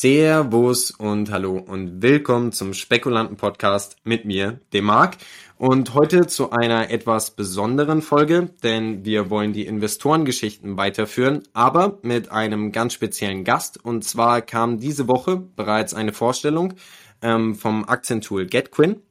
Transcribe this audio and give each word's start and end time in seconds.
Servus 0.00 0.92
und 0.92 1.32
hallo 1.32 1.58
und 1.58 2.02
willkommen 2.02 2.52
zum 2.52 2.72
Spekulanten-Podcast 2.72 3.96
mit 4.04 4.24
mir, 4.26 4.60
dem 4.72 4.84
Marc. 4.84 5.16
Und 5.56 5.92
heute 5.94 6.28
zu 6.28 6.52
einer 6.52 6.90
etwas 6.90 7.32
besonderen 7.32 8.00
Folge, 8.00 8.48
denn 8.62 9.04
wir 9.04 9.28
wollen 9.28 9.52
die 9.52 9.66
Investorengeschichten 9.66 10.76
weiterführen, 10.76 11.42
aber 11.52 11.98
mit 12.02 12.30
einem 12.30 12.70
ganz 12.70 12.92
speziellen 12.92 13.42
Gast. 13.42 13.84
Und 13.84 14.04
zwar 14.04 14.40
kam 14.40 14.78
diese 14.78 15.08
Woche 15.08 15.36
bereits 15.56 15.94
eine 15.94 16.12
Vorstellung 16.12 16.74
ähm, 17.20 17.56
vom 17.56 17.84
Aktientool 17.84 18.46
GetQuinn, 18.46 19.02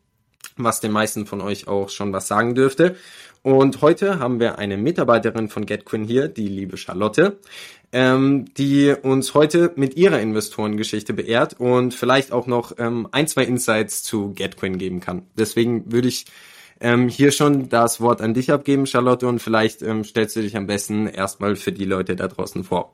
was 0.55 0.79
den 0.79 0.93
meisten 0.93 1.25
von 1.25 1.41
euch 1.41 1.67
auch 1.67 1.89
schon 1.89 2.13
was 2.13 2.29
sagen 2.29 2.55
dürfte. 2.55 2.95
Und 3.43 3.81
heute 3.81 4.19
haben 4.19 4.39
wir 4.39 4.57
eine 4.57 4.77
Mitarbeiterin 4.77 5.47
von 5.47 5.65
GetQuinn 5.65 6.03
hier, 6.03 6.27
die 6.27 6.47
liebe 6.47 6.75
Charlotte 6.75 7.39
ähm, 7.91 8.45
die 8.55 8.93
uns 9.01 9.33
heute 9.33 9.71
mit 9.75 9.95
ihrer 9.95 10.19
Investorengeschichte 10.19 11.13
beehrt 11.13 11.59
und 11.59 11.93
vielleicht 11.93 12.31
auch 12.31 12.47
noch 12.47 12.73
ähm, 12.77 13.07
ein, 13.11 13.27
zwei 13.27 13.43
Insights 13.43 14.03
zu 14.03 14.33
GetQuinn 14.33 14.77
geben 14.77 14.99
kann. 14.99 15.23
Deswegen 15.37 15.91
würde 15.91 16.07
ich 16.07 16.25
ähm, 16.79 17.09
hier 17.09 17.31
schon 17.31 17.69
das 17.69 18.01
Wort 18.01 18.21
an 18.21 18.33
dich 18.33 18.51
abgeben, 18.51 18.85
Charlotte, 18.85 19.27
und 19.27 19.39
vielleicht 19.39 19.81
ähm, 19.81 20.03
stellst 20.03 20.35
du 20.35 20.41
dich 20.41 20.55
am 20.55 20.67
besten 20.67 21.07
erstmal 21.07 21.55
für 21.55 21.71
die 21.71 21.85
Leute 21.85 22.15
da 22.15 22.27
draußen 22.27 22.63
vor. 22.63 22.93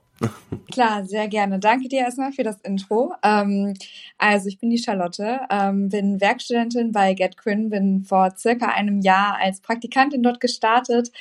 Klar, 0.72 1.06
sehr 1.06 1.28
gerne. 1.28 1.60
Danke 1.60 1.88
dir 1.88 2.00
erstmal 2.00 2.32
für 2.32 2.44
das 2.44 2.60
Intro. 2.62 3.14
Ähm, 3.22 3.76
also 4.18 4.48
ich 4.48 4.60
bin 4.60 4.70
die 4.70 4.78
Charlotte, 4.78 5.42
ähm, 5.52 5.90
bin 5.90 6.20
Werkstudentin 6.20 6.92
bei 6.92 7.14
GetQuinn, 7.14 7.70
bin 7.70 8.04
vor 8.04 8.34
circa 8.36 8.68
einem 8.70 9.02
Jahr 9.02 9.38
als 9.40 9.62
Praktikantin 9.62 10.24
dort 10.24 10.40
gestartet. 10.40 11.12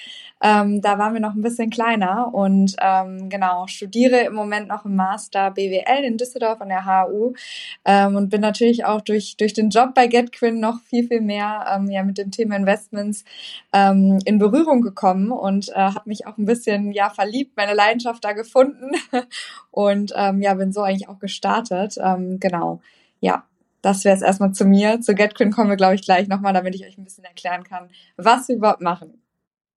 Ähm, 0.42 0.80
da 0.80 0.98
waren 0.98 1.12
wir 1.12 1.20
noch 1.20 1.34
ein 1.34 1.42
bisschen 1.42 1.70
kleiner 1.70 2.32
und 2.32 2.74
ähm, 2.80 3.28
genau, 3.28 3.66
studiere 3.66 4.20
im 4.20 4.34
Moment 4.34 4.68
noch 4.68 4.84
im 4.84 4.96
Master 4.96 5.50
BWL 5.50 6.04
in 6.04 6.16
Düsseldorf 6.16 6.60
an 6.60 6.68
der 6.68 6.86
HU 6.86 7.34
ähm, 7.84 8.16
und 8.16 8.30
bin 8.30 8.40
natürlich 8.40 8.84
auch 8.84 9.02
durch, 9.02 9.36
durch 9.36 9.52
den 9.52 9.70
Job 9.70 9.94
bei 9.94 10.06
GetQuinn 10.06 10.60
noch 10.60 10.80
viel, 10.80 11.06
viel 11.06 11.20
mehr 11.20 11.66
ähm, 11.74 11.90
ja, 11.90 12.02
mit 12.02 12.18
dem 12.18 12.30
Thema 12.30 12.56
Investments 12.56 13.24
in 13.74 14.38
Berührung 14.38 14.82
gekommen 14.82 15.30
und 15.30 15.70
äh, 15.70 15.74
habe 15.74 16.02
mich 16.04 16.26
auch 16.26 16.36
ein 16.36 16.44
bisschen 16.44 16.92
ja 16.92 17.08
verliebt, 17.08 17.56
meine 17.56 17.72
Leidenschaft 17.72 18.22
da 18.22 18.32
gefunden 18.32 18.91
und 19.70 20.12
ähm, 20.16 20.40
ja, 20.42 20.54
bin 20.54 20.72
so 20.72 20.82
eigentlich 20.82 21.08
auch 21.08 21.18
gestartet. 21.18 21.96
Ähm, 22.02 22.40
genau, 22.40 22.80
ja, 23.20 23.44
das 23.82 24.04
wäre 24.04 24.16
es 24.16 24.22
erstmal 24.22 24.52
zu 24.52 24.64
mir. 24.64 25.00
Zu 25.00 25.14
GetQuinn 25.14 25.50
kommen 25.50 25.70
wir, 25.70 25.76
glaube 25.76 25.94
ich, 25.94 26.02
gleich 26.02 26.28
nochmal, 26.28 26.52
damit 26.52 26.74
ich 26.74 26.86
euch 26.86 26.96
ein 26.98 27.04
bisschen 27.04 27.24
erklären 27.24 27.64
kann, 27.64 27.90
was 28.16 28.48
wir 28.48 28.56
überhaupt 28.56 28.80
machen. 28.80 29.22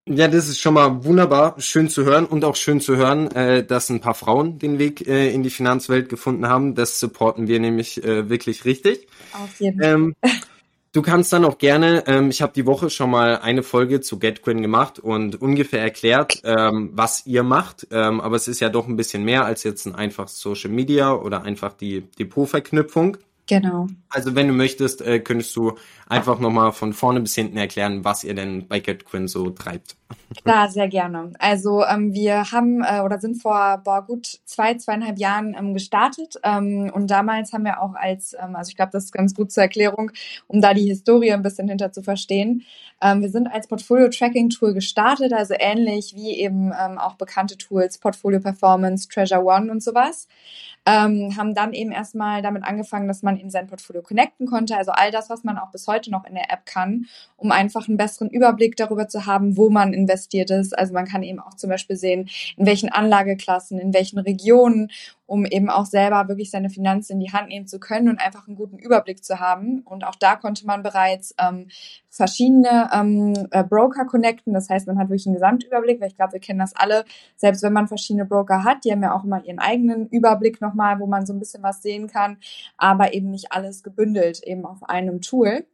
Ja, 0.07 0.27
das 0.27 0.47
ist 0.47 0.59
schon 0.59 0.75
mal 0.75 1.03
wunderbar, 1.03 1.59
schön 1.59 1.89
zu 1.89 2.05
hören 2.05 2.27
und 2.27 2.45
auch 2.45 2.55
schön 2.55 2.79
zu 2.79 2.95
hören, 2.95 3.31
äh, 3.31 3.65
dass 3.65 3.89
ein 3.89 4.01
paar 4.01 4.13
Frauen 4.13 4.59
den 4.59 4.77
Weg 4.77 5.07
äh, 5.07 5.33
in 5.33 5.41
die 5.41 5.49
Finanzwelt 5.49 6.09
gefunden 6.09 6.47
haben. 6.47 6.75
Das 6.75 6.99
supporten 6.99 7.47
wir 7.47 7.59
nämlich 7.59 8.03
äh, 8.03 8.29
wirklich 8.29 8.65
richtig. 8.65 9.07
Auf 9.33 9.59
jeden 9.59 9.81
Fall. 9.81 9.91
Ähm, 9.91 10.15
Du 10.95 11.01
kannst 11.01 11.33
dann 11.33 11.43
auch 11.43 11.57
gerne, 11.57 12.05
ähm, 12.07 12.29
ich 12.29 12.41
habe 12.41 12.53
die 12.53 12.65
Woche 12.65 12.89
schon 12.89 13.09
mal 13.09 13.39
eine 13.39 13.63
Folge 13.63 13.99
zu 13.99 14.17
GetQuinn 14.17 14.61
gemacht 14.61 14.97
und 14.97 15.41
ungefähr 15.41 15.81
erklärt, 15.81 16.41
ähm, 16.45 16.91
was 16.93 17.25
ihr 17.25 17.43
macht. 17.43 17.85
Ähm, 17.91 18.21
aber 18.21 18.37
es 18.37 18.47
ist 18.47 18.61
ja 18.61 18.69
doch 18.69 18.87
ein 18.87 18.95
bisschen 18.95 19.25
mehr 19.25 19.43
als 19.43 19.65
jetzt 19.65 19.85
ein 19.85 19.93
einfaches 19.93 20.39
Social 20.39 20.71
Media 20.71 21.13
oder 21.13 21.43
einfach 21.43 21.73
die 21.73 22.09
Depotverknüpfung. 22.17 23.17
Genau. 23.47 23.87
Also 24.09 24.33
wenn 24.33 24.47
du 24.47 24.53
möchtest, 24.53 25.01
äh, 25.01 25.19
könntest 25.19 25.55
du 25.55 25.73
einfach 26.07 26.39
nochmal 26.39 26.71
von 26.71 26.93
vorne 26.93 27.21
bis 27.21 27.35
hinten 27.35 27.57
erklären, 27.57 28.03
was 28.03 28.23
ihr 28.23 28.33
denn 28.33 28.67
bei 28.67 28.79
GetQuinn 28.79 29.27
so 29.27 29.51
treibt. 29.51 29.95
Klar, 30.43 30.69
sehr 30.69 30.87
gerne. 30.87 31.31
Also 31.37 31.83
ähm, 31.83 32.13
wir 32.13 32.51
haben 32.51 32.83
äh, 32.83 33.01
oder 33.01 33.19
sind 33.19 33.41
vor 33.41 33.81
boah, 33.83 34.03
gut 34.05 34.39
zwei, 34.45 34.75
zweieinhalb 34.75 35.19
Jahren 35.19 35.55
ähm, 35.57 35.73
gestartet 35.73 36.35
ähm, 36.43 36.91
und 36.93 37.11
damals 37.11 37.53
haben 37.53 37.65
wir 37.65 37.81
auch 37.81 37.93
als, 37.93 38.35
ähm, 38.39 38.55
also 38.55 38.69
ich 38.69 38.75
glaube, 38.75 38.91
das 38.91 39.05
ist 39.05 39.11
ganz 39.11 39.35
gut 39.35 39.51
zur 39.51 39.63
Erklärung, 39.63 40.11
um 40.47 40.61
da 40.61 40.73
die 40.73 40.87
Historie 40.87 41.31
ein 41.31 41.43
bisschen 41.43 41.67
hinter 41.67 41.91
zu 41.91 42.01
verstehen. 42.01 42.63
Ähm, 43.01 43.21
wir 43.21 43.29
sind 43.29 43.47
als 43.47 43.67
Portfolio-Tracking-Tool 43.67 44.73
gestartet, 44.73 45.33
also 45.33 45.53
ähnlich 45.57 46.13
wie 46.15 46.39
eben 46.39 46.71
ähm, 46.79 46.97
auch 46.97 47.15
bekannte 47.15 47.57
Tools, 47.57 47.99
Portfolio 47.99 48.39
Performance, 48.39 49.07
Treasure 49.07 49.43
One 49.43 49.71
und 49.71 49.83
sowas 49.83 50.27
ähm, 50.85 51.35
haben 51.35 51.55
dann 51.55 51.73
eben 51.73 51.91
erstmal 51.91 52.41
damit 52.41 52.63
angefangen, 52.63 53.07
dass 53.07 53.23
man 53.23 53.37
eben 53.37 53.49
sein 53.49 53.67
Portfolio 53.67 54.01
connecten 54.01 54.45
konnte, 54.45 54.77
also 54.77 54.91
all 54.91 55.11
das, 55.11 55.29
was 55.29 55.43
man 55.43 55.57
auch 55.57 55.71
bis 55.71 55.87
heute 55.87 56.11
noch 56.11 56.25
in 56.25 56.35
der 56.35 56.51
App 56.51 56.65
kann, 56.65 57.05
um 57.37 57.51
einfach 57.51 57.87
einen 57.87 57.97
besseren 57.97 58.29
Überblick 58.29 58.75
darüber 58.75 59.07
zu 59.07 59.25
haben, 59.25 59.57
wo 59.57 59.69
man 59.69 59.93
investiert 59.93 60.51
ist. 60.51 60.77
Also 60.77 60.93
man 60.93 61.05
kann 61.05 61.23
eben 61.23 61.39
auch 61.39 61.55
zum 61.55 61.69
Beispiel 61.69 61.95
sehen, 61.95 62.29
in 62.57 62.65
welchen 62.65 62.89
Anlageklassen, 62.89 63.79
in 63.79 63.93
welchen 63.93 64.19
Regionen 64.19 64.89
um 65.27 65.45
eben 65.45 65.69
auch 65.69 65.85
selber 65.85 66.27
wirklich 66.27 66.51
seine 66.51 66.69
Finanzen 66.69 67.13
in 67.13 67.19
die 67.19 67.33
Hand 67.33 67.49
nehmen 67.49 67.67
zu 67.67 67.79
können 67.79 68.09
und 68.09 68.19
einfach 68.19 68.47
einen 68.47 68.57
guten 68.57 68.77
Überblick 68.77 69.23
zu 69.23 69.39
haben. 69.39 69.79
Und 69.79 70.03
auch 70.03 70.15
da 70.15 70.35
konnte 70.35 70.65
man 70.67 70.83
bereits 70.83 71.33
ähm, 71.39 71.67
verschiedene 72.09 72.89
ähm, 72.93 73.33
äh, 73.51 73.63
Broker 73.63 74.05
connecten. 74.05 74.53
Das 74.53 74.69
heißt, 74.69 74.87
man 74.87 74.99
hat 74.99 75.09
wirklich 75.09 75.25
einen 75.25 75.35
Gesamtüberblick, 75.35 75.99
weil 75.99 76.09
ich 76.09 76.15
glaube, 76.15 76.33
wir 76.33 76.39
kennen 76.39 76.59
das 76.59 76.75
alle. 76.75 77.05
Selbst 77.37 77.63
wenn 77.63 77.73
man 77.73 77.87
verschiedene 77.87 78.25
Broker 78.25 78.63
hat, 78.63 78.85
die 78.85 78.91
haben 78.91 79.01
ja 79.01 79.15
auch 79.15 79.23
immer 79.23 79.43
ihren 79.43 79.59
eigenen 79.59 80.07
Überblick 80.09 80.61
nochmal, 80.75 80.99
wo 80.99 81.07
man 81.07 81.25
so 81.25 81.33
ein 81.33 81.39
bisschen 81.39 81.63
was 81.63 81.81
sehen 81.81 82.07
kann, 82.07 82.37
aber 82.77 83.13
eben 83.13 83.31
nicht 83.31 83.51
alles 83.51 83.83
gebündelt 83.83 84.43
eben 84.43 84.65
auf 84.65 84.83
einem 84.83 85.21
Tool. 85.21 85.65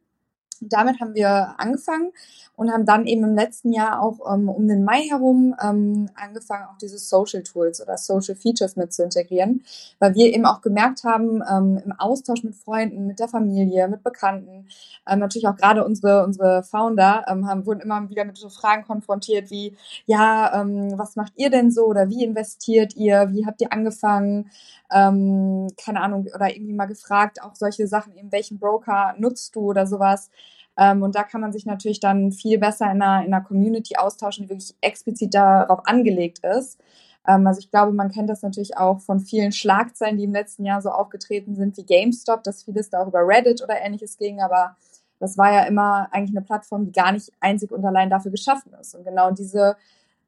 Damit 0.68 1.00
haben 1.00 1.14
wir 1.14 1.54
angefangen 1.58 2.12
und 2.56 2.70
haben 2.70 2.84
dann 2.84 3.06
eben 3.06 3.24
im 3.24 3.34
letzten 3.34 3.72
Jahr 3.72 4.00
auch 4.00 4.20
ähm, 4.32 4.48
um 4.48 4.68
den 4.68 4.84
Mai 4.84 5.02
herum 5.08 5.54
ähm, 5.62 6.10
angefangen, 6.14 6.66
auch 6.66 6.78
diese 6.78 6.98
Social 6.98 7.42
Tools 7.42 7.80
oder 7.80 7.96
Social 7.96 8.36
Features 8.36 8.76
mit 8.76 8.92
zu 8.92 9.02
integrieren, 9.02 9.64
weil 9.98 10.14
wir 10.14 10.26
eben 10.32 10.44
auch 10.44 10.60
gemerkt 10.60 11.04
haben, 11.04 11.42
ähm, 11.50 11.80
im 11.84 11.92
Austausch 11.92 12.44
mit 12.44 12.54
Freunden, 12.54 13.06
mit 13.06 13.18
der 13.18 13.28
Familie, 13.28 13.88
mit 13.88 14.02
Bekannten, 14.02 14.66
ähm, 15.08 15.18
natürlich 15.18 15.48
auch 15.48 15.56
gerade 15.56 15.84
unsere, 15.84 16.24
unsere 16.24 16.62
Founder 16.62 17.24
ähm, 17.28 17.48
haben, 17.48 17.66
wurden 17.66 17.80
immer 17.80 18.08
wieder 18.10 18.24
mit 18.24 18.36
so 18.36 18.48
Fragen 18.48 18.84
konfrontiert 18.84 19.50
wie, 19.50 19.74
ja, 20.06 20.60
ähm, 20.60 20.92
was 20.96 21.16
macht 21.16 21.32
ihr 21.36 21.50
denn 21.50 21.70
so 21.70 21.86
oder 21.86 22.08
wie 22.10 22.24
investiert 22.24 22.94
ihr, 22.96 23.28
wie 23.32 23.46
habt 23.46 23.60
ihr 23.60 23.72
angefangen, 23.72 24.50
keine 24.90 26.02
Ahnung, 26.02 26.26
oder 26.34 26.54
irgendwie 26.54 26.74
mal 26.74 26.84
gefragt, 26.84 27.42
auch 27.42 27.54
solche 27.54 27.86
Sachen, 27.86 28.14
eben 28.14 28.30
welchen 28.30 28.58
Broker 28.58 29.14
nutzt 29.16 29.56
du 29.56 29.60
oder 29.60 29.86
sowas. 29.86 30.28
Ähm, 30.76 31.02
und 31.02 31.14
da 31.14 31.22
kann 31.22 31.40
man 31.40 31.52
sich 31.52 31.66
natürlich 31.66 32.00
dann 32.00 32.32
viel 32.32 32.58
besser 32.58 32.86
in 32.90 33.02
einer, 33.02 33.24
in 33.24 33.32
einer 33.32 33.44
Community 33.44 33.96
austauschen, 33.96 34.44
die 34.44 34.50
wirklich 34.50 34.74
explizit 34.80 35.34
darauf 35.34 35.86
angelegt 35.86 36.40
ist. 36.44 36.78
Ähm, 37.26 37.46
also 37.46 37.60
ich 37.60 37.70
glaube, 37.70 37.92
man 37.92 38.10
kennt 38.10 38.30
das 38.30 38.42
natürlich 38.42 38.76
auch 38.76 39.00
von 39.00 39.20
vielen 39.20 39.52
Schlagzeilen, 39.52 40.16
die 40.16 40.24
im 40.24 40.32
letzten 40.32 40.64
Jahr 40.64 40.80
so 40.80 40.90
aufgetreten 40.90 41.54
sind, 41.54 41.76
wie 41.76 41.84
GameStop, 41.84 42.42
dass 42.42 42.64
vieles 42.64 42.90
da 42.90 43.02
auch 43.02 43.08
über 43.08 43.26
Reddit 43.26 43.62
oder 43.62 43.80
ähnliches 43.80 44.16
ging, 44.16 44.40
aber 44.40 44.76
das 45.18 45.38
war 45.38 45.52
ja 45.52 45.64
immer 45.64 46.08
eigentlich 46.10 46.36
eine 46.36 46.44
Plattform, 46.44 46.84
die 46.84 46.92
gar 46.92 47.12
nicht 47.12 47.30
einzig 47.38 47.70
und 47.70 47.84
allein 47.84 48.10
dafür 48.10 48.32
geschaffen 48.32 48.72
ist. 48.80 48.96
Und 48.96 49.04
genau 49.04 49.30
diese 49.30 49.76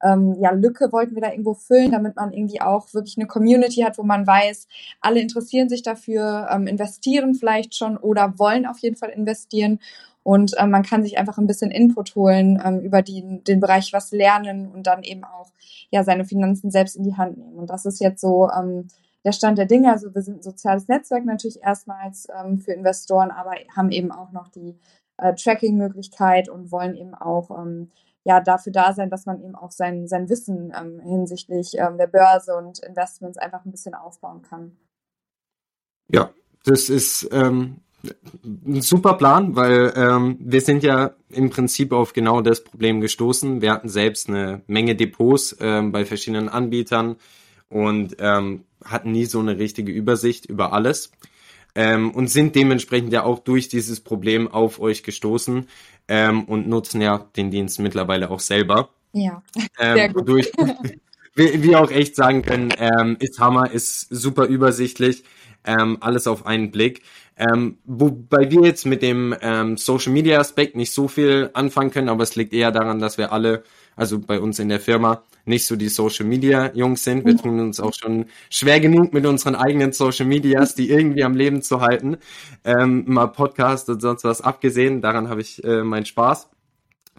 ähm, 0.05 0.37
ja, 0.39 0.51
Lücke 0.53 0.93
wollten 0.93 1.17
wir 1.17 1.23
da 1.23 1.31
irgendwo 1.31 1.55
füllen, 1.55 1.91
damit 1.91 2.15
man 2.15 2.33
irgendwie 2.33 2.61
auch 2.61 2.93
wirklich 2.95 3.17
eine 3.17 3.27
Community 3.27 3.81
hat, 3.81 3.99
wo 3.99 4.03
man 4.03 4.25
weiß, 4.25 4.69
alle 5.01 5.21
interessieren 5.21 5.69
sich 5.69 5.83
dafür, 5.83 6.49
ähm, 6.51 6.69
investieren 6.69 7.35
vielleicht 7.35 7.75
schon 7.75 7.97
oder 7.97 8.39
wollen 8.39 8.67
auf 8.67 8.79
jeden 8.79 8.97
Fall 8.97 9.11
investieren. 9.11 9.81
Und 10.25 10.53
ähm, 10.59 10.71
man 10.71 10.83
kann 10.83 11.03
sich 11.05 11.19
einfach 11.19 11.39
ein 11.39 11.47
bisschen 11.47 11.71
Input 11.71 12.17
holen 12.17 12.61
ähm, 12.65 12.81
über 12.81 13.03
die, 13.03 13.43
den 13.45 13.61
Bereich 13.61 13.93
was 13.93 14.11
lernen 14.11 14.69
und 14.73 14.87
dann 14.87 15.03
eben 15.03 15.23
auch 15.23 15.53
ja 15.91 16.03
seine 16.03 16.25
Finanzen 16.25 16.71
selbst 16.71 16.97
in 16.97 17.05
die 17.05 17.17
Hand 17.17 17.37
nehmen. 17.37 17.59
Und 17.59 17.71
das 17.71 17.85
ist 17.85 18.01
jetzt 18.01 18.23
so 18.23 18.51
ähm, 18.51 18.89
der 19.25 19.33
Stand 19.33 19.59
der 19.59 19.67
Dinge. 19.67 19.93
Also 19.93 20.15
wir 20.15 20.23
sind 20.23 20.39
ein 20.39 20.43
soziales 20.43 20.89
Netzwerk 20.89 21.27
natürlich 21.27 21.63
erstmals 21.63 22.27
ähm, 22.35 22.59
für 22.59 22.73
Investoren, 22.73 23.31
aber 23.31 23.53
haben 23.77 23.91
eben 23.91 24.11
auch 24.11 24.33
noch 24.33 24.49
die 24.49 24.79
äh, 25.19 25.35
Tracking-Möglichkeit 25.35 26.49
und 26.49 26.73
wollen 26.73 26.97
eben 26.97 27.15
auch 27.15 27.51
ähm, 27.51 27.91
ja 28.25 28.41
dafür 28.41 28.73
da 28.73 28.95
sein, 28.95 29.11
dass 29.11 29.27
man 29.27 29.43
eben 29.43 29.55
auch 29.55 29.73
sein, 29.73 30.09
sein 30.09 30.31
Wissen 30.31 30.73
ähm, 30.75 31.01
hinsichtlich 31.01 31.75
ähm, 31.77 31.99
der 31.99 32.07
Börse 32.07 32.57
und 32.57 32.79
Investments 32.79 33.37
einfach 33.37 33.67
ein 33.67 33.71
bisschen 33.71 33.95
aufbauen 33.95 34.41
kann. 34.41 34.77
Ja, 36.09 36.31
das 36.65 36.89
ist 36.89 37.29
ähm, 37.31 37.84
ein 38.45 38.83
super 38.83 39.15
Plan, 39.15 39.57
weil 39.57 39.93
ähm, 39.97 40.37
wir 40.41 40.61
sind 40.61 40.83
ja 40.83 41.13
im 41.31 41.51
Prinzip 41.51 41.93
auf 41.93 42.13
genau 42.13 42.41
das 42.41 42.65
Problem 42.65 43.01
gestoßen. 43.01 43.61
Wir 43.61 43.73
hatten 43.73 43.89
selbst 43.89 44.29
eine 44.29 44.63
Menge 44.67 44.95
Depots 44.95 45.57
ähm, 45.61 45.93
bei 45.93 46.05
verschiedenen 46.05 46.49
Anbietern 46.49 47.17
und 47.69 48.17
ähm, 48.19 48.65
hatten 48.85 49.13
nie 49.13 49.25
so 49.25 49.41
eine 49.41 49.59
richtige 49.59 49.93
Übersicht 49.93 50.47
über 50.47 50.73
alles 50.73 51.11
ähm, 51.75 52.11
und 52.13 52.29
sind 52.29 52.55
dementsprechend 52.55 53.13
ja 53.13 53.25
auch 53.25 53.41
durch 53.41 53.69
dieses 53.69 54.01
Problem 54.01 54.49
auf 54.49 54.81
euch 54.81 55.03
gestoßen 55.03 55.67
ähm, 56.09 56.45
und 56.45 56.69
nutzen 56.69 57.01
ja 57.01 57.29
den 57.37 57.51
Dienst 57.51 57.81
mittlerweile 57.81 58.31
auch 58.31 58.41
selber. 58.41 58.91
Ja, 59.13 59.43
ähm, 59.79 59.97
sehr 59.97 60.13
gut. 60.13 60.29
Durch, 60.29 60.53
wir, 61.35 61.63
wir 61.63 61.81
auch 61.81 61.91
echt 61.91 62.17
sagen 62.17 62.43
können, 62.43 62.73
ähm, 62.79 63.17
ist 63.21 63.39
Hammer, 63.41 63.71
ist 63.71 64.09
super 64.11 64.47
übersichtlich, 64.47 65.25
ähm, 65.65 65.99
alles 66.01 66.27
auf 66.27 66.47
einen 66.47 66.71
Blick. 66.71 67.03
Ähm, 67.37 67.79
wobei 67.85 68.51
wir 68.51 68.63
jetzt 68.63 68.87
mit 68.87 69.03
dem 69.03 69.35
ähm, 69.41 69.77
Social 69.77 70.13
Media 70.13 70.39
Aspekt 70.39 70.77
nicht 70.77 70.93
so 70.93 71.09
viel 71.09 71.51
anfangen 71.55 71.91
können, 71.91 72.09
aber 72.09 72.23
es 72.23 72.37
liegt 72.37 72.53
eher 72.53 72.71
daran, 72.71 73.01
dass 73.01 73.19
wir 73.19 73.33
alle, 73.33 73.65
also 73.97 74.21
bei 74.21 74.39
uns 74.39 74.59
in 74.61 74.69
der 74.69 74.81
Firma, 74.81 75.23
nicht 75.45 75.67
so 75.67 75.77
die 75.77 75.89
Social 75.89 76.27
Media 76.27 76.71
Jungs 76.75 77.05
sind. 77.05 77.27
Wir 77.27 77.37
tun 77.37 77.61
uns 77.61 77.81
auch 77.81 77.93
schon 77.93 78.27
schwer 78.51 78.81
genug 78.81 79.13
mit 79.13 79.27
unseren 79.27 79.57
eigenen 79.57 79.93
Social 79.93 80.27
Medias, 80.27 80.75
die 80.75 80.91
irgendwie 80.91 81.25
am 81.25 81.35
Leben 81.35 81.61
zu 81.61 81.81
halten. 81.81 82.19
Ähm, 82.65 83.05
mal 83.07 83.27
Podcast 83.27 83.89
und 83.91 84.01
sonst 84.01 84.25
was 84.25 84.41
abgesehen, 84.41 85.03
daran 85.03 85.29
habe 85.29 85.41
ich 85.41 85.63
äh, 85.65 85.83
meinen 85.83 86.07
Spaß. 86.07 86.49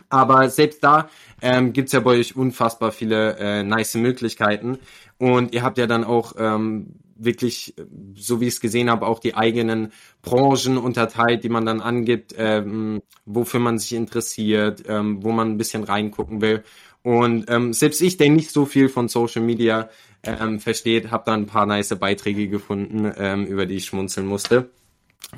Aber 0.10 0.50
selbst 0.50 0.84
da 0.84 1.10
ähm, 1.42 1.74
gibt 1.74 1.92
ja 1.92 2.00
bei 2.00 2.12
euch 2.12 2.36
unfassbar 2.36 2.92
viele 2.92 3.38
äh, 3.38 3.64
nice 3.64 3.96
Möglichkeiten. 3.96 4.80
Und 5.18 5.54
ihr 5.54 5.64
habt 5.64 5.78
ja 5.78 5.88
dann 5.88 6.04
auch 6.04 6.34
ähm, 6.38 6.96
wirklich, 7.16 7.74
so 8.16 8.42
wie 8.42 8.48
ich 8.48 8.56
es 8.56 8.62
gesehen 8.62 8.90
habe, 8.90 9.08
auch 9.08 9.20
die 9.20 9.36
eigenen 9.36 9.92
Branchen 10.22 10.78
unterteilt, 10.78 11.44
die 11.44 11.50
man 11.50 11.66
dann 11.66 11.82
angibt, 11.82 12.36
ähm, 12.38 13.02
wofür 13.26 13.60
man 13.60 13.80
sich 13.80 13.94
interessiert, 13.94 14.84
ähm, 14.88 15.24
wo 15.24 15.32
man 15.32 15.52
ein 15.52 15.58
bisschen 15.58 15.84
reingucken 15.84 16.42
will. 16.42 16.64
Und 17.04 17.50
ähm, 17.50 17.72
selbst 17.74 18.02
ich, 18.02 18.18
der 18.18 18.30
nicht 18.30 18.52
so 18.52 18.66
viel 18.66 18.90
von 18.90 19.08
Social 19.08 19.42
Media 19.42 19.90
ähm, 20.24 20.60
versteht, 20.60 21.12
habe 21.12 21.24
da 21.26 21.34
ein 21.34 21.46
paar 21.46 21.66
nice 21.66 21.96
Beiträge 22.00 22.48
gefunden, 22.48 23.12
ähm, 23.18 23.46
über 23.46 23.66
die 23.66 23.76
ich 23.76 23.86
schmunzeln 23.86 24.28
musste. 24.28 24.70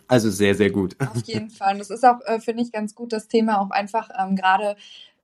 Also 0.07 0.29
sehr, 0.29 0.55
sehr 0.55 0.69
gut. 0.69 0.95
Auf 0.99 1.23
jeden 1.25 1.49
Fall. 1.49 1.73
Und 1.73 1.79
das 1.79 1.89
ist 1.89 2.05
auch, 2.05 2.19
äh, 2.25 2.39
finde 2.39 2.63
ich, 2.63 2.71
ganz 2.71 2.95
gut, 2.95 3.13
das 3.13 3.27
Thema 3.27 3.59
auch 3.59 3.71
einfach 3.71 4.09
ähm, 4.17 4.35
gerade 4.35 4.75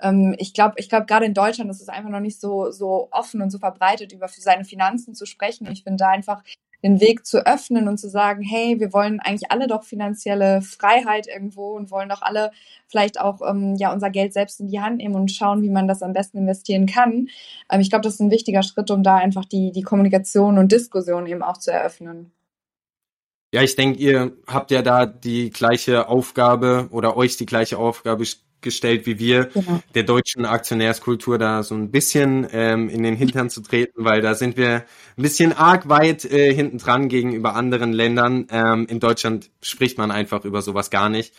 ähm, 0.03 0.35
ich 0.38 0.53
glaube, 0.53 0.75
ich 0.77 0.89
glaube, 0.89 1.05
gerade 1.05 1.25
in 1.25 1.33
Deutschland 1.33 1.71
ist 1.71 1.81
es 1.81 1.89
einfach 1.89 2.09
noch 2.09 2.19
nicht 2.19 2.39
so, 2.39 2.69
so 2.71 3.07
offen 3.11 3.41
und 3.41 3.50
so 3.50 3.57
verbreitet, 3.57 4.11
über 4.11 4.27
seine 4.27 4.65
Finanzen 4.65 5.15
zu 5.15 5.25
sprechen. 5.25 5.67
Ich 5.71 5.83
finde 5.83 6.03
da 6.03 6.09
einfach 6.09 6.44
den 6.83 7.00
Weg 7.00 7.25
zu 7.25 7.45
öffnen 7.45 7.88
und 7.88 7.97
zu 7.97 8.09
sagen, 8.09 8.44
hey, 8.44 8.79
wir 8.79 8.91
wollen 8.91 9.21
eigentlich 9.21 9.50
alle 9.51 9.67
doch 9.67 9.83
finanzielle 9.83 10.61
Freiheit 10.61 11.27
irgendwo 11.27 11.71
und 11.71 11.91
wollen 11.91 12.09
doch 12.09 12.21
alle 12.21 12.51
vielleicht 12.88 13.19
auch 13.21 13.39
ähm, 13.41 13.75
ja 13.77 13.94
unser 13.94 14.09
Geld 14.09 14.33
selbst 14.33 14.59
in 14.59 14.67
die 14.67 14.81
Hand 14.81 14.97
nehmen 14.97 15.15
und 15.15 15.31
schauen, 15.31 15.63
wie 15.63 15.69
man 15.69 15.88
das 15.88 16.03
am 16.03 16.11
besten 16.11 16.39
investieren 16.39 16.85
kann. 16.85 17.29
Ähm, 17.71 17.79
ich 17.79 17.89
glaube, 17.89 18.03
das 18.03 18.15
ist 18.15 18.19
ein 18.19 18.31
wichtiger 18.31 18.63
Schritt, 18.63 18.91
um 18.91 19.01
da 19.01 19.15
einfach 19.15 19.45
die, 19.45 19.71
die 19.71 19.81
Kommunikation 19.81 20.57
und 20.57 20.73
Diskussion 20.73 21.25
eben 21.25 21.41
auch 21.41 21.57
zu 21.57 21.71
eröffnen. 21.71 22.33
Ja, 23.53 23.61
ich 23.61 23.75
denke, 23.75 23.99
ihr 23.99 24.33
habt 24.47 24.71
ja 24.71 24.81
da 24.81 25.06
die 25.06 25.51
gleiche 25.51 26.09
Aufgabe 26.09 26.88
oder 26.91 27.15
euch 27.15 27.38
die 27.38 27.45
gleiche 27.45 27.77
Aufgabe 27.77 28.23
gestellt 28.63 29.06
wie 29.06 29.19
wir, 29.19 29.45
genau. 29.45 29.81
der 29.94 30.04
deutschen 30.04 30.45
Aktionärskultur 30.45 31.38
da 31.38 31.62
so 31.63 31.75
ein 31.75 31.92
bisschen 31.92 32.48
ähm, 32.51 32.89
in 32.89 33.04
den 33.04 33.15
Hintern 33.15 33.50
zu 33.50 33.62
treten, 33.62 34.04
weil 34.04 34.21
da 34.21 34.33
sind 34.33 34.57
wir 34.57 34.86
ein 35.18 35.21
bisschen 35.21 35.54
arg 35.54 35.89
weit 35.89 36.25
äh, 36.25 36.54
hinten 36.54 36.80
dran 36.80 37.10
gegenüber 37.10 37.56
anderen 37.56 37.94
Ländern. 37.94 38.48
Ähm, 38.50 38.88
in 38.89 39.00
Deutschland 39.00 39.51
spricht 39.62 39.98
man 39.98 40.10
einfach 40.10 40.45
über 40.45 40.62
sowas 40.62 40.89
gar 40.89 41.10
nicht. 41.10 41.33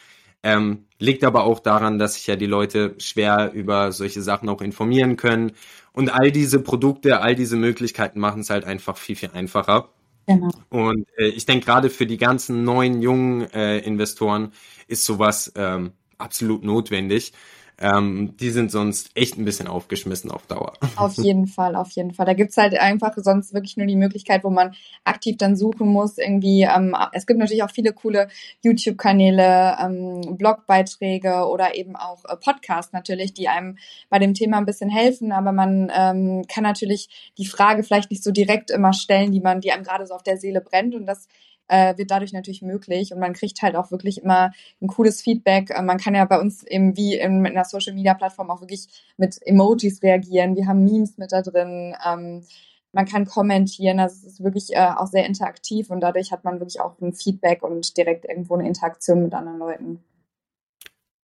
Ähm, 0.44 0.84
liegt 0.98 1.24
aber 1.24 1.44
auch 1.44 1.58
daran, 1.58 1.98
dass 1.98 2.14
sich 2.14 2.26
ja 2.26 2.36
die 2.36 2.46
Leute 2.46 2.94
schwer 2.98 3.52
über 3.54 3.92
solche 3.92 4.20
Sachen 4.20 4.48
auch 4.50 4.60
informieren 4.60 5.16
können. 5.16 5.52
Und 5.94 6.10
all 6.10 6.30
diese 6.30 6.60
Produkte, 6.60 7.22
all 7.22 7.34
diese 7.34 7.56
Möglichkeiten 7.56 8.20
machen 8.20 8.42
es 8.42 8.50
halt 8.50 8.64
einfach 8.64 8.98
viel, 8.98 9.16
viel 9.16 9.30
einfacher. 9.32 9.88
Genau. 10.26 10.50
Und 10.70 11.06
äh, 11.16 11.28
ich 11.28 11.46
denke, 11.46 11.66
gerade 11.66 11.90
für 11.90 12.06
die 12.06 12.16
ganzen 12.16 12.64
neuen, 12.64 13.02
jungen 13.02 13.42
äh, 13.52 13.78
Investoren 13.78 14.52
ist 14.86 15.04
sowas 15.04 15.52
ähm, 15.56 15.92
absolut 16.24 16.64
notwendig. 16.64 17.32
Ähm, 17.80 18.36
die 18.38 18.50
sind 18.50 18.70
sonst 18.70 19.10
echt 19.16 19.36
ein 19.36 19.44
bisschen 19.44 19.66
aufgeschmissen 19.66 20.30
auf 20.30 20.46
Dauer. 20.46 20.74
Auf 20.94 21.16
jeden 21.16 21.48
Fall, 21.48 21.74
auf 21.74 21.90
jeden 21.90 22.12
Fall. 22.12 22.24
Da 22.24 22.32
gibt's 22.32 22.56
halt 22.56 22.78
einfach 22.78 23.14
sonst 23.16 23.52
wirklich 23.52 23.76
nur 23.76 23.86
die 23.86 23.96
Möglichkeit, 23.96 24.44
wo 24.44 24.50
man 24.50 24.76
aktiv 25.02 25.36
dann 25.38 25.56
suchen 25.56 25.88
muss. 25.88 26.18
Irgendwie, 26.18 26.62
ähm, 26.62 26.94
es 27.12 27.26
gibt 27.26 27.40
natürlich 27.40 27.64
auch 27.64 27.70
viele 27.70 27.92
coole 27.92 28.28
YouTube-Kanäle, 28.62 29.76
ähm, 29.82 30.36
Blogbeiträge 30.36 31.48
oder 31.48 31.74
eben 31.74 31.96
auch 31.96 32.24
äh, 32.26 32.36
Podcasts 32.36 32.92
natürlich, 32.92 33.34
die 33.34 33.48
einem 33.48 33.76
bei 34.08 34.20
dem 34.20 34.34
Thema 34.34 34.58
ein 34.58 34.66
bisschen 34.66 34.88
helfen. 34.88 35.32
Aber 35.32 35.50
man 35.50 35.90
ähm, 35.92 36.44
kann 36.46 36.62
natürlich 36.62 37.32
die 37.38 37.46
Frage 37.46 37.82
vielleicht 37.82 38.12
nicht 38.12 38.22
so 38.22 38.30
direkt 38.30 38.70
immer 38.70 38.92
stellen, 38.92 39.32
die 39.32 39.40
man, 39.40 39.60
die 39.60 39.72
einem 39.72 39.82
gerade 39.82 40.06
so 40.06 40.14
auf 40.14 40.22
der 40.22 40.36
Seele 40.36 40.60
brennt. 40.60 40.94
Und 40.94 41.06
das 41.06 41.26
äh, 41.68 41.96
wird 41.96 42.10
dadurch 42.10 42.32
natürlich 42.32 42.62
möglich 42.62 43.12
und 43.12 43.20
man 43.20 43.32
kriegt 43.32 43.62
halt 43.62 43.76
auch 43.76 43.90
wirklich 43.90 44.22
immer 44.22 44.52
ein 44.80 44.86
cooles 44.88 45.22
Feedback. 45.22 45.70
Äh, 45.70 45.82
man 45.82 45.98
kann 45.98 46.14
ja 46.14 46.24
bei 46.24 46.40
uns 46.40 46.62
eben 46.64 46.96
wie 46.96 47.16
in, 47.16 47.44
in 47.44 47.46
einer 47.46 47.64
Social 47.64 47.94
Media 47.94 48.14
Plattform 48.14 48.50
auch 48.50 48.60
wirklich 48.60 48.86
mit 49.16 49.38
Emojis 49.44 50.02
reagieren. 50.02 50.56
Wir 50.56 50.66
haben 50.66 50.84
Memes 50.84 51.16
mit 51.18 51.32
da 51.32 51.42
drin. 51.42 51.94
Ähm, 52.06 52.44
man 52.92 53.06
kann 53.06 53.26
kommentieren, 53.26 53.98
also 53.98 54.14
es 54.14 54.34
ist 54.34 54.44
wirklich 54.44 54.72
äh, 54.72 54.90
auch 54.96 55.08
sehr 55.08 55.26
interaktiv 55.26 55.90
und 55.90 56.00
dadurch 56.00 56.30
hat 56.30 56.44
man 56.44 56.60
wirklich 56.60 56.80
auch 56.80 57.00
ein 57.00 57.12
Feedback 57.12 57.62
und 57.62 57.96
direkt 57.96 58.24
irgendwo 58.24 58.54
eine 58.54 58.68
Interaktion 58.68 59.24
mit 59.24 59.34
anderen 59.34 59.58
Leuten. 59.58 60.04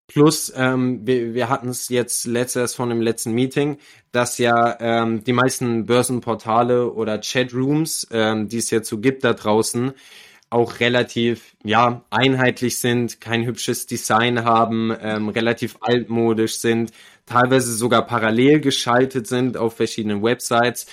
Plus, 0.06 0.52
ähm, 0.54 1.06
wir, 1.06 1.32
wir 1.32 1.48
hatten 1.48 1.70
es 1.70 1.88
jetzt 1.88 2.26
letztes 2.26 2.74
von 2.74 2.90
dem 2.90 3.00
letzten 3.00 3.32
Meeting, 3.32 3.78
dass 4.12 4.36
ja 4.36 4.76
ähm, 4.78 5.24
die 5.24 5.32
meisten 5.32 5.86
Börsenportale 5.86 6.92
oder 6.92 7.18
Chatrooms, 7.18 8.06
ähm, 8.10 8.48
die 8.48 8.58
es 8.58 8.70
jetzt 8.70 8.88
so 8.90 8.98
gibt 8.98 9.24
da 9.24 9.32
draußen, 9.32 9.92
auch 10.54 10.78
relativ 10.78 11.56
ja 11.64 12.04
einheitlich 12.10 12.78
sind, 12.78 13.20
kein 13.20 13.44
hübsches 13.44 13.86
Design 13.86 14.44
haben, 14.44 14.96
ähm, 15.02 15.28
relativ 15.28 15.76
altmodisch 15.80 16.58
sind, 16.58 16.92
teilweise 17.26 17.74
sogar 17.74 18.06
parallel 18.06 18.60
geschaltet 18.60 19.26
sind 19.26 19.56
auf 19.56 19.76
verschiedenen 19.76 20.22
Websites. 20.22 20.86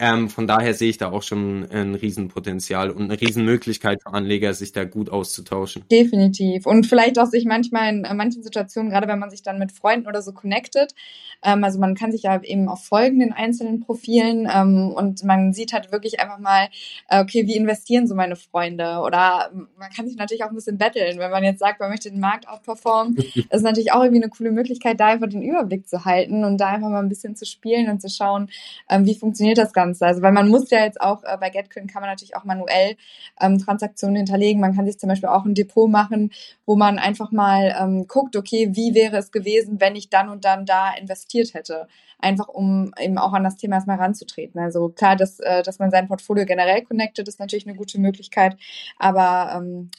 Ähm, 0.00 0.28
von 0.28 0.46
daher 0.46 0.74
sehe 0.74 0.90
ich 0.90 0.98
da 0.98 1.10
auch 1.10 1.22
schon 1.22 1.68
ein 1.72 1.96
Riesenpotenzial 1.96 2.90
und 2.90 3.04
eine 3.04 3.20
Riesenmöglichkeit 3.20 4.00
für 4.02 4.14
Anleger, 4.14 4.54
sich 4.54 4.70
da 4.70 4.84
gut 4.84 5.10
auszutauschen. 5.10 5.84
Definitiv. 5.90 6.66
Und 6.66 6.86
vielleicht 6.86 7.18
auch 7.18 7.26
sich 7.26 7.44
manchmal 7.44 7.88
in 7.88 8.16
manchen 8.16 8.44
Situationen, 8.44 8.90
gerade 8.90 9.08
wenn 9.08 9.18
man 9.18 9.30
sich 9.30 9.42
dann 9.42 9.58
mit 9.58 9.72
Freunden 9.72 10.06
oder 10.06 10.22
so 10.22 10.32
connectet, 10.32 10.94
ähm, 11.42 11.64
also 11.64 11.80
man 11.80 11.96
kann 11.96 12.12
sich 12.12 12.22
ja 12.22 12.40
eben 12.42 12.68
auch 12.68 12.78
folgen 12.78 13.20
in 13.20 13.32
einzelnen 13.32 13.80
Profilen 13.80 14.48
ähm, 14.52 14.92
und 14.94 15.24
man 15.24 15.52
sieht 15.52 15.72
halt 15.72 15.90
wirklich 15.90 16.20
einfach 16.20 16.38
mal, 16.38 16.68
äh, 17.08 17.20
okay, 17.20 17.48
wie 17.48 17.56
investieren 17.56 18.06
so 18.06 18.14
meine 18.14 18.36
Freunde? 18.36 19.00
Oder 19.04 19.50
man 19.78 19.90
kann 19.90 20.06
sich 20.06 20.16
natürlich 20.16 20.44
auch 20.44 20.50
ein 20.50 20.54
bisschen 20.54 20.78
betteln, 20.78 21.18
wenn 21.18 21.30
man 21.32 21.42
jetzt 21.42 21.58
sagt, 21.58 21.80
man 21.80 21.90
möchte 21.90 22.10
den 22.10 22.20
Markt 22.20 22.48
outperformen. 22.48 23.16
das 23.16 23.24
ist 23.50 23.62
natürlich 23.62 23.90
auch 23.90 24.02
irgendwie 24.04 24.22
eine 24.22 24.30
coole 24.30 24.52
Möglichkeit, 24.52 25.00
da 25.00 25.06
einfach 25.06 25.28
den 25.28 25.42
Überblick 25.42 25.88
zu 25.88 26.04
halten 26.04 26.44
und 26.44 26.58
da 26.58 26.68
einfach 26.68 26.88
mal 26.88 27.02
ein 27.02 27.08
bisschen 27.08 27.34
zu 27.34 27.46
spielen 27.46 27.90
und 27.90 28.00
zu 28.00 28.08
schauen, 28.08 28.48
ähm, 28.88 29.04
wie 29.04 29.16
funktioniert 29.16 29.58
das 29.58 29.72
Ganze 29.72 29.87
Ganze. 29.88 30.06
Also 30.06 30.22
weil 30.22 30.32
man 30.32 30.48
muss 30.48 30.70
ja 30.70 30.84
jetzt 30.84 31.00
auch 31.00 31.22
äh, 31.24 31.36
bei 31.38 31.50
GetCoin 31.50 31.86
kann 31.86 32.02
man 32.02 32.10
natürlich 32.10 32.36
auch 32.36 32.44
manuell 32.44 32.96
ähm, 33.40 33.58
Transaktionen 33.58 34.16
hinterlegen. 34.16 34.60
Man 34.60 34.74
kann 34.74 34.86
sich 34.86 34.98
zum 34.98 35.08
Beispiel 35.08 35.28
auch 35.28 35.44
ein 35.44 35.54
Depot 35.54 35.90
machen, 35.90 36.30
wo 36.66 36.76
man 36.76 36.98
einfach 36.98 37.32
mal 37.32 37.74
ähm, 37.80 38.06
guckt, 38.06 38.36
okay, 38.36 38.70
wie 38.72 38.94
wäre 38.94 39.16
es 39.16 39.32
gewesen, 39.32 39.80
wenn 39.80 39.96
ich 39.96 40.10
dann 40.10 40.28
und 40.28 40.44
dann 40.44 40.66
da 40.66 40.92
investiert 40.94 41.54
hätte. 41.54 41.88
Einfach 42.20 42.48
um 42.48 42.92
eben 42.98 43.18
auch 43.18 43.32
an 43.32 43.44
das 43.44 43.56
Thema 43.56 43.76
erstmal 43.76 43.98
ranzutreten. 43.98 44.60
Also 44.60 44.88
klar, 44.88 45.16
dass, 45.16 45.38
äh, 45.40 45.62
dass 45.62 45.78
man 45.78 45.90
sein 45.90 46.08
Portfolio 46.08 46.44
generell 46.46 46.82
connectet, 46.82 47.28
ist 47.28 47.40
natürlich 47.40 47.66
eine 47.66 47.76
gute 47.76 48.00
Möglichkeit, 48.00 48.56
aber 48.98 49.52
ähm, 49.56 49.90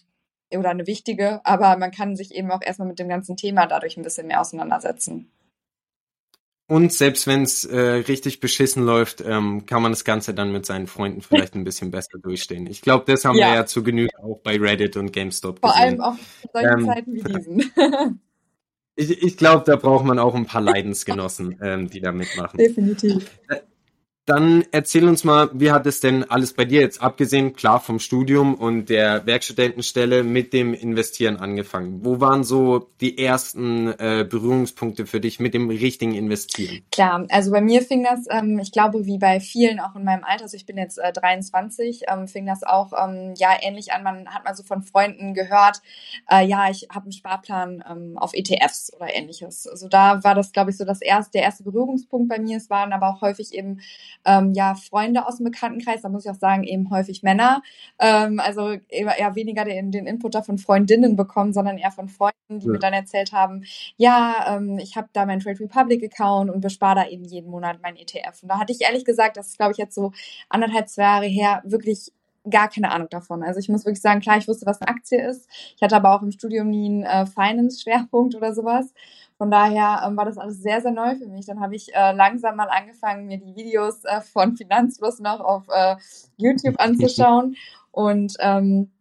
oder 0.57 0.71
eine 0.71 0.87
wichtige, 0.87 1.45
aber 1.45 1.77
man 1.77 1.91
kann 1.91 2.15
sich 2.15 2.33
eben 2.33 2.51
auch 2.51 2.61
erstmal 2.63 2.87
mit 2.87 2.97
dem 2.97 3.07
ganzen 3.07 3.37
Thema 3.37 3.67
dadurch 3.67 3.97
ein 3.97 4.03
bisschen 4.03 4.27
mehr 4.27 4.41
auseinandersetzen. 4.41 5.31
Und 6.69 6.93
selbst 6.93 7.25
wenn 7.25 7.41
es 7.41 7.65
äh, 7.65 7.79
richtig 7.79 8.41
beschissen 8.41 8.85
läuft, 8.85 9.21
ähm, 9.25 9.65
kann 9.65 9.81
man 9.81 9.91
das 9.91 10.03
Ganze 10.03 10.35
dann 10.35 10.51
mit 10.51 10.67
seinen 10.67 10.85
Freunden 10.85 11.23
vielleicht 11.23 11.55
ein 11.55 11.63
bisschen 11.63 11.89
besser 11.89 12.19
durchstehen. 12.19 12.67
Ich 12.67 12.81
glaube, 12.81 13.11
das 13.11 13.25
haben 13.25 13.37
ja. 13.37 13.47
wir 13.47 13.55
ja 13.55 13.65
zu 13.65 13.81
Genüge 13.81 14.11
auch 14.21 14.39
bei 14.43 14.55
Reddit 14.55 14.95
und 14.95 15.11
GameStop 15.11 15.61
Vor 15.61 15.71
gesehen. 15.71 15.99
allem 15.99 16.01
auch 16.01 16.13
in 16.13 16.49
solchen 16.53 16.79
ähm, 16.79 16.85
Zeiten 16.85 17.13
wie 17.15 17.23
diesen. 17.33 18.21
ich 18.95 19.23
ich 19.23 19.35
glaube, 19.35 19.63
da 19.65 19.77
braucht 19.77 20.05
man 20.05 20.19
auch 20.19 20.35
ein 20.35 20.45
paar 20.45 20.61
Leidensgenossen, 20.61 21.57
ähm, 21.59 21.89
die 21.89 22.01
da 22.01 22.11
mitmachen. 22.11 22.59
Definitiv. 22.59 23.25
Dann 24.29 24.63
erzähl 24.71 25.07
uns 25.07 25.23
mal, 25.23 25.49
wie 25.53 25.71
hat 25.71 25.87
es 25.87 26.01
denn 26.01 26.23
alles 26.23 26.53
bei 26.53 26.63
dir 26.63 26.81
jetzt 26.81 27.01
abgesehen, 27.01 27.53
klar 27.53 27.79
vom 27.79 27.97
Studium 27.97 28.53
und 28.53 28.87
der 28.87 29.25
Werkstudentenstelle 29.25 30.21
mit 30.23 30.53
dem 30.53 30.75
Investieren 30.75 31.37
angefangen? 31.37 32.05
Wo 32.05 32.21
waren 32.21 32.43
so 32.43 32.91
die 33.01 33.17
ersten 33.17 33.87
äh, 33.87 34.27
Berührungspunkte 34.29 35.07
für 35.07 35.19
dich 35.19 35.39
mit 35.39 35.55
dem 35.55 35.67
richtigen 35.67 36.13
Investieren? 36.13 36.83
Klar, 36.91 37.25
also 37.29 37.49
bei 37.49 37.61
mir 37.61 37.81
fing 37.81 38.03
das, 38.03 38.27
ähm, 38.29 38.59
ich 38.59 38.71
glaube, 38.71 39.07
wie 39.07 39.17
bei 39.17 39.39
vielen 39.39 39.79
auch 39.79 39.95
in 39.95 40.03
meinem 40.03 40.23
Alter, 40.23 40.43
also 40.43 40.55
ich 40.55 40.67
bin 40.67 40.77
jetzt 40.77 40.99
äh, 40.99 41.11
23, 41.11 42.03
ähm, 42.07 42.27
fing 42.27 42.45
das 42.45 42.61
auch 42.61 42.93
ähm, 42.93 43.33
ja 43.35 43.49
ähnlich 43.59 43.93
an. 43.93 44.03
Man 44.03 44.29
hat 44.29 44.45
mal 44.45 44.53
so 44.53 44.61
von 44.61 44.83
Freunden 44.83 45.33
gehört, 45.33 45.81
äh, 46.29 46.45
ja, 46.45 46.69
ich 46.69 46.87
habe 46.93 47.05
einen 47.05 47.13
Sparplan 47.13 47.83
ähm, 47.89 48.15
auf 48.15 48.35
ETFs 48.35 48.93
oder 48.93 49.11
ähnliches. 49.11 49.65
Also 49.65 49.87
da 49.87 50.23
war 50.23 50.35
das, 50.35 50.51
glaube 50.51 50.69
ich, 50.69 50.77
so 50.77 50.85
das 50.85 51.01
erste, 51.01 51.31
der 51.31 51.41
erste 51.41 51.63
Berührungspunkt 51.63 52.29
bei 52.29 52.37
mir. 52.37 52.57
Es 52.57 52.69
waren 52.69 52.93
aber 52.93 53.09
auch 53.09 53.21
häufig 53.21 53.55
eben 53.55 53.79
ähm, 54.25 54.53
ja 54.53 54.75
Freunde 54.75 55.25
aus 55.27 55.37
dem 55.37 55.45
Bekanntenkreis, 55.45 56.01
da 56.01 56.09
muss 56.09 56.25
ich 56.25 56.31
auch 56.31 56.35
sagen, 56.35 56.63
eben 56.63 56.89
häufig 56.89 57.23
Männer. 57.23 57.61
Ähm, 57.99 58.39
also 58.39 58.75
eher 58.89 59.35
weniger 59.35 59.65
den, 59.65 59.91
den 59.91 60.07
Input 60.07 60.35
da 60.35 60.41
von 60.41 60.57
Freundinnen 60.57 61.15
bekommen, 61.15 61.53
sondern 61.53 61.77
eher 61.77 61.91
von 61.91 62.09
Freunden, 62.09 62.59
die 62.59 62.65
ja. 62.65 62.71
mir 62.73 62.79
dann 62.79 62.93
erzählt 62.93 63.31
haben, 63.31 63.63
ja, 63.97 64.55
ähm, 64.55 64.77
ich 64.79 64.95
habe 64.95 65.09
da 65.13 65.25
meinen 65.25 65.39
Trade 65.39 65.59
Republic 65.59 66.03
Account 66.03 66.51
und 66.51 66.61
bespare 66.61 66.95
da 66.95 67.07
eben 67.07 67.23
jeden 67.25 67.49
Monat 67.49 67.79
mein 67.81 67.95
ETF. 67.95 68.43
Und 68.43 68.49
da 68.49 68.59
hatte 68.59 68.73
ich 68.73 68.81
ehrlich 68.81 69.05
gesagt, 69.05 69.37
das 69.37 69.49
ist 69.49 69.57
glaube 69.57 69.71
ich 69.71 69.77
jetzt 69.77 69.95
so 69.95 70.11
anderthalb, 70.49 70.89
zwei 70.89 71.03
Jahre 71.03 71.25
her, 71.25 71.61
wirklich 71.65 72.11
gar 72.49 72.69
keine 72.69 72.91
Ahnung 72.91 73.09
davon. 73.09 73.43
Also 73.43 73.59
ich 73.59 73.69
muss 73.69 73.85
wirklich 73.85 74.01
sagen, 74.01 74.21
klar, 74.21 74.37
ich 74.37 74.47
wusste, 74.47 74.65
was 74.65 74.81
eine 74.81 74.89
Aktie 74.89 75.21
ist. 75.27 75.47
Ich 75.75 75.81
hatte 75.81 75.95
aber 75.95 76.15
auch 76.15 76.21
im 76.21 76.31
Studium 76.31 76.69
nie 76.69 76.87
einen 76.87 77.03
äh, 77.03 77.25
Finance-Schwerpunkt 77.25 78.35
oder 78.35 78.53
sowas. 78.53 78.93
Von 79.39 79.49
daher 79.49 80.03
ähm, 80.05 80.17
war 80.17 80.25
das 80.25 80.37
alles 80.37 80.61
sehr, 80.61 80.81
sehr 80.81 80.91
neu 80.91 81.15
für 81.15 81.27
mich. 81.27 81.45
Dann 81.45 81.61
habe 81.61 81.73
ich 81.73 81.95
äh, 81.95 82.11
langsam 82.11 82.57
mal 82.57 82.67
angefangen, 82.67 83.25
mir 83.25 83.37
die 83.37 83.55
Videos 83.55 84.03
äh, 84.03 84.19
von 84.19 84.57
Finanzfluss 84.57 85.19
noch 85.19 85.39
auf 85.39 85.63
äh, 85.69 85.95
YouTube 86.35 86.75
anzuschauen. 86.79 87.55
Und 87.91 88.33
ähm, 88.41 88.91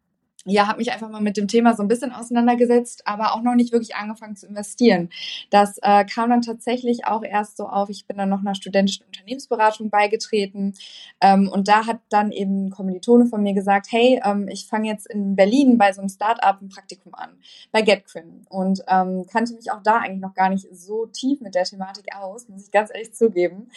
ja, 0.45 0.67
habe 0.69 0.79
mich 0.79 0.93
einfach 0.93 1.11
mal 1.11 1.21
mit 1.21 1.37
dem 1.37 1.49
Thema 1.49 1.75
so 1.75 1.83
ein 1.83 1.89
bisschen 1.89 2.13
auseinandergesetzt, 2.13 3.03
aber 3.07 3.35
auch 3.35 3.43
noch 3.43 3.55
nicht 3.55 3.73
wirklich 3.73 3.97
angefangen 3.97 4.37
zu 4.37 4.47
investieren. 4.47 5.11
Das 5.51 5.79
äh, 5.83 6.05
kam 6.05 6.31
dann 6.31 6.43
tatsächlich 6.43 7.07
auch 7.07 7.25
erst 7.25 7.57
so 7.57 7.69
auf. 7.69 7.91
Ich 7.91 8.07
bin 8.07 8.17
dann 8.17 8.29
noch 8.29 8.41
einer 8.41 8.55
studentischen 8.55 9.05
Unternehmensberatung 9.07 9.91
beigetreten 9.91 10.75
ähm, 11.21 11.49
und 11.53 11.69
da 11.69 11.87
hat 11.87 11.99
dann 12.09 12.31
eben 12.31 12.67
ein 12.67 12.71
Kommilitone 12.71 13.27
von 13.27 13.43
mir 13.43 13.53
gesagt, 13.53 13.89
hey, 13.91 14.21
ähm, 14.25 14.49
ich 14.49 14.67
fange 14.67 14.89
jetzt 14.89 15.07
in 15.11 15.35
Berlin 15.35 15.77
bei 15.77 15.93
so 15.93 16.01
einem 16.01 16.09
Startup 16.09 16.61
ein 16.61 16.69
Praktikum 16.69 17.15
an, 17.15 17.39
bei 17.73 17.83
GetQuinn 17.83 18.47
und 18.49 18.83
ähm, 18.89 19.27
kannte 19.31 19.55
mich 19.55 19.73
auch 19.73 19.83
da 19.83 19.99
eigentlich 19.99 20.21
noch 20.21 20.35
gar 20.35 20.51
nicht 20.51 20.67
so 20.73 21.07
tief 21.07 21.41
mit 21.41 21.57
der 21.57 21.65
Thematik 21.65 22.15
aus, 22.15 22.49
muss 22.49 22.65
ich 22.65 22.71
ganz 22.71 22.91
ehrlich 22.93 23.13
zugeben. 23.13 23.71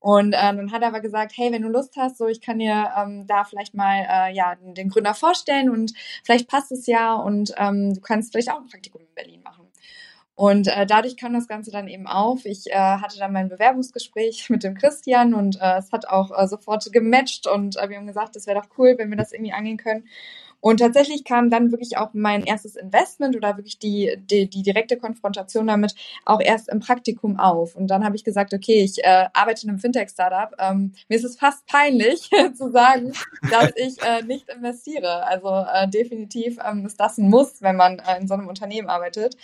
Und 0.00 0.32
äh, 0.32 0.54
dann 0.54 0.72
hat 0.72 0.82
er 0.82 0.88
aber 0.88 1.00
gesagt, 1.00 1.32
hey, 1.36 1.52
wenn 1.52 1.62
du 1.62 1.68
Lust 1.68 1.96
hast, 1.96 2.18
so 2.18 2.26
ich 2.26 2.40
kann 2.40 2.58
dir 2.58 2.90
ähm, 2.96 3.26
da 3.26 3.44
vielleicht 3.44 3.74
mal 3.74 4.06
äh, 4.08 4.34
ja 4.34 4.56
den 4.60 4.88
Gründer 4.88 5.14
vorstellen 5.14 5.70
und 5.70 5.92
vielleicht 6.24 6.48
passt 6.48 6.72
es 6.72 6.86
ja 6.86 7.14
und 7.14 7.52
ähm, 7.56 7.94
du 7.94 8.00
kannst 8.00 8.32
vielleicht 8.32 8.50
auch 8.50 8.60
ein 8.60 8.66
Praktikum 8.66 9.02
in 9.02 9.14
Berlin 9.14 9.42
machen. 9.42 9.68
Und 10.38 10.68
äh, 10.68 10.86
dadurch 10.86 11.16
kam 11.16 11.32
das 11.32 11.48
Ganze 11.48 11.72
dann 11.72 11.88
eben 11.88 12.06
auf. 12.06 12.44
Ich 12.44 12.70
äh, 12.70 12.76
hatte 12.76 13.18
dann 13.18 13.32
mein 13.32 13.48
Bewerbungsgespräch 13.48 14.50
mit 14.50 14.62
dem 14.62 14.74
Christian 14.74 15.34
und 15.34 15.60
äh, 15.60 15.78
es 15.78 15.90
hat 15.90 16.06
auch 16.06 16.30
äh, 16.30 16.46
sofort 16.46 16.92
gematcht 16.92 17.48
und 17.48 17.76
äh, 17.76 17.88
wir 17.88 17.96
haben 17.96 18.06
gesagt, 18.06 18.36
das 18.36 18.46
wäre 18.46 18.60
doch 18.60 18.68
cool, 18.78 18.94
wenn 18.98 19.10
wir 19.10 19.16
das 19.16 19.32
irgendwie 19.32 19.52
angehen 19.52 19.78
können. 19.78 20.04
Und 20.60 20.80
tatsächlich 20.80 21.24
kam 21.24 21.50
dann 21.50 21.70
wirklich 21.70 21.96
auch 21.98 22.10
mein 22.14 22.42
erstes 22.42 22.74
Investment 22.76 23.36
oder 23.36 23.56
wirklich 23.56 23.78
die, 23.78 24.16
die, 24.18 24.48
die 24.48 24.62
direkte 24.62 24.96
Konfrontation 24.96 25.66
damit 25.68 25.94
auch 26.24 26.40
erst 26.40 26.68
im 26.68 26.80
Praktikum 26.80 27.38
auf. 27.38 27.76
Und 27.76 27.88
dann 27.88 28.04
habe 28.04 28.16
ich 28.16 28.24
gesagt, 28.24 28.52
okay, 28.52 28.82
ich 28.82 29.04
äh, 29.04 29.26
arbeite 29.32 29.64
in 29.64 29.70
einem 29.70 29.78
Fintech-Startup. 29.78 30.54
Ähm, 30.58 30.92
mir 31.08 31.16
ist 31.16 31.24
es 31.24 31.38
fast 31.38 31.66
peinlich 31.66 32.30
zu 32.54 32.70
sagen, 32.70 33.12
dass 33.50 33.72
ich 33.76 34.02
äh, 34.02 34.22
nicht 34.24 34.48
investiere. 34.48 35.26
Also 35.26 35.48
äh, 35.48 35.88
definitiv 35.88 36.58
ähm, 36.64 36.86
ist 36.86 36.98
das 36.98 37.18
ein 37.18 37.30
Muss, 37.30 37.62
wenn 37.62 37.76
man 37.76 38.00
äh, 38.00 38.20
in 38.20 38.26
so 38.26 38.34
einem 38.34 38.48
Unternehmen 38.48 38.88
arbeitet. 38.88 39.36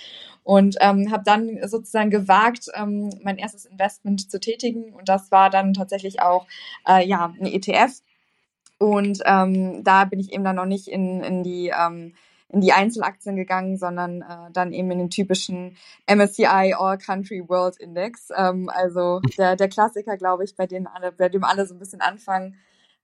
Und 0.42 0.76
ähm, 0.80 1.10
habe 1.10 1.22
dann 1.24 1.58
sozusagen 1.66 2.10
gewagt, 2.10 2.66
ähm, 2.74 3.08
mein 3.22 3.38
erstes 3.38 3.64
Investment 3.64 4.30
zu 4.30 4.38
tätigen. 4.38 4.92
Und 4.92 5.08
das 5.08 5.30
war 5.30 5.48
dann 5.48 5.72
tatsächlich 5.72 6.20
auch 6.20 6.46
äh, 6.86 7.06
ja 7.06 7.32
ein 7.40 7.46
ETF 7.46 8.02
und 8.78 9.20
ähm, 9.24 9.84
da 9.84 10.04
bin 10.04 10.20
ich 10.20 10.32
eben 10.32 10.44
dann 10.44 10.56
noch 10.56 10.66
nicht 10.66 10.88
in, 10.88 11.22
in 11.22 11.42
die 11.42 11.72
ähm, 11.76 12.14
in 12.54 12.60
die 12.60 12.72
Einzelaktien 12.72 13.36
gegangen, 13.36 13.76
sondern 13.76 14.22
äh, 14.22 14.50
dann 14.52 14.72
eben 14.72 14.90
in 14.92 14.98
den 14.98 15.10
typischen 15.10 15.76
MSCI 16.06 16.74
All 16.78 16.98
Country 16.98 17.48
World 17.48 17.76
Index. 17.78 18.28
Ähm, 18.34 18.70
also 18.72 19.20
der, 19.38 19.56
der 19.56 19.68
Klassiker, 19.68 20.16
glaube 20.16 20.44
ich, 20.44 20.54
bei 20.54 20.66
denen 20.66 20.86
alle, 20.86 21.12
bei 21.12 21.28
dem 21.28 21.44
alle 21.44 21.66
so 21.66 21.74
ein 21.74 21.78
bisschen 21.78 22.00
anfangen. 22.00 22.56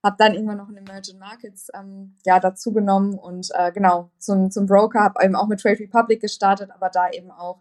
Hab 0.03 0.17
dann 0.17 0.33
irgendwann 0.33 0.57
noch 0.57 0.69
in 0.69 0.77
Emerging 0.77 1.19
Markets 1.19 1.67
ähm, 1.75 2.15
ja 2.25 2.39
dazu 2.39 2.71
genommen 2.71 3.19
und 3.19 3.49
äh, 3.53 3.71
genau 3.71 4.09
zum, 4.17 4.49
zum 4.49 4.65
Broker, 4.65 5.01
habe 5.01 5.23
eben 5.23 5.35
auch 5.35 5.47
mit 5.47 5.59
Trade 5.59 5.79
Republic 5.79 6.21
gestartet, 6.21 6.71
aber 6.71 6.89
da 6.89 7.11
eben 7.11 7.29
auch 7.29 7.59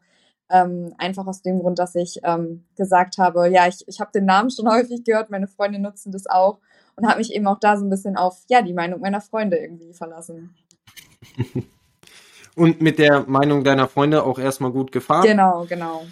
ähm, 0.49 0.95
einfach 0.97 1.27
aus 1.27 1.43
dem 1.43 1.59
Grund, 1.59 1.79
dass 1.79 1.95
ich 1.95 2.21
ähm, 2.25 2.65
gesagt 2.77 3.19
habe, 3.19 3.49
ja, 3.51 3.67
ich, 3.69 3.87
ich 3.87 4.01
habe 4.01 4.11
den 4.13 4.25
Namen 4.25 4.51
schon 4.51 4.69
häufig 4.71 5.05
gehört, 5.05 5.29
meine 5.29 5.49
Freunde 5.49 5.81
nutzen 5.81 6.13
das 6.13 6.27
auch 6.27 6.61
und 7.01 7.09
habe 7.09 7.19
mich 7.19 7.33
eben 7.33 7.47
auch 7.47 7.59
da 7.59 7.77
so 7.77 7.85
ein 7.85 7.91
bisschen 7.91 8.17
auf 8.17 8.39
ja 8.49 8.63
die 8.63 8.75
Meinung 8.75 9.01
meiner 9.01 9.21
Freunde 9.21 9.57
irgendwie 9.57 9.93
verlassen. 9.93 10.55
Und 12.57 12.81
mit 12.81 12.99
der 12.99 13.25
Meinung 13.27 13.63
deiner 13.63 13.89
Freunde 13.89 14.25
auch 14.25 14.39
erstmal 14.39 14.73
gut 14.73 14.91
gefahren? 14.91 15.25
Genau, 15.25 15.67
genau. 15.69 16.05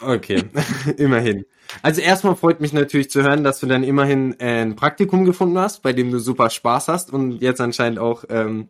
Okay, 0.00 0.44
immerhin. 0.96 1.44
Also 1.82 2.00
erstmal 2.00 2.36
freut 2.36 2.60
mich 2.60 2.72
natürlich 2.72 3.10
zu 3.10 3.22
hören, 3.22 3.44
dass 3.44 3.60
du 3.60 3.66
dann 3.66 3.82
immerhin 3.82 4.38
äh, 4.40 4.62
ein 4.62 4.76
Praktikum 4.76 5.24
gefunden 5.24 5.58
hast, 5.58 5.82
bei 5.82 5.92
dem 5.92 6.10
du 6.10 6.18
super 6.20 6.48
Spaß 6.48 6.88
hast 6.88 7.12
und 7.12 7.40
jetzt 7.42 7.60
anscheinend 7.60 7.98
auch 7.98 8.24
ähm, 8.28 8.68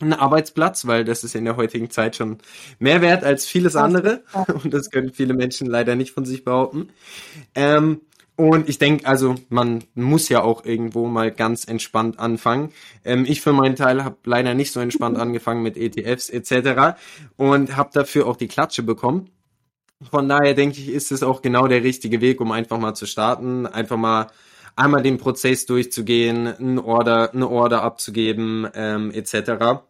einen 0.00 0.12
Arbeitsplatz, 0.12 0.86
weil 0.86 1.04
das 1.04 1.24
ist 1.24 1.34
in 1.34 1.44
der 1.44 1.56
heutigen 1.56 1.90
Zeit 1.90 2.16
schon 2.16 2.38
mehr 2.78 3.00
wert 3.00 3.24
als 3.24 3.46
vieles 3.46 3.76
andere 3.76 4.22
und 4.62 4.72
das 4.72 4.90
können 4.90 5.12
viele 5.12 5.34
Menschen 5.34 5.66
leider 5.66 5.94
nicht 5.94 6.12
von 6.12 6.24
sich 6.24 6.44
behaupten. 6.44 6.90
Ähm, 7.54 8.00
und 8.38 8.68
ich 8.68 8.78
denke, 8.78 9.04
also 9.04 9.34
man 9.48 9.82
muss 9.96 10.28
ja 10.28 10.42
auch 10.42 10.64
irgendwo 10.64 11.08
mal 11.08 11.32
ganz 11.32 11.64
entspannt 11.64 12.20
anfangen. 12.20 12.72
Ähm, 13.04 13.24
ich 13.26 13.40
für 13.40 13.52
meinen 13.52 13.74
Teil 13.74 14.04
habe 14.04 14.16
leider 14.22 14.54
nicht 14.54 14.70
so 14.70 14.78
entspannt 14.78 15.18
angefangen 15.18 15.60
mit 15.60 15.76
ETFs 15.76 16.30
etc. 16.30 16.96
und 17.36 17.76
habe 17.76 17.90
dafür 17.92 18.28
auch 18.28 18.36
die 18.36 18.46
Klatsche 18.46 18.84
bekommen. 18.84 19.30
Von 20.08 20.28
daher 20.28 20.54
denke 20.54 20.78
ich, 20.78 20.88
ist 20.88 21.10
es 21.10 21.24
auch 21.24 21.42
genau 21.42 21.66
der 21.66 21.82
richtige 21.82 22.20
Weg, 22.20 22.40
um 22.40 22.52
einfach 22.52 22.78
mal 22.78 22.94
zu 22.94 23.06
starten, 23.06 23.66
einfach 23.66 23.96
mal 23.96 24.28
einmal 24.76 25.02
den 25.02 25.18
Prozess 25.18 25.66
durchzugehen, 25.66 26.46
ein 26.46 26.78
Order, 26.78 27.34
eine 27.34 27.48
Order 27.48 27.82
abzugeben 27.82 28.68
ähm, 28.72 29.10
etc. 29.10 29.82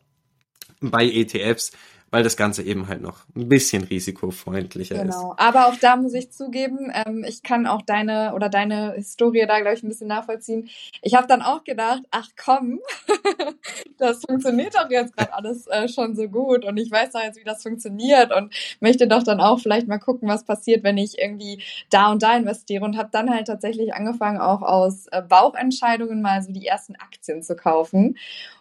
bei 0.81 1.05
ETFs 1.05 1.73
weil 2.11 2.23
das 2.23 2.37
Ganze 2.37 2.63
eben 2.63 2.89
halt 2.89 3.03
noch 3.03 3.21
ein 3.37 3.49
bisschen 3.49 3.85
risikofreundlicher 3.85 4.97
genau. 4.97 5.09
ist. 5.09 5.17
Genau, 5.17 5.35
aber 5.37 5.67
auch 5.67 5.77
da 5.77 5.97
muss 5.97 6.15
ich 6.15 6.31
zugeben, 6.31 6.91
ähm, 6.93 7.25
ich 7.27 7.43
kann 7.43 7.67
auch 7.67 7.83
deine 7.83 8.33
oder 8.35 8.49
deine 8.49 8.93
Historie 8.95 9.47
da, 9.47 9.61
glaube 9.61 9.77
ich, 9.77 9.83
ein 9.83 9.89
bisschen 9.89 10.09
nachvollziehen. 10.09 10.69
Ich 11.03 11.15
habe 11.15 11.27
dann 11.27 11.43
auch 11.43 11.65
gedacht, 11.65 12.03
ach 12.11 12.29
komm, 12.43 12.81
das 13.99 14.23
funktioniert 14.27 14.75
doch 14.75 14.91
jetzt 14.91 15.17
gerade 15.17 15.35
alles 15.35 15.67
äh, 15.67 15.89
schon 15.89 16.17
so 16.17 16.29
gut 16.29 16.65
und 16.65 16.77
ich 16.79 16.91
weiß 16.91 17.11
doch 17.13 17.23
jetzt, 17.23 17.39
wie 17.39 17.45
das 17.45 17.63
funktioniert 17.63 18.35
und 18.35 18.55
möchte 18.81 19.07
doch 19.07 19.23
dann 19.23 19.41
auch 19.41 19.61
vielleicht 19.61 19.89
mal 19.89 19.99
gucken, 19.99 20.29
was 20.29 20.45
passiert, 20.45 20.85
wenn 20.85 20.99
ich 20.99 21.19
irgendwie 21.19 21.63
da 21.91 22.11
und 22.11 22.23
da 22.23 22.37
investiere 22.37 22.85
und 22.85 22.97
habe 22.97 23.11
dann 23.13 23.31
halt 23.31 23.47
tatsächlich 23.47 23.95
angefangen, 23.95 24.41
auch 24.41 24.63
aus 24.63 25.07
äh, 25.09 25.23
Bauchentscheidungen 25.23 26.23
mal 26.23 26.43
so 26.43 26.53
die 26.53 26.67
ersten 26.67 26.97
Aktien 26.97 27.43
zu 27.43 27.57
kaufen. 27.57 28.17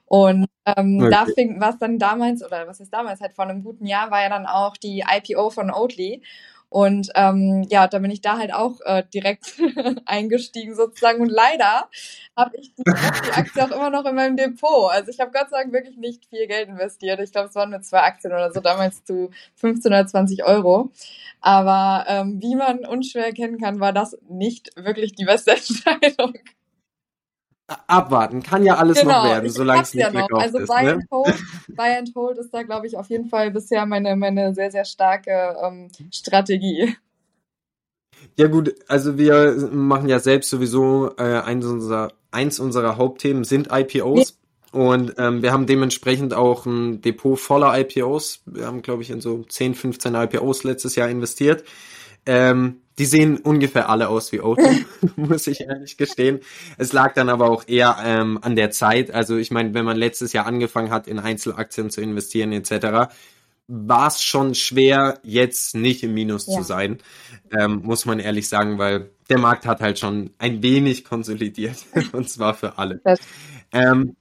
Und 0.08 0.48
ähm, 0.66 1.02
okay. 1.02 1.10
da 1.12 1.26
fing 1.26 1.60
was 1.60 1.78
dann 1.78 2.00
damals, 2.00 2.44
oder 2.44 2.66
was 2.66 2.80
ist 2.80 2.94
damals, 2.94 3.22
halt 3.22 3.34
vor 3.34 3.46
einem 3.46 3.64
guten 3.64 3.86
Jahr, 3.86 4.10
war 4.10 4.22
ja 4.22 4.30
dann 4.30 4.46
auch 4.46 4.78
die 4.78 5.04
IPO 5.06 5.50
von 5.50 5.70
Oatly. 5.70 6.24
Und 6.70 7.10
ähm, 7.16 7.66
ja, 7.70 7.88
da 7.88 8.00
bin 8.00 8.12
ich 8.12 8.22
da 8.22 8.38
halt 8.38 8.54
auch 8.54 8.82
äh, 8.84 9.04
direkt 9.14 9.56
eingestiegen 10.06 10.76
sozusagen. 10.76 11.22
Und 11.22 11.30
leider 11.30 11.90
habe 12.36 12.58
ich 12.58 12.74
die, 12.76 12.84
die 12.84 13.32
Aktie 13.32 13.64
auch 13.64 13.72
immer 13.72 13.90
noch 13.90 14.06
in 14.06 14.16
meinem 14.16 14.36
Depot. 14.36 14.92
Also 14.92 15.12
ich 15.12 15.20
habe 15.20 15.32
Gott 15.32 15.50
sei 15.50 15.62
Dank 15.62 15.74
wirklich 15.74 15.98
nicht 15.98 16.26
viel 16.26 16.46
Geld 16.48 16.68
investiert. 16.68 17.22
Ich 17.22 17.32
glaube, 17.32 17.48
es 17.50 17.56
waren 17.56 17.70
nur 17.70 17.82
zwei 17.82 18.02
Aktien 18.02 18.34
oder 18.34 18.52
so, 18.52 18.60
damals 18.60 19.04
zu 19.06 19.30
15 19.56 19.92
oder 19.92 20.08
20 20.08 20.44
Euro. 20.46 20.92
Aber 21.40 22.06
ähm, 22.10 22.42
wie 22.42 22.56
man 22.56 22.86
unschwer 22.86 23.28
erkennen 23.28 23.60
kann, 23.60 23.80
war 23.80 23.94
das 23.94 24.18
nicht 24.28 24.72
wirklich 24.76 25.14
die 25.14 25.26
beste 25.26 25.52
Entscheidung 25.56 26.34
abwarten. 27.68 28.44
Kann 28.44 28.64
ja 28.64 28.76
alles 28.76 29.00
genau, 29.00 29.24
noch 29.24 29.30
werden, 29.30 29.50
solange 29.50 29.82
es 29.84 29.94
nicht 29.94 30.04
ja 30.04 30.12
noch. 30.12 30.40
Also 30.40 30.60
ist. 30.60 30.68
Buy, 30.68 30.84
ne? 30.84 30.94
and 30.94 31.12
hold, 31.12 31.36
buy 31.70 31.98
and 31.98 32.16
Hold 32.16 32.38
ist 32.38 32.54
da, 32.54 32.64
glaube 32.64 32.88
ich, 32.88 32.98
auf 32.98 33.10
jeden 33.10 33.30
Fall 33.30 33.52
bisher 33.52 33.86
meine, 33.86 34.16
meine 34.16 34.54
sehr, 34.54 34.72
sehr 34.72 34.86
starke 34.86 35.56
ähm, 35.64 35.90
Strategie. 36.12 36.96
Ja 38.36 38.48
gut, 38.48 38.76
also 38.88 39.18
wir 39.18 39.70
machen 39.72 40.10
ja 40.10 40.20
selbst 40.20 40.50
sowieso 40.50 41.12
äh, 41.18 41.40
eins, 41.40 41.66
unserer, 41.66 42.14
eins 42.32 42.60
unserer 42.60 42.98
Hauptthemen 42.98 43.44
sind 43.44 43.70
IPOs. 43.72 44.38
Nee. 44.74 44.80
Und 44.80 45.16
ähm, 45.18 45.42
wir 45.42 45.52
haben 45.54 45.66
dementsprechend 45.66 46.34
auch 46.34 46.66
ein 46.66 47.02
Depot 47.02 47.40
voller 47.40 47.78
IPOs. 47.80 48.42
Wir 48.46 48.66
haben, 48.66 48.82
glaube 48.82 49.02
ich, 49.02 49.10
in 49.10 49.22
so 49.22 49.44
10, 49.44 49.76
15 49.76 50.14
IPOs 50.14 50.64
letztes 50.64 50.96
Jahr 50.96 51.10
investiert. 51.10 51.64
Ähm, 52.26 52.82
die 52.98 53.06
sehen 53.06 53.38
ungefähr 53.38 53.90
alle 53.90 54.10
aus 54.10 54.32
wie 54.32 54.42
Oatly, 54.42 54.86
muss 55.16 55.48
ich 55.48 55.62
ehrlich 55.62 55.98
gestehen. 55.98 56.40
Es 56.78 56.94
lag 56.94 57.14
dann 57.14 57.30
aber 57.30 57.50
auch 57.50 57.68
eher 57.68 57.98
ähm, 58.04 58.40
an 58.42 58.56
der 58.56 58.72
Zeit. 58.72 59.12
Also 59.12 59.38
ich 59.38 59.52
meine, 59.52 59.74
wenn 59.74 59.86
man 59.86 59.98
letztes 59.98 60.34
Jahr 60.34 60.46
angefangen 60.46 60.90
hat, 60.90 61.08
in 61.08 61.20
Einzelaktien 61.20 61.90
zu 61.90 62.02
investieren 62.02 62.52
etc., 62.54 63.14
war 63.68 64.08
es 64.08 64.24
schon 64.24 64.56
schwer, 64.56 65.20
jetzt 65.24 65.76
nicht 65.76 66.02
im 66.04 66.14
Minus 66.14 66.48
ja. 66.48 66.58
zu 66.58 66.64
sein, 66.64 67.00
ähm, 67.58 67.82
muss 67.84 68.06
man 68.06 68.20
ehrlich 68.20 68.48
sagen, 68.48 68.78
weil 68.78 69.12
der 69.30 69.40
Markt 69.40 69.66
hat 69.66 69.82
halt 69.82 70.00
schon 70.00 70.32
ein 70.38 70.64
wenig 70.64 71.04
konsolidiert 71.04 71.78
und 72.14 72.30
zwar 72.30 72.54
für 72.54 72.78
alle. 72.78 73.02
Ähm, 73.74 74.16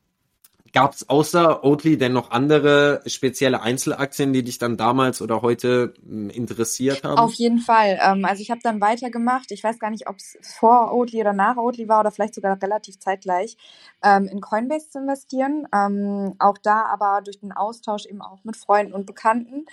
Gab 0.76 0.92
es 0.92 1.09
außer 1.09 1.64
Oatly 1.64 1.97
denn 1.97 2.12
noch 2.12 2.33
andere 2.33 3.00
spezielle 3.06 3.62
Einzelaktien, 3.62 4.35
die 4.35 4.45
dich 4.45 4.59
dann 4.59 4.76
damals 4.76 5.23
oder 5.23 5.40
heute 5.40 5.95
hm, 6.06 6.28
interessiert 6.28 7.02
haben? 7.02 7.16
Auf 7.16 7.33
jeden 7.33 7.61
Fall. 7.61 7.99
Ähm, 7.99 8.26
also 8.26 8.42
ich 8.42 8.50
habe 8.50 8.61
dann 8.62 8.83
weitergemacht. 8.83 9.52
Ich 9.52 9.64
weiß 9.64 9.78
gar 9.78 9.88
nicht, 9.88 10.06
ob 10.06 10.16
es 10.16 10.37
vor 10.42 10.92
Oatly 10.92 11.23
oder 11.23 11.33
nach 11.33 11.56
Oatly 11.56 11.88
war 11.88 12.00
oder 12.00 12.11
vielleicht 12.11 12.35
sogar 12.35 12.61
relativ 12.61 12.99
zeitgleich, 12.99 13.56
ähm, 14.04 14.28
in 14.30 14.42
Coinbase 14.42 14.90
zu 14.90 14.99
investieren. 14.99 15.66
Ähm, 15.75 16.35
auch 16.38 16.59
da 16.59 16.85
aber 16.85 17.23
durch 17.25 17.40
den 17.40 17.52
Austausch 17.52 18.04
eben 18.04 18.21
auch 18.21 18.45
mit 18.45 18.59
Freunden 18.59 18.92
und 18.92 19.06
Bekannten. 19.06 19.64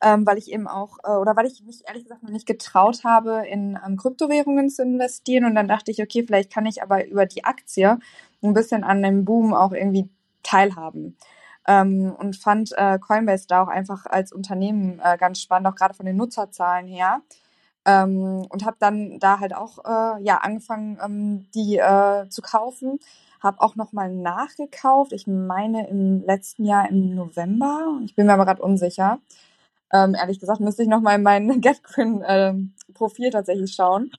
Weil 0.00 0.38
ich 0.38 0.52
eben 0.52 0.68
auch, 0.68 0.98
äh, 1.02 1.10
oder 1.10 1.34
weil 1.34 1.46
ich 1.46 1.60
mich 1.66 1.82
ehrlich 1.88 2.04
gesagt 2.04 2.22
noch 2.22 2.30
nicht 2.30 2.46
getraut 2.46 3.02
habe, 3.02 3.42
in 3.48 3.76
Kryptowährungen 3.96 4.70
zu 4.70 4.84
investieren. 4.84 5.44
Und 5.44 5.56
dann 5.56 5.66
dachte 5.66 5.90
ich, 5.90 6.00
okay, 6.00 6.22
vielleicht 6.24 6.52
kann 6.52 6.66
ich 6.66 6.84
aber 6.84 7.04
über 7.04 7.26
die 7.26 7.42
Aktie 7.42 7.98
ein 8.40 8.54
bisschen 8.54 8.84
an 8.84 9.02
dem 9.02 9.24
Boom 9.24 9.52
auch 9.54 9.72
irgendwie 9.72 10.08
teilhaben. 10.48 11.16
ähm, 11.68 12.14
und 12.18 12.36
fand 12.36 12.72
äh, 12.76 12.98
Coinbase 12.98 13.46
da 13.48 13.62
auch 13.62 13.68
einfach 13.68 14.06
als 14.06 14.32
Unternehmen 14.32 15.00
äh, 15.04 15.18
ganz 15.18 15.40
spannend, 15.40 15.68
auch 15.68 15.74
gerade 15.74 15.94
von 15.94 16.06
den 16.06 16.16
Nutzerzahlen 16.16 16.86
her. 16.86 17.20
Ähm, 17.84 18.46
und 18.48 18.64
habe 18.64 18.76
dann 18.80 19.18
da 19.20 19.40
halt 19.40 19.54
auch 19.54 19.78
äh, 19.84 20.22
ja 20.22 20.38
angefangen, 20.38 20.98
ähm, 21.04 21.46
die 21.54 21.78
äh, 21.78 22.28
zu 22.30 22.42
kaufen. 22.42 22.98
Habe 23.40 23.60
auch 23.60 23.76
nochmal 23.76 24.10
nachgekauft. 24.10 25.12
Ich 25.12 25.26
meine 25.26 25.88
im 25.88 26.22
letzten 26.24 26.64
Jahr 26.64 26.88
im 26.88 27.14
November. 27.14 28.00
Ich 28.04 28.14
bin 28.14 28.26
mir 28.26 28.34
aber 28.34 28.46
gerade 28.46 28.62
unsicher. 28.62 29.18
Ähm, 29.92 30.14
ehrlich 30.14 30.40
gesagt 30.40 30.60
müsste 30.60 30.82
ich 30.82 30.88
nochmal 30.88 31.16
in 31.16 31.22
mein 31.22 31.60
GetGrin-Profil 31.60 33.26
ähm, 33.26 33.32
tatsächlich 33.32 33.74
schauen. 33.74 34.10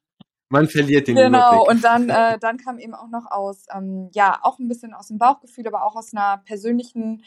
Man 0.49 0.67
verliert 0.67 1.07
den 1.07 1.15
genau, 1.15 1.63
Überblick. 1.63 1.69
und 1.69 1.83
dann, 1.83 2.09
äh, 2.09 2.39
dann 2.39 2.57
kam 2.57 2.79
eben 2.79 2.95
auch 2.95 3.09
noch 3.09 3.29
aus, 3.29 3.67
ähm, 3.75 4.09
ja, 4.13 4.39
auch 4.41 4.57
ein 4.57 4.67
bisschen 4.67 4.93
aus 4.93 5.07
dem 5.07 5.19
Bauchgefühl, 5.19 5.67
aber 5.67 5.83
auch 5.83 5.95
aus 5.95 6.13
einer 6.13 6.41
persönlichen 6.43 7.23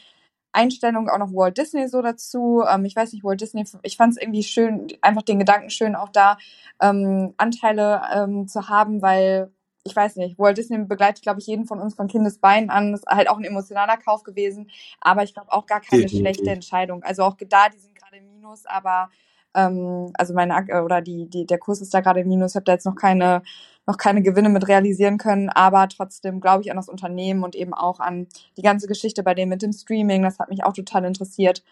Einstellung 0.51 1.09
auch 1.09 1.19
noch 1.19 1.33
Walt 1.33 1.57
Disney 1.57 1.89
so 1.89 2.03
dazu. 2.03 2.65
Ähm, 2.69 2.85
ich 2.85 2.97
weiß 2.97 3.13
nicht, 3.13 3.25
Walt 3.25 3.41
Disney, 3.41 3.65
ich 3.83 3.97
fand 3.97 4.17
es 4.17 4.23
irgendwie 4.23 4.43
schön, 4.43 4.89
einfach 5.01 5.23
den 5.23 5.39
Gedanken 5.39 5.71
schön, 5.71 5.95
auch 5.95 6.11
da 6.11 6.37
ähm, 6.81 7.33
Anteile 7.37 8.03
ähm, 8.15 8.49
zu 8.49 8.69
haben, 8.69 9.03
weil 9.03 9.53
ich 9.85 9.97
weiß 9.97 10.17
nicht, 10.17 10.39
Walt 10.39 10.59
Disney 10.59 10.79
begleitet, 10.79 11.23
glaube 11.23 11.41
ich, 11.41 11.47
jeden 11.47 11.67
von 11.67 11.81
uns 11.81 11.95
von 11.95 12.07
Kindesbeinen 12.09 12.71
an. 12.71 12.93
Das 12.93 13.01
ist 13.01 13.09
halt 13.09 13.29
auch 13.29 13.39
ein 13.39 13.45
emotionaler 13.45 13.97
Kauf 13.97 14.23
gewesen, 14.23 14.71
aber 15.01 15.23
ich 15.23 15.35
glaube 15.35 15.53
auch 15.53 15.67
gar 15.67 15.81
keine 15.81 16.03
Definitiv. 16.03 16.21
schlechte 16.21 16.51
Entscheidung. 16.51 17.03
Also 17.03 17.23
auch 17.23 17.37
da, 17.49 17.69
die 17.69 17.79
sind 17.79 17.95
gerade 17.95 18.17
im 18.17 18.27
Minus, 18.27 18.67
aber 18.67 19.11
ähm, 19.55 20.13
also 20.15 20.35
meine 20.35 20.55
oder 20.85 21.01
die, 21.01 21.29
die, 21.29 21.47
der 21.47 21.59
Kurs 21.59 21.81
ist 21.81 21.95
da 21.95 22.01
gerade 22.01 22.21
im 22.21 22.29
Minus. 22.29 22.53
Ich 22.53 22.57
habe 22.57 22.65
da 22.65 22.73
jetzt 22.73 22.87
noch 22.87 22.97
keine, 22.97 23.43
noch 23.87 23.97
keine 23.97 24.23
Gewinne 24.23 24.49
mit 24.49 24.69
realisieren 24.69 25.19
können, 25.19 25.49
aber 25.51 25.89
trotzdem 25.89 26.41
glaube 26.41 26.63
ich 26.63 26.71
an 26.71 26.77
das 26.77 26.89
Unternehmen 26.89 27.45
und 27.45 27.55
eben 27.55 27.75
auch 27.75 28.01
an 28.01 28.27
die 28.57 28.63
ganze 28.63 28.87
Geschichte 28.87 29.23
bei 29.23 29.35
dem 29.35 29.49
mit 29.49 29.63
dem 29.63 29.73
Streaming. 29.73 30.23
Das 30.23 30.39
hat 30.39 30.51
mich 30.51 30.65
auch 30.65 30.73
total 30.73 31.05
interessiert. 31.05 31.63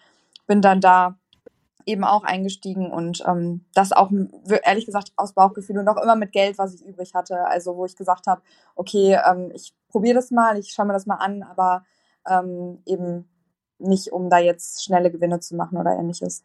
Bin 0.47 0.63
dann 0.63 0.81
da 0.81 1.17
eben 1.87 2.05
auch 2.05 2.25
eingestiegen 2.25 2.91
und 2.93 3.23
ähm, 3.27 3.65
das 3.75 3.93
auch 3.93 4.11
ehrlich 4.65 4.87
gesagt 4.87 5.13
aus 5.17 5.33
Bauchgefühl 5.33 5.79
und 5.79 5.89
auch 5.89 6.01
immer 6.03 6.17
mit 6.17 6.33
Geld, 6.33 6.59
was 6.59 6.75
ich 6.75 6.85
übrig 6.85 7.15
hatte. 7.15 7.47
Also 7.47 7.77
wo 7.77 7.87
ich 7.87 7.97
gesagt 7.97 8.27
habe, 8.27 8.43
okay, 8.75 9.19
ähm, 9.29 9.51
ich 9.55 9.75
probiere 9.89 10.15
das 10.15 10.31
mal, 10.31 10.59
ich 10.59 10.73
schaue 10.73 10.87
mir 10.87 10.93
das 10.93 11.07
mal 11.07 11.17
an, 11.17 11.43
aber 11.43 11.85
ähm, 12.29 12.83
eben 12.87 13.29
nicht, 13.79 14.13
um 14.13 14.29
da 14.29 14.39
jetzt 14.39 14.85
schnelle 14.85 15.11
Gewinne 15.11 15.41
zu 15.41 15.57
machen 15.57 15.79
oder 15.79 15.93
ähnliches. 15.93 16.45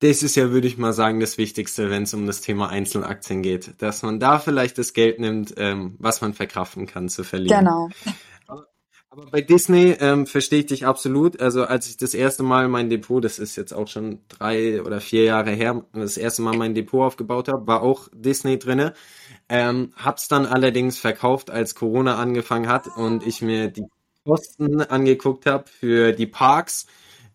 Das 0.00 0.22
ist 0.22 0.36
ja, 0.36 0.50
würde 0.50 0.68
ich 0.68 0.78
mal 0.78 0.92
sagen, 0.92 1.18
das 1.18 1.38
Wichtigste, 1.38 1.90
wenn 1.90 2.04
es 2.04 2.14
um 2.14 2.26
das 2.26 2.40
Thema 2.40 2.68
Einzelaktien 2.68 3.42
geht. 3.42 3.82
Dass 3.82 4.02
man 4.02 4.20
da 4.20 4.38
vielleicht 4.38 4.78
das 4.78 4.92
Geld 4.92 5.18
nimmt, 5.18 5.54
ähm, 5.56 5.96
was 5.98 6.20
man 6.20 6.34
verkraften 6.34 6.86
kann 6.86 7.08
zu 7.08 7.24
verlieren. 7.24 7.64
Genau. 7.64 7.88
Aber, 8.46 9.26
bei 9.32 9.40
Disney 9.40 9.96
ähm, 9.98 10.26
verstehe 10.26 10.60
ich 10.60 10.66
dich 10.66 10.86
absolut. 10.86 11.40
Also 11.40 11.64
als 11.64 11.88
ich 11.88 11.96
das 11.96 12.14
erste 12.14 12.44
Mal 12.44 12.68
mein 12.68 12.90
Depot, 12.90 13.24
das 13.24 13.38
ist 13.38 13.56
jetzt 13.56 13.72
auch 13.72 13.88
schon 13.88 14.20
drei 14.28 14.82
oder 14.82 15.00
vier 15.00 15.24
Jahre 15.24 15.50
her, 15.50 15.84
das 15.92 16.16
erste 16.16 16.42
Mal 16.42 16.56
mein 16.56 16.74
Depot 16.74 17.04
aufgebaut 17.04 17.48
habe, 17.48 17.66
war 17.66 17.82
auch 17.82 18.08
Disney 18.12 18.58
drinne. 18.58 18.92
Ähm, 19.48 19.92
hab's 19.96 20.28
dann 20.28 20.46
allerdings 20.46 20.98
verkauft, 20.98 21.50
als 21.50 21.74
Corona 21.74 22.16
angefangen 22.16 22.68
hat 22.68 22.86
und 22.96 23.26
ich 23.26 23.42
mir 23.42 23.68
die 23.68 23.86
Kosten 24.24 24.82
angeguckt 24.82 25.46
habe 25.46 25.64
für 25.68 26.12
die 26.12 26.26
Parks 26.26 26.86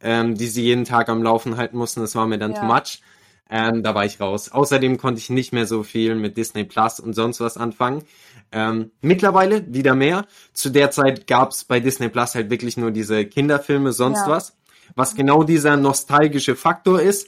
ähm, 0.04 0.36
die 0.36 0.48
sie 0.48 0.64
jeden 0.64 0.86
Tag 0.86 1.10
am 1.10 1.24
Laufen 1.24 1.58
halten 1.58 1.78
mussten. 1.78 2.02
Das 2.02 2.16
war 2.16 2.28
mir 2.28 2.38
dann 2.38 2.54
ja. 2.54 2.60
too 2.60 2.66
much. 2.66 3.02
Ähm, 3.50 3.84
da 3.84 3.94
war 3.94 4.06
ich 4.06 4.20
raus. 4.20 4.52
Außerdem 4.52 4.98
konnte 4.98 5.20
ich 5.20 5.30
nicht 5.30 5.54
mehr 5.54 5.68
so 5.68 5.84
viel 5.84 6.16
mit 6.16 6.38
Disney 6.38 6.64
Plus 6.64 7.00
und 7.00 7.14
sonst 7.14 7.40
was 7.40 7.58
anfangen. 7.58 8.04
Ähm, 8.52 8.92
mittlerweile 9.02 9.74
wieder 9.74 9.96
mehr. 9.96 10.26
Zu 10.54 10.70
der 10.70 10.92
Zeit 10.92 11.28
gab's 11.28 11.64
bei 11.64 11.80
Disney 11.80 12.10
Plus 12.10 12.36
halt 12.36 12.50
wirklich 12.50 12.78
nur 12.78 12.92
diese 12.92 13.26
Kinderfilme, 13.26 13.92
sonst 13.94 14.26
ja. 14.26 14.30
was. 14.30 14.56
Was 14.96 15.16
genau 15.16 15.44
dieser 15.44 15.78
nostalgische 15.78 16.56
Faktor 16.56 17.02
ist, 17.02 17.28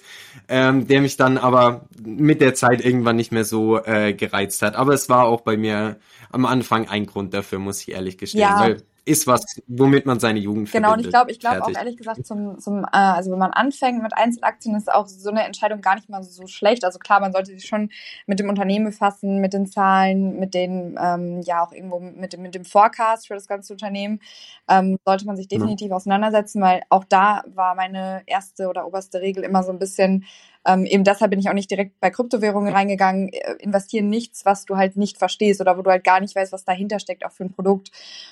ähm, 0.49 0.87
der 0.87 1.01
mich 1.01 1.15
dann 1.15 1.37
aber 1.37 1.87
mit 2.03 2.41
der 2.41 2.53
Zeit 2.53 2.83
irgendwann 2.83 3.15
nicht 3.15 3.31
mehr 3.31 3.45
so 3.45 3.81
äh, 3.83 4.13
gereizt 4.13 4.61
hat. 4.61 4.75
Aber 4.75 4.93
es 4.93 5.09
war 5.09 5.25
auch 5.25 5.41
bei 5.41 5.57
mir 5.57 5.97
am 6.31 6.45
Anfang 6.45 6.89
ein 6.89 7.05
Grund 7.05 7.33
dafür, 7.33 7.59
muss 7.59 7.81
ich 7.81 7.91
ehrlich 7.91 8.17
gestehen. 8.17 8.41
Ja. 8.41 8.59
Weil 8.59 8.83
ist 9.05 9.27
was, 9.27 9.61
womit 9.67 10.07
man 10.07 10.19
seine 10.19 10.39
Jugend 10.39 10.71
Genau, 10.71 10.93
und 10.93 10.99
ich 10.99 11.09
glaube, 11.09 11.31
ich 11.31 11.39
glaube 11.39 11.63
auch 11.63 11.69
ehrlich 11.69 11.95
gesagt, 11.95 12.25
zum, 12.25 12.59
zum, 12.59 12.83
äh, 12.85 12.87
also 12.91 13.31
wenn 13.31 13.37
man 13.37 13.51
anfängt 13.51 14.01
mit 14.01 14.17
Einzelaktien, 14.17 14.75
ist 14.75 14.91
auch 14.91 15.07
so 15.07 15.29
eine 15.29 15.43
Entscheidung 15.43 15.81
gar 15.81 15.95
nicht 15.95 16.09
mal 16.09 16.23
so 16.23 16.47
schlecht. 16.47 16.83
Also 16.83 16.97
klar, 16.97 17.19
man 17.19 17.31
sollte 17.31 17.51
sich 17.51 17.65
schon 17.65 17.91
mit 18.25 18.39
dem 18.39 18.49
Unternehmen 18.49 18.85
befassen, 18.85 19.39
mit 19.39 19.53
den 19.53 19.67
Zahlen, 19.67 20.39
mit 20.39 20.55
den, 20.55 20.97
ähm, 20.99 21.41
ja 21.41 21.63
auch 21.63 21.71
irgendwo 21.71 21.99
mit 21.99 22.33
dem, 22.33 22.41
mit 22.41 22.55
dem 22.55 22.65
Forecast 22.65 23.27
für 23.27 23.35
das 23.35 23.47
ganze 23.47 23.73
Unternehmen, 23.73 24.19
ähm, 24.67 24.97
sollte 25.05 25.25
man 25.27 25.37
sich 25.37 25.47
definitiv 25.47 25.89
ja. 25.89 25.95
auseinandersetzen, 25.95 26.61
weil 26.61 26.81
auch 26.89 27.03
da 27.03 27.43
war 27.53 27.75
meine 27.75 28.23
erste 28.25 28.67
oder 28.67 28.87
oberste 28.87 29.21
Regel 29.21 29.43
immer 29.43 29.61
so 29.61 29.71
ein 29.71 29.79
bisschen, 29.79 30.25
ähm, 30.65 30.85
eben 30.85 31.03
deshalb 31.03 31.29
bin 31.29 31.39
ich 31.39 31.49
auch 31.49 31.53
nicht 31.53 31.69
direkt 31.69 31.99
bei 31.99 32.09
Kryptowährungen 32.09 32.73
reingegangen. 32.73 33.29
Äh, 33.29 33.53
investieren 33.59 34.09
nichts, 34.09 34.45
was 34.45 34.65
du 34.65 34.77
halt 34.77 34.97
nicht 34.97 35.17
verstehst 35.17 35.61
oder 35.61 35.77
wo 35.77 35.83
du 35.83 35.91
halt 35.91 36.03
gar 36.03 36.19
nicht 36.19 36.35
weißt, 36.35 36.51
was 36.51 36.65
dahinter 36.65 36.99
steckt, 36.99 37.25
auch 37.25 37.31
für 37.31 37.45
ein 37.45 37.51
Produkt 37.51 37.91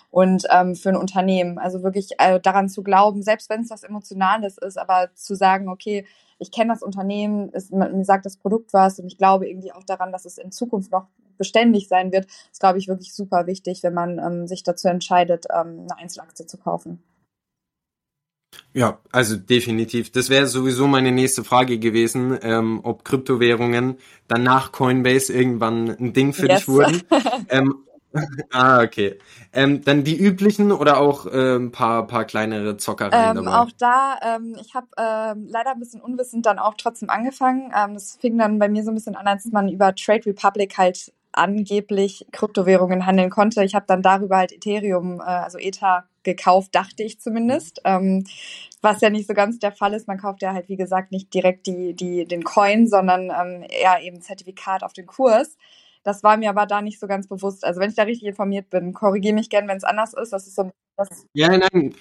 und 0.09 0.45
ähm, 0.51 0.75
für 0.75 0.89
ein 0.89 0.97
Unternehmen. 0.97 1.59
Also 1.59 1.83
wirklich 1.83 2.11
äh, 2.17 2.39
daran 2.39 2.69
zu 2.69 2.83
glauben, 2.83 3.21
selbst 3.21 3.49
wenn 3.49 3.61
es 3.61 3.69
was 3.69 3.83
Emotionales 3.83 4.57
ist, 4.57 4.77
aber 4.77 5.09
zu 5.13 5.35
sagen, 5.35 5.69
okay, 5.69 6.05
ich 6.39 6.51
kenne 6.51 6.73
das 6.73 6.81
Unternehmen, 6.81 7.49
es, 7.53 7.69
mir 7.69 8.03
sagt 8.03 8.25
das 8.25 8.37
Produkt 8.37 8.73
was 8.73 8.99
und 8.99 9.07
ich 9.07 9.17
glaube 9.17 9.47
irgendwie 9.47 9.71
auch 9.71 9.83
daran, 9.83 10.11
dass 10.11 10.25
es 10.25 10.37
in 10.37 10.51
Zukunft 10.51 10.91
noch 10.91 11.07
beständig 11.37 11.87
sein 11.87 12.11
wird, 12.11 12.25
ist, 12.51 12.59
glaube 12.59 12.79
ich, 12.79 12.87
wirklich 12.87 13.13
super 13.13 13.47
wichtig, 13.47 13.83
wenn 13.83 13.93
man 13.93 14.19
ähm, 14.19 14.47
sich 14.47 14.63
dazu 14.63 14.87
entscheidet, 14.87 15.45
ähm, 15.53 15.87
eine 15.89 15.97
Einzelaktie 15.97 16.45
zu 16.45 16.57
kaufen. 16.57 17.01
Ja, 18.73 18.99
also 19.11 19.35
definitiv. 19.37 20.11
Das 20.11 20.29
wäre 20.29 20.47
sowieso 20.47 20.87
meine 20.87 21.11
nächste 21.11 21.43
Frage 21.43 21.79
gewesen, 21.79 22.37
ähm, 22.41 22.79
ob 22.83 23.05
Kryptowährungen 23.05 23.97
dann 24.27 24.43
nach 24.43 24.71
Coinbase 24.71 25.33
irgendwann 25.33 25.89
ein 25.89 26.13
Ding 26.13 26.33
für 26.33 26.47
yes. 26.47 26.59
dich 26.59 26.67
wurden. 26.67 27.01
ähm, 27.49 27.83
ah, 28.51 28.81
okay. 28.81 29.17
Ähm, 29.53 29.83
dann 29.83 30.03
die 30.03 30.17
üblichen 30.17 30.71
oder 30.71 30.99
auch 30.99 31.25
äh, 31.25 31.55
ein 31.55 31.71
paar, 31.71 32.07
paar 32.07 32.25
kleinere 32.25 32.77
Zockereien 32.77 33.37
ähm, 33.37 33.45
dabei? 33.45 33.57
Auch 33.57 33.71
da, 33.77 34.19
ähm, 34.21 34.55
ich 34.59 34.75
habe 34.75 34.87
ähm, 34.97 35.47
leider 35.49 35.71
ein 35.71 35.79
bisschen 35.79 36.01
unwissend 36.01 36.45
dann 36.45 36.59
auch 36.59 36.75
trotzdem 36.77 37.09
angefangen. 37.09 37.71
Ähm, 37.75 37.95
das 37.95 38.17
fing 38.19 38.37
dann 38.37 38.59
bei 38.59 38.69
mir 38.69 38.83
so 38.83 38.91
ein 38.91 38.95
bisschen 38.95 39.15
an, 39.15 39.27
als 39.27 39.45
man 39.45 39.69
über 39.69 39.95
Trade 39.95 40.27
Republic 40.27 40.77
halt 40.77 41.11
angeblich 41.31 42.27
Kryptowährungen 42.31 43.05
handeln 43.05 43.31
konnte. 43.31 43.63
Ich 43.63 43.73
habe 43.73 43.85
dann 43.87 44.03
darüber 44.03 44.37
halt 44.37 44.51
Ethereum, 44.51 45.19
äh, 45.19 45.23
also 45.23 45.57
Ether 45.57 46.05
gekauft, 46.23 46.73
dachte 46.73 47.03
ich 47.03 47.19
zumindest. 47.19 47.81
Ähm, 47.85 48.25
was 48.81 49.01
ja 49.01 49.09
nicht 49.09 49.27
so 49.27 49.33
ganz 49.33 49.59
der 49.59 49.71
Fall 49.71 49.93
ist. 49.93 50.07
Man 50.07 50.17
kauft 50.17 50.41
ja 50.41 50.53
halt, 50.53 50.67
wie 50.67 50.75
gesagt, 50.75 51.11
nicht 51.11 51.33
direkt 51.33 51.67
die, 51.67 51.93
die, 51.93 52.25
den 52.25 52.43
Coin, 52.43 52.87
sondern 52.87 53.31
ähm, 53.31 53.65
eher 53.67 54.01
eben 54.01 54.21
Zertifikat 54.21 54.83
auf 54.83 54.93
den 54.93 55.05
Kurs. 55.05 55.57
Das 56.03 56.21
war 56.21 56.35
mir 56.35 56.49
aber 56.49 56.65
da 56.65 56.81
nicht 56.81 56.99
so 56.99 57.07
ganz 57.07 57.27
bewusst. 57.27 57.63
Also 57.63 57.79
wenn 57.79 57.89
ich 57.89 57.95
da 57.95 58.03
richtig 58.03 58.27
informiert 58.27 58.69
bin, 58.69 58.93
korrigiere 58.93 59.33
mich 59.33 59.49
gern, 59.49 59.67
wenn 59.67 59.77
es 59.77 59.85
anders 59.85 60.13
ist. 60.13 60.33
Das 60.33 60.47
ist 60.47 60.55
so. 60.55 60.69
Das 60.97 61.25
ja, 61.33 61.57
nein. 61.57 61.95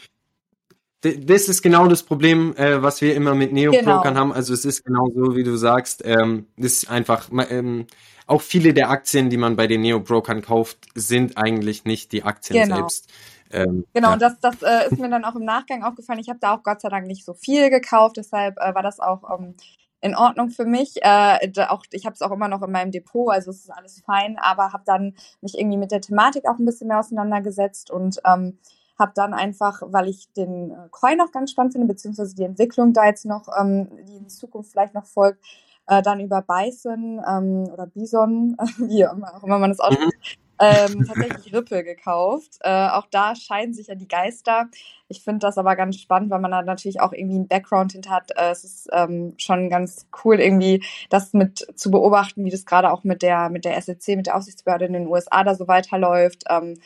Das 1.01 1.49
ist 1.49 1.63
genau 1.63 1.89
das 1.89 2.05
Problem, 2.05 2.55
äh, 2.57 2.81
was 2.81 3.01
wir 3.01 3.17
immer 3.17 3.35
mit 3.35 3.53
Neobrokern 3.53 4.03
genau. 4.03 4.21
haben. 4.21 4.33
Also 4.33 4.55
es 4.55 4.65
ist 4.65 4.85
genau 4.85 5.09
so, 5.15 5.35
wie 5.35 5.43
du 5.43 5.57
sagst. 5.57 6.03
Ähm, 6.05 6.47
das 6.57 6.73
ist 6.75 6.91
einfach. 6.91 7.29
Ähm, 7.49 7.87
auch 8.27 8.41
viele 8.41 8.73
der 8.73 8.91
Aktien, 8.91 9.31
die 9.31 9.37
man 9.37 9.57
bei 9.57 9.67
den 9.67 9.81
Neo-Brokern 9.81 10.43
kauft, 10.43 10.79
sind 10.95 11.37
eigentlich 11.37 11.85
nicht 11.85 12.13
die 12.13 12.23
Aktien 12.23 12.65
genau. 12.65 12.77
selbst. 12.77 13.13
Ähm, 13.53 13.85
genau, 13.93 14.09
ja. 14.09 14.15
und 14.15 14.23
das, 14.23 14.41
das 14.41 14.63
äh, 14.63 14.89
ist 14.91 14.99
mir 14.99 15.09
dann 15.09 15.25
auch 15.25 15.37
im 15.37 15.45
Nachgang 15.45 15.85
aufgefallen. 15.85 16.19
Ich 16.19 16.29
habe 16.29 16.39
da 16.41 16.55
auch 16.55 16.63
Gott 16.63 16.81
sei 16.81 16.89
Dank 16.89 17.07
nicht 17.07 17.25
so 17.25 17.35
viel 17.35 17.71
gekauft, 17.71 18.17
deshalb 18.17 18.57
äh, 18.59 18.75
war 18.75 18.83
das 18.83 18.99
auch 18.99 19.39
ähm, 19.39 19.55
in 20.01 20.17
Ordnung 20.17 20.51
für 20.51 20.65
mich. 20.65 20.97
Äh, 21.03 21.51
auch, 21.69 21.85
ich 21.93 22.07
habe 22.07 22.15
es 22.15 22.23
auch 22.23 22.33
immer 22.33 22.49
noch 22.49 22.63
in 22.63 22.73
meinem 22.73 22.91
Depot, 22.91 23.31
also 23.31 23.51
es 23.51 23.61
ist 23.61 23.71
alles 23.71 24.03
fein, 24.05 24.37
aber 24.41 24.73
habe 24.73 24.83
dann 24.87 25.15
mich 25.41 25.59
irgendwie 25.59 25.79
mit 25.79 25.93
der 25.93 26.01
Thematik 26.01 26.49
auch 26.49 26.59
ein 26.59 26.65
bisschen 26.65 26.89
mehr 26.89 26.99
auseinandergesetzt 26.99 27.91
und 27.91 28.21
ähm, 28.27 28.59
habe 28.99 29.13
dann 29.15 29.35
einfach, 29.35 29.83
weil 29.85 30.09
ich 30.09 30.33
den 30.33 30.71
äh, 30.71 30.89
Coin 30.91 31.19
noch 31.19 31.33
ganz 31.33 31.51
spannend 31.51 31.73
finde, 31.73 31.89
beziehungsweise 31.89 32.35
die 32.35 32.45
Entwicklung 32.45 32.93
da 32.93 33.07
jetzt 33.07 33.25
noch, 33.25 33.49
ähm, 33.59 33.89
die 34.07 34.17
in 34.17 34.29
Zukunft 34.29 34.71
vielleicht 34.73 34.95
noch 34.95 35.07
folgt, 35.07 35.45
äh, 35.87 36.03
dann 36.03 36.21
über 36.21 36.43
Bison 36.43 37.21
ähm, 37.27 37.69
oder 37.73 37.87
Bison, 37.87 38.57
wie 38.79 39.07
auch 39.07 39.43
immer 39.43 39.59
man 39.59 39.71
das 39.71 39.81
ausspricht, 39.81 40.39
mhm. 40.39 40.52
Ähm, 40.63 41.05
tatsächlich 41.07 41.53
Ripple 41.53 41.83
gekauft. 41.83 42.59
Äh, 42.61 42.89
auch 42.89 43.07
da 43.11 43.35
scheiden 43.35 43.75
sich 43.75 43.89
ja 43.89 43.95
die 43.95 44.09
Geister. 44.09 44.69
Ich 45.09 45.23
finde 45.23 45.41
das 45.41 45.59
aber 45.59 45.75
ganz 45.77 45.97
spannend, 45.97 46.31
weil 46.31 46.41
man 46.41 46.53
da 46.53 46.63
natürlich 46.63 47.01
auch 47.01 47.13
irgendwie 47.13 47.37
einen 47.37 47.49
Background 47.49 47.93
hinter 47.93 48.11
hat. 48.11 48.31
Äh, 48.37 48.51
es 48.51 48.65
ist 48.65 48.89
ähm, 48.93 49.35
schon 49.39 49.69
ganz 49.71 50.07
cool, 50.25 50.41
irgendwie 50.41 50.85
das 51.11 51.33
mit 51.33 51.67
zu 51.75 51.91
beobachten, 51.91 52.45
wie 52.45 52.51
das 52.51 52.65
gerade 52.65 52.93
auch 52.93 53.05
mit 53.05 53.23
der, 53.23 53.51
mit 53.51 53.65
der 53.65 53.81
SEC, 53.81 54.17
mit 54.17 54.27
der 54.27 54.37
Aufsichtsbehörde 54.37 54.85
in 54.85 54.93
den 54.93 55.09
USA 55.09 55.43
da 55.45 55.55
so 55.55 55.67
weiterläuft. 55.69 56.45
Ähm, 56.49 56.79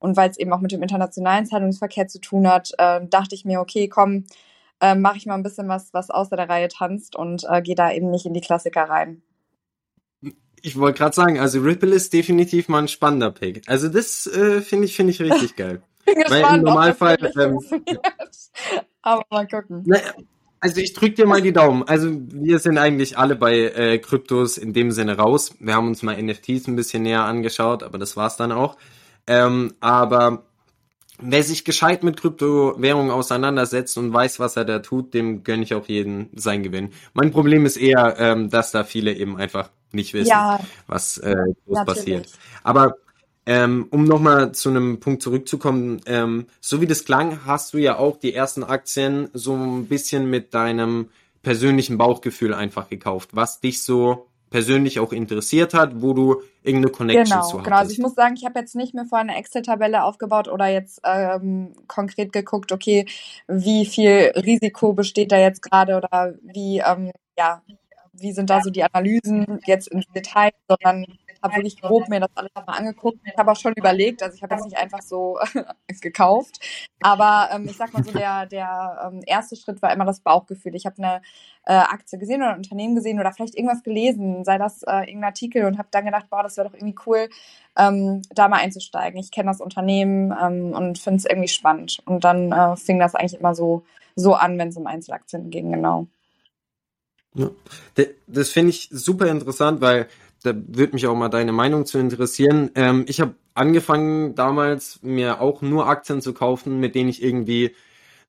und 0.00 0.16
weil 0.16 0.30
es 0.30 0.38
eben 0.38 0.52
auch 0.52 0.60
mit 0.60 0.72
dem 0.72 0.82
internationalen 0.82 1.46
Zahlungsverkehr 1.46 2.08
zu 2.08 2.20
tun 2.20 2.48
hat, 2.48 2.72
äh, 2.78 3.00
dachte 3.06 3.34
ich 3.34 3.44
mir, 3.44 3.60
okay, 3.60 3.88
komm, 3.88 4.24
äh, 4.80 4.94
mache 4.94 5.18
ich 5.18 5.26
mal 5.26 5.34
ein 5.34 5.42
bisschen 5.42 5.68
was, 5.68 5.92
was 5.94 6.10
außer 6.10 6.36
der 6.36 6.48
Reihe 6.48 6.68
tanzt 6.68 7.16
und 7.16 7.44
äh, 7.48 7.62
gehe 7.62 7.74
da 7.74 7.92
eben 7.92 8.10
nicht 8.10 8.26
in 8.26 8.34
die 8.34 8.40
Klassiker 8.40 8.84
rein. 8.84 9.22
Ich 10.62 10.78
wollte 10.78 10.98
gerade 10.98 11.14
sagen, 11.14 11.38
also 11.38 11.60
Ripple 11.60 11.94
ist 11.94 12.12
definitiv 12.12 12.68
mal 12.68 12.78
ein 12.78 12.88
spannender 12.88 13.30
Pick. 13.30 13.62
Also 13.66 13.88
das 13.88 14.26
äh, 14.26 14.60
finde 14.60 14.86
ich 14.86 14.96
finde 14.96 15.12
ich 15.12 15.20
richtig 15.20 15.56
geil. 15.56 15.82
gespannt, 16.04 16.58
im 16.58 16.64
Normalfall, 16.64 17.32
ähm. 17.38 17.58
Aber 19.02 19.24
mal 19.30 19.46
gucken. 19.46 19.82
Na, 19.86 19.98
also 20.60 20.80
ich 20.80 20.92
drück 20.92 21.16
dir 21.16 21.26
mal 21.26 21.40
die 21.40 21.52
Daumen. 21.52 21.84
Also 21.84 22.10
wir 22.12 22.58
sind 22.58 22.76
eigentlich 22.78 23.16
alle 23.16 23.34
bei 23.36 23.54
äh, 23.54 23.98
Kryptos 23.98 24.58
in 24.58 24.72
dem 24.72 24.90
Sinne 24.90 25.16
raus. 25.16 25.54
Wir 25.58 25.74
haben 25.74 25.88
uns 25.88 26.02
mal 26.02 26.20
NFTs 26.22 26.68
ein 26.68 26.76
bisschen 26.76 27.02
näher 27.02 27.24
angeschaut, 27.24 27.82
aber 27.82 27.98
das 27.98 28.16
war's 28.16 28.36
dann 28.36 28.52
auch. 28.52 28.76
Ähm, 29.26 29.74
aber 29.80 30.44
wer 31.22 31.42
sich 31.42 31.64
gescheit 31.64 32.02
mit 32.02 32.20
Kryptowährungen 32.20 33.10
auseinandersetzt 33.10 33.96
und 33.98 34.12
weiß, 34.12 34.40
was 34.40 34.56
er 34.56 34.64
da 34.64 34.78
tut, 34.80 35.14
dem 35.14 35.44
gönne 35.44 35.62
ich 35.62 35.74
auch 35.74 35.86
jeden 35.88 36.30
sein 36.34 36.62
Gewinn. 36.62 36.90
Mein 37.14 37.30
Problem 37.30 37.66
ist 37.66 37.76
eher, 37.76 38.16
ähm, 38.18 38.50
dass 38.50 38.70
da 38.72 38.84
viele 38.84 39.14
eben 39.14 39.36
einfach 39.36 39.70
nicht 39.92 40.14
wissen, 40.14 40.30
ja, 40.30 40.60
was 40.86 41.18
äh, 41.18 41.36
passiert. 41.84 42.28
Aber 42.62 42.96
ähm, 43.46 43.88
um 43.90 44.04
nochmal 44.04 44.52
zu 44.52 44.68
einem 44.68 45.00
Punkt 45.00 45.22
zurückzukommen, 45.22 46.00
ähm, 46.06 46.46
so 46.60 46.80
wie 46.80 46.86
das 46.86 47.04
klang, 47.04 47.44
hast 47.46 47.74
du 47.74 47.78
ja 47.78 47.96
auch 47.96 48.18
die 48.18 48.34
ersten 48.34 48.62
Aktien 48.62 49.28
so 49.32 49.54
ein 49.54 49.86
bisschen 49.86 50.28
mit 50.30 50.54
deinem 50.54 51.08
persönlichen 51.42 51.98
Bauchgefühl 51.98 52.54
einfach 52.54 52.88
gekauft, 52.88 53.30
was 53.32 53.60
dich 53.60 53.82
so 53.82 54.29
persönlich 54.50 54.98
auch 54.98 55.12
interessiert 55.12 55.74
hat, 55.74 56.02
wo 56.02 56.12
du 56.12 56.42
irgendeine 56.62 56.92
Connection 56.92 57.24
genau, 57.24 57.48
zu 57.48 57.58
hast. 57.58 57.64
Genau, 57.64 57.76
also 57.76 57.92
ich 57.92 57.98
muss 57.98 58.14
sagen, 58.14 58.34
ich 58.36 58.44
habe 58.44 58.58
jetzt 58.58 58.74
nicht 58.74 58.94
mehr 58.94 59.04
vor 59.04 59.18
eine 59.18 59.36
Excel-Tabelle 59.36 60.04
aufgebaut 60.04 60.48
oder 60.48 60.66
jetzt 60.66 61.00
ähm, 61.04 61.72
konkret 61.86 62.32
geguckt, 62.32 62.72
okay, 62.72 63.06
wie 63.46 63.86
viel 63.86 64.32
Risiko 64.36 64.92
besteht 64.92 65.32
da 65.32 65.38
jetzt 65.38 65.62
gerade 65.62 65.96
oder 65.96 66.34
wie, 66.42 66.78
ähm, 66.78 67.12
ja, 67.38 67.62
wie 68.12 68.32
sind 68.32 68.50
da 68.50 68.60
so 68.60 68.70
die 68.70 68.82
Analysen 68.82 69.60
jetzt 69.66 69.88
im 69.88 70.02
Detail, 70.14 70.50
sondern 70.68 71.06
habe 71.42 71.56
wirklich 71.56 71.80
grob 71.80 72.08
mir 72.08 72.20
das 72.20 72.30
alles 72.34 72.50
mal 72.54 72.74
angeguckt. 72.74 73.18
Ich 73.24 73.36
habe 73.36 73.50
auch 73.50 73.56
schon 73.56 73.72
überlegt, 73.74 74.22
also 74.22 74.34
ich 74.34 74.42
habe 74.42 74.54
jetzt 74.54 74.64
nicht 74.64 74.76
einfach 74.76 75.02
so 75.02 75.38
gekauft, 76.00 76.58
aber 77.02 77.48
ähm, 77.52 77.66
ich 77.66 77.76
sag 77.76 77.92
mal 77.92 78.04
so, 78.04 78.12
der, 78.12 78.46
der 78.46 79.10
ähm, 79.10 79.22
erste 79.26 79.56
Schritt 79.56 79.80
war 79.82 79.92
immer 79.92 80.04
das 80.04 80.20
Bauchgefühl. 80.20 80.74
Ich 80.74 80.86
habe 80.86 80.98
eine 80.98 81.22
äh, 81.64 81.72
Aktie 81.72 82.18
gesehen 82.18 82.42
oder 82.42 82.50
ein 82.50 82.58
Unternehmen 82.58 82.94
gesehen 82.94 83.20
oder 83.20 83.32
vielleicht 83.32 83.54
irgendwas 83.54 83.82
gelesen, 83.82 84.44
sei 84.44 84.58
das 84.58 84.82
äh, 84.82 85.00
irgendein 85.00 85.24
Artikel 85.24 85.64
und 85.64 85.78
habe 85.78 85.88
dann 85.90 86.04
gedacht, 86.04 86.26
boah, 86.30 86.42
das 86.42 86.56
wäre 86.56 86.68
doch 86.68 86.74
irgendwie 86.74 86.96
cool, 87.06 87.28
ähm, 87.76 88.22
da 88.30 88.48
mal 88.48 88.58
einzusteigen. 88.58 89.18
Ich 89.20 89.30
kenne 89.30 89.50
das 89.50 89.60
Unternehmen 89.60 90.34
ähm, 90.40 90.72
und 90.72 90.98
finde 90.98 91.18
es 91.18 91.24
irgendwie 91.24 91.48
spannend. 91.48 92.00
Und 92.06 92.24
dann 92.24 92.52
äh, 92.52 92.76
fing 92.76 92.98
das 92.98 93.14
eigentlich 93.14 93.38
immer 93.38 93.54
so, 93.54 93.84
so 94.16 94.34
an, 94.34 94.58
wenn 94.58 94.68
es 94.68 94.76
um 94.76 94.86
Einzelaktien 94.86 95.50
ging, 95.50 95.72
genau. 95.72 96.06
Ja. 97.34 97.50
Das 98.26 98.50
finde 98.50 98.70
ich 98.70 98.88
super 98.90 99.26
interessant, 99.26 99.80
weil 99.80 100.08
da 100.42 100.54
würde 100.54 100.94
mich 100.94 101.06
auch 101.06 101.16
mal 101.16 101.28
deine 101.28 101.52
Meinung 101.52 101.86
zu 101.86 101.98
interessieren. 101.98 102.70
Ähm, 102.74 103.04
ich 103.06 103.20
habe 103.20 103.34
angefangen 103.54 104.34
damals 104.34 105.00
mir 105.02 105.40
auch 105.40 105.62
nur 105.62 105.86
Aktien 105.86 106.22
zu 106.22 106.32
kaufen, 106.32 106.80
mit 106.80 106.94
denen 106.94 107.10
ich 107.10 107.22
irgendwie, 107.22 107.74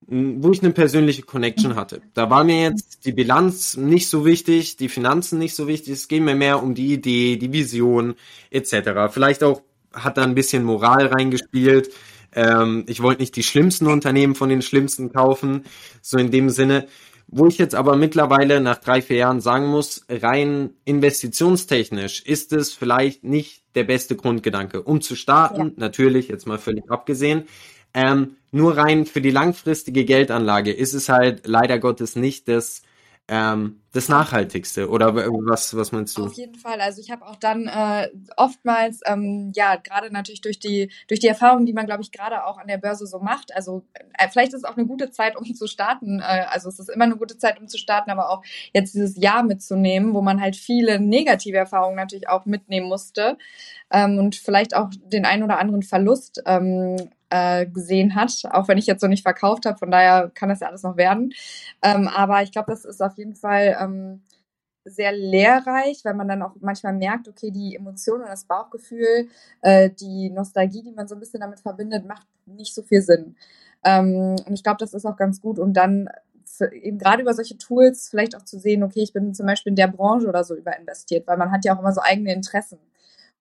wo 0.07 0.51
ich 0.51 0.61
eine 0.61 0.73
persönliche 0.73 1.21
Connection 1.21 1.75
hatte. 1.75 2.01
Da 2.13 2.29
war 2.29 2.43
mir 2.43 2.61
jetzt 2.61 3.05
die 3.05 3.13
Bilanz 3.13 3.77
nicht 3.77 4.09
so 4.09 4.25
wichtig, 4.25 4.77
die 4.77 4.89
Finanzen 4.89 5.39
nicht 5.39 5.55
so 5.55 5.67
wichtig. 5.67 5.93
Es 5.93 6.07
ging 6.07 6.25
mir 6.25 6.35
mehr 6.35 6.61
um 6.61 6.73
die 6.73 6.93
Idee, 6.93 7.37
die 7.37 7.53
Vision 7.53 8.15
etc. 8.49 9.11
Vielleicht 9.11 9.43
auch 9.43 9.61
hat 9.93 10.17
da 10.17 10.23
ein 10.23 10.35
bisschen 10.35 10.63
Moral 10.63 11.07
reingespielt. 11.07 11.91
Ähm, 12.33 12.85
ich 12.87 13.01
wollte 13.01 13.21
nicht 13.21 13.35
die 13.35 13.43
schlimmsten 13.43 13.87
Unternehmen 13.87 14.35
von 14.35 14.49
den 14.49 14.61
schlimmsten 14.61 15.11
kaufen, 15.11 15.65
so 16.01 16.17
in 16.17 16.31
dem 16.31 16.49
Sinne. 16.49 16.87
Wo 17.33 17.47
ich 17.47 17.57
jetzt 17.57 17.75
aber 17.75 17.95
mittlerweile 17.95 18.59
nach 18.59 18.77
drei, 18.77 19.01
vier 19.01 19.15
Jahren 19.15 19.39
sagen 19.39 19.67
muss, 19.67 20.05
rein 20.09 20.71
investitionstechnisch 20.83 22.21
ist 22.23 22.51
es 22.51 22.73
vielleicht 22.73 23.23
nicht 23.23 23.63
der 23.75 23.85
beste 23.85 24.17
Grundgedanke. 24.17 24.83
Um 24.83 24.99
zu 24.99 25.15
starten, 25.15 25.61
ja. 25.61 25.71
natürlich, 25.77 26.27
jetzt 26.27 26.45
mal 26.45 26.57
völlig 26.57 26.91
abgesehen, 26.91 27.45
ähm, 27.93 28.35
nur 28.51 28.75
rein 28.75 29.05
für 29.05 29.21
die 29.21 29.31
langfristige 29.31 30.03
Geldanlage 30.03 30.73
ist 30.73 30.93
es 30.93 31.07
halt 31.07 31.47
leider 31.47 31.79
Gottes 31.79 32.17
nicht 32.17 32.49
das 32.49 32.81
ähm, 33.31 33.81
das 33.93 34.09
Nachhaltigste 34.09 34.89
oder 34.89 35.15
was, 35.15 35.73
was 35.73 35.93
meinst 35.93 36.17
du? 36.17 36.25
Auf 36.25 36.33
jeden 36.33 36.55
Fall. 36.55 36.81
Also 36.81 36.99
ich 36.99 37.11
habe 37.11 37.25
auch 37.25 37.37
dann 37.37 37.67
äh, 37.67 38.09
oftmals, 38.35 38.99
ähm, 39.05 39.53
ja, 39.55 39.77
gerade 39.77 40.11
natürlich 40.11 40.41
durch 40.41 40.59
die, 40.59 40.91
durch 41.07 41.21
die 41.21 41.29
Erfahrungen, 41.29 41.65
die 41.65 41.71
man, 41.71 41.85
glaube 41.85 42.01
ich, 42.01 42.11
gerade 42.11 42.45
auch 42.45 42.57
an 42.57 42.67
der 42.67 42.77
Börse 42.77 43.07
so 43.07 43.19
macht. 43.19 43.55
Also 43.55 43.85
äh, 43.93 44.27
vielleicht 44.29 44.51
ist 44.53 44.59
es 44.59 44.63
auch 44.65 44.75
eine 44.75 44.85
gute 44.85 45.11
Zeit, 45.11 45.37
um 45.37 45.45
zu 45.55 45.67
starten. 45.67 46.19
Äh, 46.19 46.45
also 46.49 46.67
es 46.67 46.79
ist 46.79 46.89
immer 46.89 47.05
eine 47.05 47.15
gute 47.15 47.37
Zeit, 47.37 47.57
um 47.57 47.69
zu 47.69 47.77
starten, 47.77 48.11
aber 48.11 48.31
auch 48.31 48.43
jetzt 48.73 48.93
dieses 48.93 49.15
Jahr 49.15 49.43
mitzunehmen, 49.43 50.13
wo 50.13 50.21
man 50.21 50.41
halt 50.41 50.57
viele 50.57 50.99
negative 50.99 51.55
Erfahrungen 51.55 51.95
natürlich 51.95 52.27
auch 52.27 52.45
mitnehmen 52.45 52.89
musste 52.89 53.37
ähm, 53.91 54.19
und 54.19 54.35
vielleicht 54.35 54.75
auch 54.75 54.89
den 55.05 55.23
einen 55.23 55.43
oder 55.43 55.57
anderen 55.57 55.83
Verlust. 55.83 56.43
Ähm, 56.45 56.97
äh, 57.31 57.65
gesehen 57.65 58.13
hat, 58.13 58.43
auch 58.51 58.67
wenn 58.67 58.77
ich 58.77 58.85
jetzt 58.85 59.01
so 59.01 59.07
nicht 59.07 59.23
verkauft 59.23 59.65
habe. 59.65 59.77
Von 59.77 59.89
daher 59.89 60.29
kann 60.33 60.49
das 60.49 60.59
ja 60.59 60.67
alles 60.67 60.83
noch 60.83 60.97
werden. 60.97 61.33
Ähm, 61.81 62.07
aber 62.07 62.43
ich 62.43 62.51
glaube, 62.51 62.71
das 62.71 62.85
ist 62.85 63.01
auf 63.01 63.17
jeden 63.17 63.35
Fall 63.35 63.77
ähm, 63.79 64.21
sehr 64.83 65.11
lehrreich, 65.11 66.01
weil 66.03 66.13
man 66.13 66.27
dann 66.27 66.41
auch 66.41 66.55
manchmal 66.59 66.93
merkt, 66.93 67.27
okay, 67.27 67.51
die 67.51 67.75
Emotionen 67.75 68.23
und 68.23 68.29
das 68.29 68.45
Bauchgefühl, 68.45 69.27
äh, 69.61 69.89
die 69.89 70.29
Nostalgie, 70.29 70.83
die 70.83 70.91
man 70.91 71.07
so 71.07 71.15
ein 71.15 71.19
bisschen 71.19 71.41
damit 71.41 71.61
verbindet, 71.61 72.05
macht 72.05 72.27
nicht 72.45 72.75
so 72.75 72.81
viel 72.83 73.01
Sinn. 73.01 73.35
Ähm, 73.83 74.35
und 74.45 74.53
ich 74.53 74.63
glaube, 74.63 74.77
das 74.79 74.93
ist 74.93 75.05
auch 75.05 75.17
ganz 75.17 75.41
gut, 75.41 75.57
um 75.57 75.73
dann 75.73 76.09
eben 76.73 76.97
gerade 76.97 77.21
über 77.21 77.33
solche 77.33 77.57
Tools 77.57 78.09
vielleicht 78.09 78.35
auch 78.35 78.43
zu 78.43 78.59
sehen, 78.59 78.83
okay, 78.83 79.01
ich 79.01 79.13
bin 79.13 79.33
zum 79.33 79.45
Beispiel 79.45 79.71
in 79.71 79.75
der 79.77 79.87
Branche 79.87 80.27
oder 80.27 80.43
so 80.43 80.55
überinvestiert, 80.55 81.25
weil 81.27 81.37
man 81.37 81.51
hat 81.51 81.65
ja 81.65 81.73
auch 81.73 81.79
immer 81.79 81.93
so 81.93 82.01
eigene 82.01 82.33
Interessen. 82.33 82.77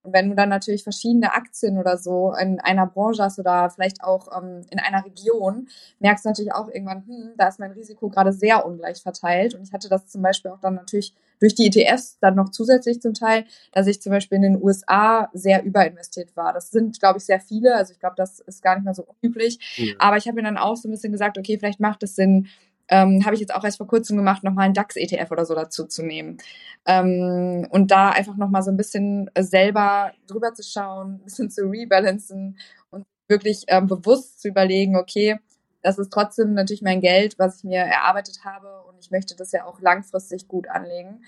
Und 0.02 0.14
wenn 0.14 0.30
du 0.30 0.34
dann 0.34 0.48
natürlich 0.48 0.82
verschiedene 0.82 1.34
Aktien 1.34 1.78
oder 1.78 1.98
so 1.98 2.32
in 2.32 2.58
einer 2.60 2.86
Branche 2.86 3.22
hast 3.22 3.38
oder 3.38 3.68
vielleicht 3.68 4.02
auch 4.02 4.28
ähm, 4.36 4.62
in 4.70 4.78
einer 4.78 5.04
Region, 5.04 5.68
merkst 5.98 6.24
du 6.24 6.30
natürlich 6.30 6.54
auch 6.54 6.68
irgendwann, 6.68 7.06
hm, 7.06 7.32
da 7.36 7.48
ist 7.48 7.60
mein 7.60 7.72
Risiko 7.72 8.08
gerade 8.08 8.32
sehr 8.32 8.64
ungleich 8.64 9.02
verteilt. 9.02 9.54
Und 9.54 9.62
ich 9.62 9.72
hatte 9.72 9.88
das 9.88 10.06
zum 10.06 10.22
Beispiel 10.22 10.50
auch 10.50 10.60
dann 10.60 10.74
natürlich 10.74 11.14
durch 11.40 11.54
die 11.54 11.66
ETFs 11.66 12.18
dann 12.20 12.34
noch 12.34 12.50
zusätzlich 12.50 13.00
zum 13.00 13.14
Teil, 13.14 13.44
dass 13.72 13.86
ich 13.86 14.00
zum 14.00 14.12
Beispiel 14.12 14.36
in 14.36 14.42
den 14.42 14.62
USA 14.62 15.28
sehr 15.32 15.64
überinvestiert 15.64 16.36
war. 16.36 16.52
Das 16.52 16.70
sind, 16.70 17.00
glaube 17.00 17.18
ich, 17.18 17.24
sehr 17.24 17.40
viele. 17.40 17.74
Also 17.74 17.92
ich 17.92 17.98
glaube, 17.98 18.14
das 18.16 18.40
ist 18.40 18.62
gar 18.62 18.76
nicht 18.76 18.84
mehr 18.84 18.94
so 18.94 19.06
unüblich. 19.22 19.58
Ja. 19.76 19.94
Aber 19.98 20.16
ich 20.16 20.26
habe 20.26 20.36
mir 20.36 20.42
dann 20.42 20.58
auch 20.58 20.76
so 20.76 20.88
ein 20.88 20.92
bisschen 20.92 21.12
gesagt, 21.12 21.38
okay, 21.38 21.58
vielleicht 21.58 21.80
macht 21.80 22.02
es 22.02 22.14
Sinn, 22.14 22.46
ähm, 22.90 23.24
habe 23.24 23.34
ich 23.34 23.40
jetzt 23.40 23.54
auch 23.54 23.64
erst 23.64 23.78
vor 23.78 23.86
kurzem 23.86 24.16
gemacht, 24.16 24.42
nochmal 24.42 24.66
einen 24.66 24.74
DAX-ETF 24.74 25.30
oder 25.30 25.46
so 25.46 25.54
dazu 25.54 25.86
zu 25.86 26.02
nehmen. 26.02 26.38
Ähm, 26.86 27.66
und 27.70 27.90
da 27.90 28.10
einfach 28.10 28.36
nochmal 28.36 28.62
so 28.62 28.70
ein 28.70 28.76
bisschen 28.76 29.30
selber 29.38 30.12
drüber 30.26 30.52
zu 30.54 30.62
schauen, 30.64 31.14
ein 31.14 31.24
bisschen 31.24 31.50
zu 31.50 31.62
rebalancen 31.62 32.58
und 32.90 33.06
wirklich 33.28 33.64
ähm, 33.68 33.86
bewusst 33.86 34.40
zu 34.40 34.48
überlegen, 34.48 34.96
okay, 34.96 35.38
das 35.82 35.98
ist 35.98 36.12
trotzdem 36.12 36.52
natürlich 36.52 36.82
mein 36.82 37.00
Geld, 37.00 37.38
was 37.38 37.58
ich 37.58 37.64
mir 37.64 37.78
erarbeitet 37.78 38.44
habe 38.44 38.82
und 38.88 38.98
ich 39.00 39.10
möchte 39.10 39.36
das 39.36 39.52
ja 39.52 39.64
auch 39.64 39.80
langfristig 39.80 40.48
gut 40.48 40.68
anlegen. 40.68 41.24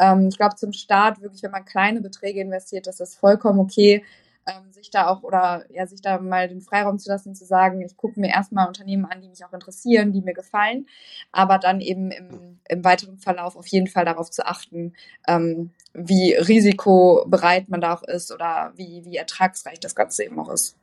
Ähm, 0.00 0.28
ich 0.28 0.36
glaube, 0.36 0.56
zum 0.56 0.72
Start 0.72 1.22
wirklich, 1.22 1.44
wenn 1.44 1.52
man 1.52 1.64
kleine 1.64 2.00
Beträge 2.00 2.40
investiert, 2.40 2.88
ist 2.88 3.00
das 3.00 3.14
vollkommen 3.14 3.60
okay 3.60 4.04
ähm, 4.46 4.72
sich 4.72 4.90
da 4.90 5.08
auch 5.08 5.22
oder 5.22 5.64
ja, 5.70 5.86
sich 5.86 6.02
da 6.02 6.18
mal 6.18 6.48
den 6.48 6.60
Freiraum 6.60 6.98
zu 6.98 7.08
lassen, 7.08 7.34
zu 7.34 7.44
sagen, 7.44 7.80
ich 7.82 7.96
gucke 7.96 8.20
mir 8.20 8.28
erstmal 8.28 8.68
Unternehmen 8.68 9.04
an, 9.04 9.20
die 9.20 9.28
mich 9.28 9.44
auch 9.44 9.52
interessieren, 9.52 10.12
die 10.12 10.22
mir 10.22 10.34
gefallen, 10.34 10.86
aber 11.32 11.58
dann 11.58 11.80
eben 11.80 12.10
im, 12.10 12.60
im 12.68 12.84
weiteren 12.84 13.18
Verlauf 13.18 13.56
auf 13.56 13.66
jeden 13.66 13.86
Fall 13.86 14.04
darauf 14.04 14.30
zu 14.30 14.46
achten, 14.46 14.94
ähm, 15.26 15.72
wie 15.92 16.34
risikobereit 16.34 17.68
man 17.68 17.80
da 17.80 17.94
auch 17.94 18.02
ist 18.02 18.32
oder 18.32 18.72
wie, 18.76 19.04
wie 19.04 19.16
ertragsreich 19.16 19.80
das 19.80 19.94
Ganze 19.94 20.24
eben 20.24 20.38
auch 20.38 20.50
ist. 20.50 20.76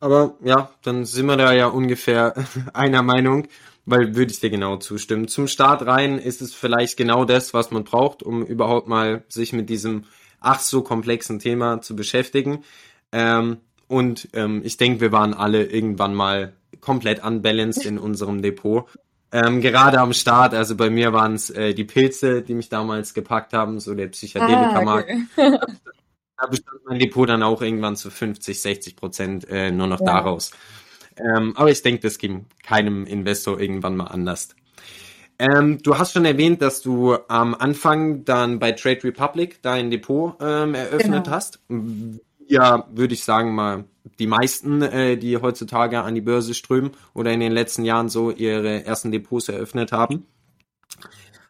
Aber 0.00 0.36
ja, 0.42 0.70
dann 0.82 1.04
sind 1.04 1.26
wir 1.26 1.36
da 1.36 1.52
ja 1.52 1.66
ungefähr 1.66 2.34
einer 2.74 3.02
Meinung, 3.02 3.46
weil 3.86 4.16
würde 4.16 4.32
ich 4.32 4.40
dir 4.40 4.50
genau 4.50 4.76
zustimmen. 4.76 5.28
Zum 5.28 5.46
Start 5.46 5.86
rein 5.86 6.18
ist 6.18 6.42
es 6.42 6.54
vielleicht 6.54 6.96
genau 6.96 7.24
das, 7.24 7.54
was 7.54 7.70
man 7.70 7.84
braucht, 7.84 8.22
um 8.22 8.44
überhaupt 8.44 8.88
mal 8.88 9.24
sich 9.28 9.52
mit 9.52 9.70
diesem 9.70 10.04
ach 10.44 10.60
so 10.60 10.82
komplexen 10.82 11.38
Thema 11.38 11.80
zu 11.80 11.96
beschäftigen. 11.96 12.64
Ähm, 13.12 13.58
und 13.88 14.28
ähm, 14.32 14.62
ich 14.64 14.76
denke, 14.76 15.00
wir 15.00 15.12
waren 15.12 15.34
alle 15.34 15.64
irgendwann 15.64 16.14
mal 16.14 16.54
komplett 16.80 17.24
unbalanced 17.24 17.84
in 17.86 17.98
unserem 17.98 18.42
Depot. 18.42 18.88
Ähm, 19.32 19.60
gerade 19.60 20.00
am 20.00 20.12
Start, 20.12 20.54
also 20.54 20.76
bei 20.76 20.90
mir 20.90 21.12
waren 21.12 21.34
es 21.34 21.50
äh, 21.50 21.74
die 21.74 21.84
Pilze, 21.84 22.42
die 22.42 22.54
mich 22.54 22.68
damals 22.68 23.14
gepackt 23.14 23.52
haben, 23.52 23.80
so 23.80 23.94
der 23.94 24.08
Psychedelika-Markt. 24.08 25.10
Ah, 25.10 25.42
okay. 25.42 25.58
da 26.38 26.46
bestand 26.46 26.80
mein 26.86 26.98
Depot 26.98 27.28
dann 27.28 27.42
auch 27.42 27.62
irgendwann 27.62 27.96
zu 27.96 28.10
50, 28.10 28.60
60 28.60 28.96
Prozent 28.96 29.48
äh, 29.48 29.70
nur 29.70 29.86
noch 29.86 30.00
ja. 30.00 30.06
daraus. 30.06 30.52
Ähm, 31.16 31.52
aber 31.56 31.70
ich 31.70 31.82
denke, 31.82 32.02
das 32.02 32.18
ging 32.18 32.46
keinem 32.62 33.06
Investor 33.06 33.60
irgendwann 33.60 33.96
mal 33.96 34.06
anders. 34.06 34.54
Ähm, 35.38 35.78
du 35.82 35.98
hast 35.98 36.12
schon 36.12 36.24
erwähnt, 36.24 36.62
dass 36.62 36.80
du 36.80 37.16
am 37.28 37.54
Anfang 37.54 38.24
dann 38.24 38.58
bei 38.58 38.72
Trade 38.72 39.02
Republic 39.04 39.60
dein 39.62 39.90
Depot 39.90 40.34
ähm, 40.40 40.74
eröffnet 40.74 41.24
genau. 41.24 41.36
hast. 41.36 41.60
Ja, 42.46 42.86
würde 42.92 43.14
ich 43.14 43.24
sagen 43.24 43.54
mal, 43.54 43.84
die 44.18 44.26
meisten, 44.26 44.82
äh, 44.82 45.16
die 45.16 45.36
heutzutage 45.38 46.02
an 46.02 46.14
die 46.14 46.20
Börse 46.20 46.54
strömen 46.54 46.92
oder 47.14 47.32
in 47.32 47.40
den 47.40 47.52
letzten 47.52 47.84
Jahren 47.84 48.08
so 48.08 48.30
ihre 48.30 48.84
ersten 48.84 49.10
Depots 49.10 49.48
eröffnet 49.48 49.92
haben. 49.92 50.26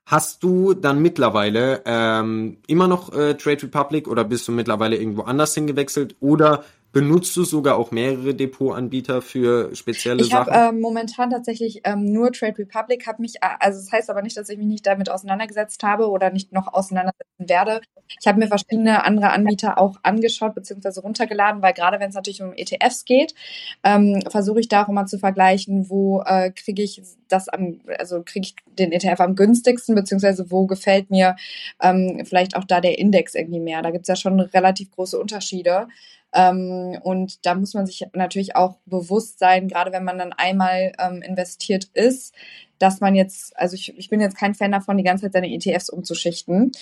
Hast 0.06 0.42
du 0.42 0.74
dann 0.74 1.00
mittlerweile 1.00 1.82
ähm, 1.86 2.58
immer 2.66 2.88
noch 2.88 3.12
äh, 3.12 3.34
Trade 3.34 3.64
Republic 3.64 4.06
oder 4.06 4.24
bist 4.24 4.46
du 4.46 4.52
mittlerweile 4.52 4.96
irgendwo 4.96 5.22
anders 5.22 5.54
hingewechselt 5.54 6.16
oder 6.20 6.64
benutzt 6.94 7.36
du 7.36 7.42
sogar 7.44 7.76
auch 7.76 7.90
mehrere 7.90 8.34
Depotanbieter 8.34 9.20
für 9.20 9.74
spezielle 9.74 10.22
ich 10.22 10.30
Sachen? 10.30 10.48
Ich 10.48 10.56
habe 10.56 10.76
äh, 10.76 10.80
momentan 10.80 11.28
tatsächlich 11.28 11.82
ähm, 11.84 12.10
nur 12.12 12.32
Trade 12.32 12.56
Republic, 12.56 13.06
habe 13.06 13.20
mich, 13.20 13.42
also 13.42 13.80
das 13.80 13.92
heißt 13.92 14.10
aber 14.10 14.22
nicht, 14.22 14.36
dass 14.36 14.48
ich 14.48 14.56
mich 14.56 14.68
nicht 14.68 14.86
damit 14.86 15.10
auseinandergesetzt 15.10 15.82
habe 15.82 16.08
oder 16.08 16.30
nicht 16.30 16.52
noch 16.52 16.72
auseinandersetzen 16.72 17.48
werde. 17.48 17.80
Ich 18.20 18.26
habe 18.26 18.38
mir 18.38 18.46
verschiedene 18.46 19.04
andere 19.04 19.30
Anbieter 19.30 19.78
auch 19.78 19.96
angeschaut 20.04 20.54
bzw. 20.54 21.00
runtergeladen, 21.00 21.62
weil 21.62 21.74
gerade 21.74 21.98
wenn 21.98 22.10
es 22.10 22.14
natürlich 22.14 22.42
um 22.42 22.52
ETFs 22.54 23.04
geht, 23.04 23.34
ähm, 23.82 24.22
versuche 24.30 24.60
ich 24.60 24.68
da 24.68 24.84
auch 24.84 24.88
immer 24.88 25.06
zu 25.06 25.18
vergleichen, 25.18 25.90
wo 25.90 26.22
äh, 26.24 26.52
kriege 26.52 26.82
ich 26.82 27.02
das 27.28 27.48
am, 27.48 27.80
also 27.98 28.22
kriege 28.24 28.46
ich 28.46 28.56
den 28.78 28.92
ETF 28.92 29.20
am 29.20 29.34
günstigsten, 29.34 29.96
beziehungsweise 29.96 30.50
wo 30.50 30.66
gefällt 30.66 31.10
mir 31.10 31.34
ähm, 31.82 32.22
vielleicht 32.24 32.56
auch 32.56 32.64
da 32.64 32.80
der 32.80 32.98
Index 32.98 33.34
irgendwie 33.34 33.60
mehr. 33.60 33.82
Da 33.82 33.90
gibt 33.90 34.04
es 34.04 34.08
ja 34.08 34.16
schon 34.16 34.38
relativ 34.38 34.92
große 34.92 35.18
Unterschiede. 35.18 35.88
Ähm, 36.34 36.98
und 37.02 37.46
da 37.46 37.54
muss 37.54 37.74
man 37.74 37.86
sich 37.86 38.04
natürlich 38.12 38.56
auch 38.56 38.78
bewusst 38.86 39.38
sein, 39.38 39.68
gerade 39.68 39.92
wenn 39.92 40.04
man 40.04 40.18
dann 40.18 40.32
einmal 40.32 40.92
ähm, 40.98 41.22
investiert 41.22 41.84
ist, 41.94 42.34
dass 42.78 43.00
man 43.00 43.14
jetzt, 43.14 43.56
also 43.56 43.74
ich, 43.74 43.96
ich 43.96 44.10
bin 44.10 44.20
jetzt 44.20 44.36
kein 44.36 44.54
Fan 44.54 44.72
davon, 44.72 44.98
die 44.98 45.04
ganze 45.04 45.22
Zeit 45.22 45.32
seine 45.32 45.52
ETFs 45.52 45.88
umzuschichten. 45.88 46.72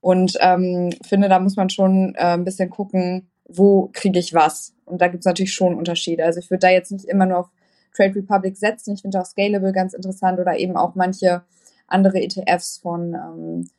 Und 0.00 0.36
ähm, 0.40 0.90
finde, 1.06 1.28
da 1.28 1.40
muss 1.40 1.56
man 1.56 1.70
schon 1.70 2.14
äh, 2.14 2.34
ein 2.34 2.44
bisschen 2.44 2.70
gucken, 2.70 3.30
wo 3.46 3.88
kriege 3.92 4.18
ich 4.18 4.34
was. 4.34 4.74
Und 4.84 5.00
da 5.00 5.08
gibt 5.08 5.22
es 5.22 5.26
natürlich 5.26 5.54
schon 5.54 5.74
Unterschiede. 5.74 6.24
Also 6.24 6.38
ich 6.38 6.50
würde 6.50 6.66
da 6.66 6.70
jetzt 6.70 6.92
nicht 6.92 7.06
immer 7.06 7.26
nur 7.26 7.38
auf 7.38 7.50
Trade 7.96 8.14
Republic 8.14 8.56
setzen. 8.56 8.94
Ich 8.94 9.02
finde 9.02 9.20
auch 9.20 9.24
Scalable 9.24 9.72
ganz 9.72 9.94
interessant 9.94 10.38
oder 10.38 10.58
eben 10.58 10.76
auch 10.76 10.94
manche 10.94 11.42
andere 11.88 12.20
ETFs 12.20 12.78
von, 12.78 13.14
ähm, 13.14 13.70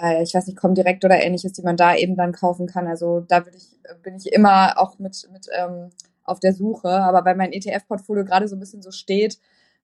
äh, 0.00 0.22
ich 0.22 0.34
weiß 0.34 0.46
nicht, 0.46 0.56
Comdirect 0.56 1.04
oder 1.04 1.22
ähnliches, 1.22 1.52
die 1.52 1.62
man 1.62 1.76
da 1.76 1.94
eben 1.94 2.16
dann 2.16 2.32
kaufen 2.32 2.66
kann. 2.66 2.86
Also 2.86 3.20
da 3.20 3.40
bin 3.40 3.54
ich, 3.54 3.78
bin 4.02 4.16
ich 4.16 4.32
immer 4.32 4.78
auch 4.78 4.98
mit, 4.98 5.28
mit 5.32 5.46
ähm, 5.56 5.90
auf 6.24 6.40
der 6.40 6.52
Suche. 6.52 6.88
Aber 6.88 7.24
weil 7.24 7.36
mein 7.36 7.52
ETF-Portfolio 7.52 8.24
gerade 8.24 8.48
so 8.48 8.56
ein 8.56 8.60
bisschen 8.60 8.82
so 8.82 8.90
steht, 8.90 9.38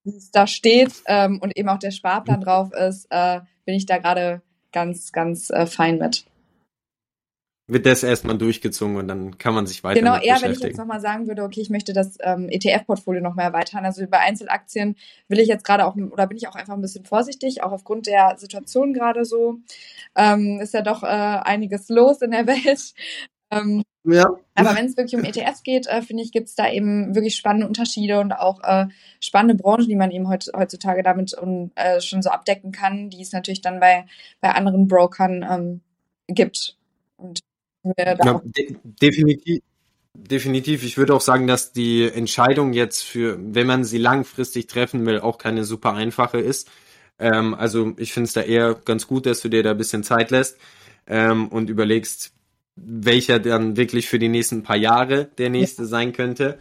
wie 0.05 0.17
es 0.17 0.31
da 0.31 0.47
steht 0.47 0.93
ähm, 1.07 1.41
und 1.41 1.57
eben 1.57 1.69
auch 1.69 1.79
der 1.79 1.91
Sparplan 1.91 2.41
drauf 2.41 2.73
ist, 2.73 3.07
äh, 3.11 3.41
bin 3.65 3.75
ich 3.75 3.87
da 3.87 3.99
gerade 3.99 4.43
ganz, 4.73 5.13
ganz 5.13 5.51
äh, 5.51 5.67
fein 5.67 5.99
mit 5.99 6.27
wird 7.67 7.87
das 7.87 8.03
erstmal 8.03 8.37
durchgezogen 8.37 8.97
und 8.97 9.09
dann 9.09 9.39
kann 9.39 9.55
man 9.55 9.67
sich 9.67 9.83
weiter 9.83 9.99
Genau, 9.99 10.17
eher 10.17 10.41
wenn 10.43 10.53
ich 10.53 10.61
jetzt 10.61 10.77
nochmal 10.77 11.01
sagen 11.01 11.27
würde, 11.27 11.43
okay, 11.45 11.63
ich 11.63 11.71
möchte 11.71 11.95
das 11.95 12.19
ähm, 12.21 12.49
ETF-Portfolio 12.51 13.23
noch 13.23 13.35
mehr 13.35 13.47
erweitern. 13.47 13.87
Also 13.87 14.07
bei 14.07 14.19
Einzelaktien 14.19 14.97
will 15.29 15.39
ich 15.39 15.49
jetzt 15.49 15.65
gerade 15.65 15.87
auch, 15.87 15.97
oder 15.97 16.27
bin 16.27 16.37
ich 16.37 16.47
auch 16.47 16.57
einfach 16.57 16.75
ein 16.75 16.83
bisschen 16.83 17.07
vorsichtig, 17.07 17.63
auch 17.63 17.73
aufgrund 17.73 18.07
der 18.07 18.37
Situation 18.37 18.93
gerade 18.93 19.25
so. 19.25 19.61
Ähm, 20.15 20.61
ist 20.61 20.75
ja 20.75 20.83
doch 20.83 21.03
äh, 21.03 21.07
einiges 21.07 21.89
los 21.89 22.21
in 22.21 22.33
der 22.33 22.47
Welt. 22.47 22.93
Ähm, 23.51 23.83
ja. 24.05 24.27
Aber 24.55 24.77
wenn 24.77 24.85
es 24.85 24.97
wirklich 24.99 25.19
um 25.19 25.25
ETFs 25.25 25.63
geht, 25.63 25.87
äh, 25.87 26.03
finde 26.03 26.23
ich, 26.23 26.33
gibt 26.33 26.49
es 26.49 26.55
da 26.55 26.71
eben 26.71 27.15
wirklich 27.15 27.37
spannende 27.37 27.67
Unterschiede 27.67 28.21
und 28.21 28.33
auch 28.33 28.63
äh, 28.63 28.89
spannende 29.21 29.55
Branchen, 29.55 29.89
die 29.89 29.97
man 29.97 30.11
eben 30.11 30.29
heut, 30.29 30.51
heutzutage 30.55 31.03
damit 31.03 31.33
um, 31.33 31.71
äh, 31.77 32.03
schon 32.03 32.21
so 32.21 32.29
abdecken 32.29 32.73
kann, 32.73 33.09
die 33.09 33.23
es 33.23 33.33
natürlich 33.33 33.63
dann 33.63 33.81
bei, 33.81 34.05
bei 34.41 34.51
anderen 34.51 34.87
Brokern 34.87 35.47
ähm, 35.49 35.81
gibt. 36.29 36.77
Und 37.17 37.41
ja, 37.97 38.41
de 38.45 38.77
definitiv. 38.83 39.63
Definitiv. 40.17 40.85
Ich 40.85 40.97
würde 40.97 41.13
auch 41.13 41.21
sagen, 41.21 41.49
dass 41.49 41.73
die 41.73 42.09
Entscheidung 42.09 42.73
jetzt 42.73 43.03
für, 43.03 43.37
wenn 43.41 43.67
man 43.67 43.83
sie 43.83 43.99
langfristig 43.99 44.69
treffen 44.69 45.05
will, 45.07 45.19
auch 45.21 45.39
keine 45.39 45.65
super 45.65 45.93
einfache 45.95 46.39
ist. 46.39 46.71
Ähm, 47.19 47.55
also 47.55 47.95
ich 47.97 48.13
finde 48.13 48.29
es 48.29 48.33
da 48.33 48.43
eher 48.43 48.75
ganz 48.75 49.09
gut, 49.09 49.27
dass 49.27 49.41
du 49.41 49.49
dir 49.49 49.65
da 49.65 49.73
ein 49.73 49.77
bisschen 49.77 50.05
Zeit 50.05 50.31
lässt 50.31 50.57
ähm, 51.09 51.49
und 51.49 51.69
überlegst, 51.69 52.33
welcher 52.77 53.41
dann 53.41 53.77
wirklich 53.77 54.09
für 54.09 54.21
die 54.21 54.29
nächsten 54.29 54.63
paar 54.63 54.77
Jahre 54.77 55.27
der 55.39 55.51
nächste 55.51 55.83
ja. 55.83 55.89
sein 55.89 56.13
könnte. 56.13 56.59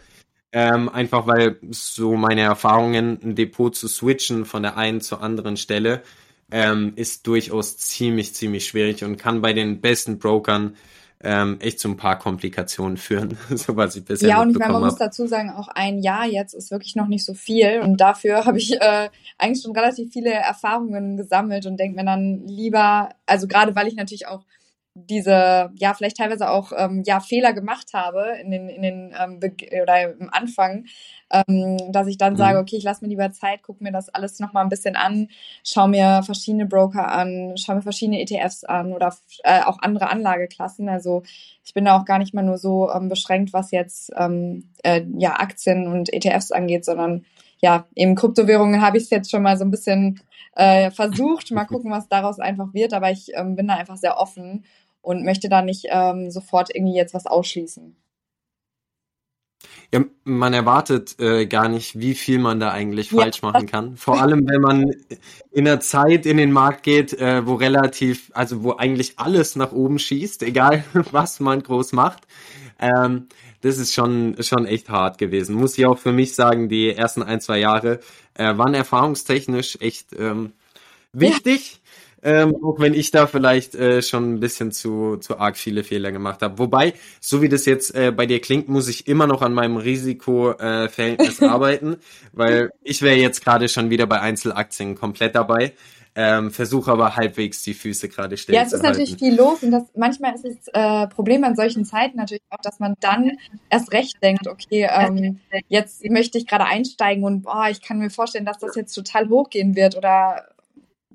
Ähm, 0.52 0.88
einfach 0.88 1.26
weil 1.26 1.58
so 1.70 2.16
meine 2.16 2.42
Erfahrungen, 2.42 3.18
ein 3.22 3.34
Depot 3.34 3.74
zu 3.74 3.88
switchen 3.88 4.44
von 4.44 4.62
der 4.62 4.76
einen 4.76 5.00
zur 5.00 5.22
anderen 5.22 5.56
Stelle, 5.56 6.02
ähm, 6.50 6.92
ist 6.96 7.26
durchaus 7.26 7.76
ziemlich, 7.76 8.34
ziemlich 8.34 8.66
schwierig 8.66 9.02
und 9.04 9.16
kann 9.16 9.40
bei 9.40 9.52
den 9.52 9.80
besten 9.80 10.18
Brokern 10.18 10.76
ähm, 11.24 11.58
echt 11.60 11.80
zu 11.80 11.88
ein 11.88 11.96
paar 11.96 12.18
Komplikationen 12.18 12.96
führen, 12.96 13.36
so 13.50 13.76
was 13.76 13.96
ich 13.96 14.04
bisher 14.04 14.28
Ja, 14.28 14.42
und 14.42 14.50
ich 14.50 14.58
meine, 14.58 14.72
man 14.72 14.82
hab. 14.82 14.90
muss 14.90 14.98
dazu 14.98 15.26
sagen, 15.26 15.50
auch 15.50 15.68
ein 15.68 16.00
Jahr 16.00 16.26
jetzt 16.26 16.54
ist 16.54 16.70
wirklich 16.70 16.94
noch 16.94 17.08
nicht 17.08 17.24
so 17.24 17.34
viel 17.34 17.80
und 17.80 18.00
dafür 18.00 18.44
habe 18.44 18.58
ich 18.58 18.80
äh, 18.80 19.08
eigentlich 19.38 19.62
schon 19.62 19.72
relativ 19.72 20.12
viele 20.12 20.30
Erfahrungen 20.30 21.16
gesammelt 21.16 21.66
und 21.66 21.78
denke 21.78 21.96
mir 21.96 22.04
dann 22.04 22.46
lieber, 22.46 23.08
also 23.26 23.48
gerade 23.48 23.74
weil 23.74 23.88
ich 23.88 23.96
natürlich 23.96 24.28
auch 24.28 24.44
diese, 24.94 25.70
ja, 25.74 25.92
vielleicht 25.92 26.18
teilweise 26.18 26.48
auch 26.48 26.72
ähm, 26.76 27.02
ja, 27.04 27.18
Fehler 27.18 27.52
gemacht 27.52 27.92
habe 27.94 28.36
in 28.40 28.52
den, 28.52 28.68
in 28.68 28.82
den 28.82 29.14
ähm, 29.18 29.40
oder 29.82 30.02
im 30.02 30.30
Anfang, 30.30 30.86
ähm, 31.34 31.76
dass 31.92 32.06
ich 32.06 32.18
dann 32.18 32.34
mhm. 32.34 32.38
sage, 32.38 32.58
okay, 32.58 32.76
ich 32.76 32.84
lasse 32.84 33.04
mir 33.04 33.08
lieber 33.08 33.32
Zeit, 33.32 33.62
gucke 33.62 33.82
mir 33.82 33.92
das 33.92 34.08
alles 34.08 34.38
nochmal 34.38 34.64
ein 34.64 34.68
bisschen 34.68 34.96
an, 34.96 35.28
schaue 35.64 35.88
mir 35.88 36.22
verschiedene 36.22 36.66
Broker 36.66 37.10
an, 37.10 37.56
schaue 37.56 37.76
mir 37.76 37.82
verschiedene 37.82 38.20
ETFs 38.20 38.64
an 38.64 38.92
oder 38.92 39.14
äh, 39.42 39.62
auch 39.62 39.78
andere 39.80 40.08
Anlageklassen. 40.08 40.88
Also 40.88 41.22
ich 41.64 41.74
bin 41.74 41.84
da 41.84 41.98
auch 41.98 42.04
gar 42.04 42.18
nicht 42.18 42.34
mal 42.34 42.42
nur 42.42 42.58
so 42.58 42.90
ähm, 42.90 43.08
beschränkt, 43.08 43.52
was 43.52 43.70
jetzt 43.70 44.12
ähm, 44.16 44.70
äh, 44.82 45.02
ja, 45.18 45.34
Aktien 45.40 45.88
und 45.88 46.12
ETFs 46.12 46.52
angeht, 46.52 46.84
sondern 46.84 47.24
ja, 47.60 47.86
eben 47.94 48.14
Kryptowährungen 48.14 48.82
habe 48.82 48.98
ich 48.98 49.04
es 49.04 49.10
jetzt 49.10 49.30
schon 49.30 49.42
mal 49.42 49.56
so 49.56 49.64
ein 49.64 49.70
bisschen 49.70 50.20
äh, 50.54 50.90
versucht. 50.90 51.50
Mal 51.50 51.64
gucken, 51.64 51.90
was 51.90 52.08
daraus 52.08 52.38
einfach 52.38 52.74
wird. 52.74 52.92
Aber 52.92 53.10
ich 53.10 53.28
ähm, 53.34 53.56
bin 53.56 53.68
da 53.68 53.74
einfach 53.74 53.96
sehr 53.96 54.18
offen 54.18 54.64
und 55.00 55.24
möchte 55.24 55.48
da 55.48 55.62
nicht 55.62 55.86
ähm, 55.90 56.30
sofort 56.30 56.74
irgendwie 56.74 56.96
jetzt 56.96 57.14
was 57.14 57.26
ausschließen. 57.26 57.96
Ja, 59.92 60.04
man 60.24 60.52
erwartet 60.52 61.20
äh, 61.20 61.46
gar 61.46 61.68
nicht, 61.68 62.00
wie 62.00 62.14
viel 62.14 62.38
man 62.38 62.60
da 62.60 62.70
eigentlich 62.70 63.10
ja. 63.10 63.22
falsch 63.22 63.42
machen 63.42 63.66
kann. 63.66 63.96
Vor 63.96 64.20
allem, 64.20 64.48
wenn 64.48 64.60
man 64.60 64.90
in 65.52 65.64
der 65.64 65.80
Zeit 65.80 66.26
in 66.26 66.36
den 66.36 66.52
Markt 66.52 66.82
geht, 66.82 67.12
äh, 67.12 67.46
wo 67.46 67.54
relativ, 67.54 68.30
also 68.34 68.62
wo 68.62 68.72
eigentlich 68.72 69.18
alles 69.18 69.56
nach 69.56 69.72
oben 69.72 69.98
schießt, 69.98 70.42
egal 70.42 70.84
was 71.12 71.40
man 71.40 71.62
groß 71.62 71.92
macht. 71.92 72.24
Ähm, 72.78 73.28
das 73.60 73.78
ist 73.78 73.94
schon, 73.94 74.36
schon 74.40 74.66
echt 74.66 74.90
hart 74.90 75.16
gewesen. 75.18 75.54
Muss 75.54 75.78
ich 75.78 75.86
auch 75.86 75.98
für 75.98 76.12
mich 76.12 76.34
sagen, 76.34 76.68
die 76.68 76.90
ersten 76.90 77.22
ein, 77.22 77.40
zwei 77.40 77.58
Jahre 77.58 78.00
äh, 78.34 78.56
waren 78.58 78.74
erfahrungstechnisch 78.74 79.78
echt 79.80 80.12
ähm, 80.18 80.52
wichtig. 81.12 81.74
Ja 81.74 81.83
ähm, 82.24 82.56
auch 82.64 82.80
wenn 82.80 82.94
ich 82.94 83.10
da 83.10 83.26
vielleicht 83.26 83.74
äh, 83.74 84.00
schon 84.00 84.34
ein 84.34 84.40
bisschen 84.40 84.72
zu, 84.72 85.18
zu 85.18 85.38
arg 85.38 85.58
viele 85.58 85.84
Fehler 85.84 86.10
gemacht 86.10 86.40
habe. 86.40 86.58
Wobei, 86.58 86.94
so 87.20 87.42
wie 87.42 87.50
das 87.50 87.66
jetzt 87.66 87.94
äh, 87.94 88.12
bei 88.12 88.24
dir 88.24 88.40
klingt, 88.40 88.68
muss 88.68 88.88
ich 88.88 89.06
immer 89.06 89.26
noch 89.26 89.42
an 89.42 89.52
meinem 89.52 89.76
Risikoverhältnis 89.76 91.42
äh, 91.42 91.44
arbeiten, 91.48 91.98
weil 92.32 92.70
ich 92.82 93.02
wäre 93.02 93.16
jetzt 93.16 93.44
gerade 93.44 93.68
schon 93.68 93.90
wieder 93.90 94.06
bei 94.06 94.20
Einzelaktien 94.20 94.94
komplett 94.94 95.34
dabei. 95.34 95.74
Ähm, 96.16 96.52
versuche 96.52 96.92
aber 96.92 97.16
halbwegs 97.16 97.64
die 97.64 97.74
Füße 97.74 98.08
gerade 98.08 98.36
still 98.36 98.54
Ja, 98.54 98.62
es 98.62 98.68
ist 98.68 98.84
halten. 98.84 99.00
natürlich 99.00 99.18
viel 99.18 99.34
los 99.34 99.64
und 99.64 99.72
das, 99.72 99.82
manchmal 99.96 100.32
ist 100.36 100.44
das 100.44 100.68
äh, 100.72 101.08
Problem 101.08 101.42
an 101.42 101.56
solchen 101.56 101.84
Zeiten 101.84 102.16
natürlich 102.16 102.44
auch, 102.50 102.60
dass 102.62 102.78
man 102.78 102.94
dann 103.00 103.32
erst 103.68 103.92
recht 103.92 104.22
denkt, 104.22 104.46
okay, 104.46 104.88
ähm, 104.88 105.40
jetzt 105.66 106.08
möchte 106.08 106.38
ich 106.38 106.46
gerade 106.46 106.66
einsteigen 106.66 107.24
und 107.24 107.42
boah, 107.42 107.66
ich 107.68 107.82
kann 107.82 107.98
mir 107.98 108.10
vorstellen, 108.10 108.44
dass 108.44 108.58
das 108.58 108.76
jetzt 108.76 108.94
total 108.94 109.28
hochgehen 109.28 109.74
wird 109.74 109.96
oder 109.96 110.44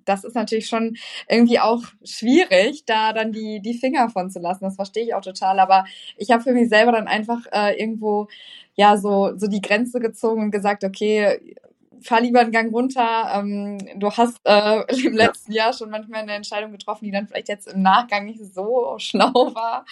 das 0.10 0.24
ist 0.24 0.36
natürlich 0.36 0.68
schon 0.68 0.98
irgendwie 1.28 1.60
auch 1.60 1.84
schwierig, 2.04 2.84
da 2.86 3.14
dann 3.14 3.32
die, 3.32 3.62
die 3.62 3.78
Finger 3.78 4.10
von 4.10 4.30
zu 4.30 4.40
lassen. 4.40 4.66
Das 4.66 4.76
verstehe 4.76 5.04
ich 5.04 5.14
auch 5.14 5.22
total. 5.22 5.60
Aber 5.60 5.86
ich 6.18 6.32
habe 6.32 6.44
für 6.44 6.54
mich 6.54 6.70
selber 6.70 6.92
dann 6.92 7.08
einfach 7.08 7.46
äh, 7.52 7.80
irgendwo 7.80 8.28
ja 8.76 8.98
so, 8.98 9.38
so 9.38 9.48
die 9.48 9.62
Grenze 9.62 10.00
gezogen 10.00 10.42
und 10.42 10.52
gesagt, 10.52 10.84
okay, 10.84 11.56
fahr 12.02 12.22
lieber 12.22 12.40
einen 12.40 12.52
Gang 12.52 12.74
runter. 12.74 13.32
Ähm, 13.36 13.78
du 13.98 14.12
hast 14.12 14.40
äh, 14.46 14.84
im 15.06 15.16
letzten 15.16 15.52
Jahr 15.52 15.74
schon 15.74 15.90
manchmal 15.90 16.22
eine 16.22 16.34
Entscheidung 16.34 16.72
getroffen, 16.72 17.06
die 17.06 17.12
dann 17.12 17.28
vielleicht 17.28 17.50
jetzt 17.50 17.68
im 17.68 17.82
Nachgang 17.82 18.26
nicht 18.26 18.42
so 18.54 18.96
schlau 18.98 19.34
war. 19.34 19.86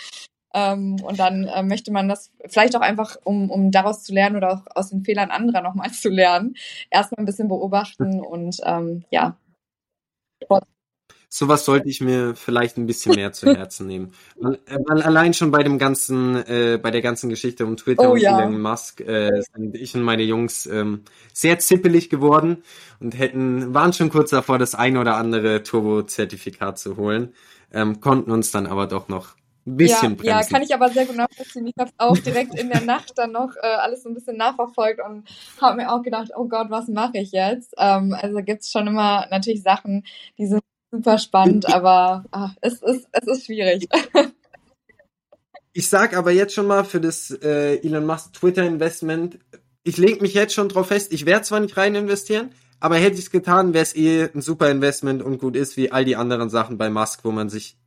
Ähm, 0.53 0.95
und 1.03 1.19
dann 1.19 1.43
äh, 1.43 1.61
möchte 1.61 1.91
man 1.91 2.07
das 2.07 2.31
vielleicht 2.45 2.75
auch 2.75 2.81
einfach, 2.81 3.17
um, 3.23 3.51
um 3.51 3.71
daraus 3.71 4.03
zu 4.03 4.13
lernen 4.13 4.37
oder 4.37 4.53
auch 4.53 4.61
aus 4.75 4.89
den 4.89 5.03
Fehlern 5.03 5.29
anderer 5.29 5.61
nochmal 5.61 5.91
zu 5.91 6.09
lernen, 6.09 6.55
erstmal 6.89 7.19
ein 7.19 7.25
bisschen 7.25 7.49
beobachten 7.49 8.21
und 8.21 8.57
ähm, 8.63 9.03
ja, 9.11 9.37
Sowas 11.29 11.65
sollte 11.65 11.89
ich 11.89 11.99
mir 11.99 12.35
vielleicht 12.35 12.77
ein 12.77 12.85
bisschen 12.85 13.15
mehr 13.15 13.33
zu 13.33 13.53
Herzen 13.53 13.85
nehmen. 13.85 14.13
Weil, 14.37 14.55
äh, 14.65 14.77
weil 14.85 15.01
allein 15.01 15.33
schon 15.33 15.51
bei 15.51 15.61
dem 15.61 15.77
ganzen, 15.77 16.37
äh, 16.47 16.79
bei 16.81 16.89
der 16.89 17.01
ganzen 17.01 17.29
Geschichte 17.29 17.65
um 17.65 17.75
Twitter 17.75 18.09
oh, 18.09 18.13
und 18.13 18.21
ja. 18.21 18.39
Elon 18.39 18.61
Musk 18.61 19.01
äh, 19.01 19.41
sind 19.53 19.75
ich 19.75 19.93
und 19.93 20.03
meine 20.03 20.23
Jungs 20.23 20.65
ähm, 20.67 21.03
sehr 21.33 21.59
zippelig 21.59 22.09
geworden 22.09 22.63
und 23.01 23.17
hätten, 23.17 23.73
waren 23.73 23.91
schon 23.91 24.09
kurz 24.09 24.29
davor, 24.29 24.57
das 24.57 24.73
ein 24.73 24.95
oder 24.95 25.17
andere 25.17 25.63
Turbo-Zertifikat 25.63 26.79
zu 26.79 26.95
holen, 26.95 27.33
ähm, 27.73 27.99
konnten 27.99 28.31
uns 28.31 28.51
dann 28.51 28.65
aber 28.65 28.87
doch 28.87 29.09
noch 29.09 29.36
ein 29.67 29.77
bisschen 29.77 30.11
ja, 30.11 30.15
bremsen. 30.15 30.25
Ja, 30.25 30.43
kann 30.43 30.61
ich 30.63 30.73
aber 30.73 30.89
sehr 30.89 31.05
gut 31.05 31.17
nachvollziehen. 31.17 31.67
Ich 31.67 31.75
habe 31.77 31.91
auch 31.97 32.17
direkt 32.17 32.57
in 32.57 32.69
der 32.69 32.81
Nacht 32.81 33.13
dann 33.17 33.33
noch 33.33 33.55
äh, 33.61 33.67
alles 33.67 34.03
so 34.03 34.09
ein 34.09 34.15
bisschen 34.15 34.37
nachverfolgt 34.37 35.01
und 35.05 35.27
habe 35.61 35.77
mir 35.77 35.91
auch 35.91 36.01
gedacht, 36.01 36.31
oh 36.35 36.47
Gott, 36.47 36.69
was 36.69 36.87
mache 36.87 37.17
ich 37.17 37.31
jetzt? 37.31 37.73
Ähm, 37.77 38.15
also 38.19 38.37
gibt's 38.41 38.71
schon 38.71 38.87
immer 38.87 39.27
natürlich 39.29 39.61
Sachen, 39.61 40.05
die 40.37 40.47
sind 40.47 40.61
super 40.91 41.17
spannend, 41.17 41.71
aber 41.71 42.23
ach, 42.31 42.55
es, 42.61 42.81
ist, 42.81 43.07
es 43.11 43.27
ist 43.27 43.45
schwierig. 43.45 43.87
Ich 45.73 45.89
sag 45.89 46.17
aber 46.17 46.31
jetzt 46.31 46.55
schon 46.55 46.65
mal 46.65 46.85
für 46.85 46.99
das 46.99 47.29
äh, 47.29 47.75
Elon 47.85 48.05
Musk 48.05 48.33
Twitter 48.33 48.63
Investment, 48.63 49.37
ich 49.83 49.97
lege 49.97 50.21
mich 50.21 50.33
jetzt 50.33 50.53
schon 50.53 50.69
drauf 50.69 50.87
fest, 50.87 51.13
ich 51.13 51.25
werde 51.25 51.43
zwar 51.43 51.59
nicht 51.59 51.77
rein 51.77 51.93
investieren, 51.93 52.51
aber 52.79 52.95
hätte 52.95 53.15
ich 53.15 53.25
es 53.25 53.31
getan, 53.31 53.73
wäre 53.73 53.83
es 53.83 53.95
eh 53.95 54.29
ein 54.33 54.41
super 54.41 54.71
Investment 54.71 55.21
und 55.21 55.37
gut 55.39 55.55
ist, 55.55 55.77
wie 55.77 55.91
all 55.91 56.03
die 56.03 56.15
anderen 56.15 56.49
Sachen 56.49 56.77
bei 56.77 56.89
Musk, 56.89 57.23
wo 57.23 57.31
man 57.31 57.49
sich 57.49 57.77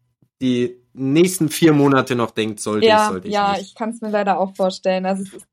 die 0.40 0.79
nächsten 0.92 1.48
vier 1.48 1.72
Monate 1.72 2.14
noch 2.14 2.30
denkt, 2.30 2.60
sollte 2.60 2.86
ja, 2.86 3.04
ich, 3.04 3.08
sollte 3.10 3.28
ich 3.28 3.34
Ja, 3.34 3.52
nicht. 3.52 3.62
ich 3.62 3.74
kann 3.74 3.90
es 3.90 4.00
mir 4.00 4.10
leider 4.10 4.38
auch 4.38 4.54
vorstellen. 4.54 5.06
Also 5.06 5.22
es 5.22 5.46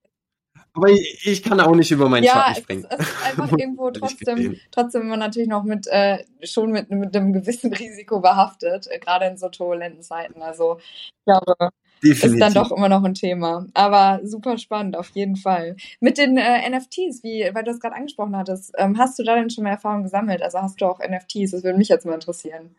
aber 0.77 0.89
ich, 0.91 1.25
ich 1.25 1.41
kann 1.43 1.59
auch 1.59 1.75
nicht 1.75 1.89
über 1.89 2.07
meinen 2.07 2.23
ja, 2.23 2.33
Schatten 2.33 2.51
es 2.51 2.57
springen. 2.59 2.83
ist, 2.83 2.99
es 2.99 3.09
ist 3.09 3.25
einfach 3.25 3.51
irgendwo 3.57 3.89
trotzdem, 3.89 4.57
trotzdem 4.71 5.01
immer 5.01 5.17
natürlich 5.17 5.47
noch 5.49 5.63
mit 5.63 5.87
äh, 5.87 6.23
schon 6.43 6.71
mit, 6.71 6.91
mit 6.91 7.15
einem 7.15 7.33
gewissen 7.33 7.73
Risiko 7.73 8.19
behaftet, 8.19 8.87
äh, 8.87 8.99
gerade 8.99 9.25
in 9.25 9.37
so 9.37 9.49
turbulenten 9.49 10.03
Zeiten. 10.03 10.41
Also 10.41 10.77
ich 10.79 11.25
glaube, 11.25 11.71
Definitiv. 12.03 12.33
ist 12.33 12.39
dann 12.39 12.53
doch 12.53 12.71
immer 12.71 12.89
noch 12.89 13.03
ein 13.03 13.15
Thema. 13.15 13.65
Aber 13.73 14.19
super 14.23 14.59
spannend, 14.59 14.95
auf 14.97 15.09
jeden 15.09 15.35
Fall. 15.35 15.77
Mit 15.99 16.19
den 16.19 16.37
äh, 16.37 16.69
NFTs, 16.69 17.23
wie, 17.23 17.49
weil 17.53 17.63
du 17.63 17.71
es 17.71 17.79
gerade 17.79 17.95
angesprochen 17.95 18.37
hattest, 18.37 18.71
ähm, 18.77 18.99
hast 18.99 19.17
du 19.17 19.23
da 19.23 19.35
denn 19.35 19.49
schon 19.49 19.63
mal 19.63 19.71
Erfahrung 19.71 20.03
gesammelt? 20.03 20.43
Also 20.43 20.59
hast 20.61 20.79
du 20.79 20.85
auch 20.85 20.99
NFTs? 20.99 21.51
Das 21.51 21.63
würde 21.63 21.77
mich 21.79 21.89
jetzt 21.89 22.05
mal 22.05 22.13
interessieren. 22.13 22.75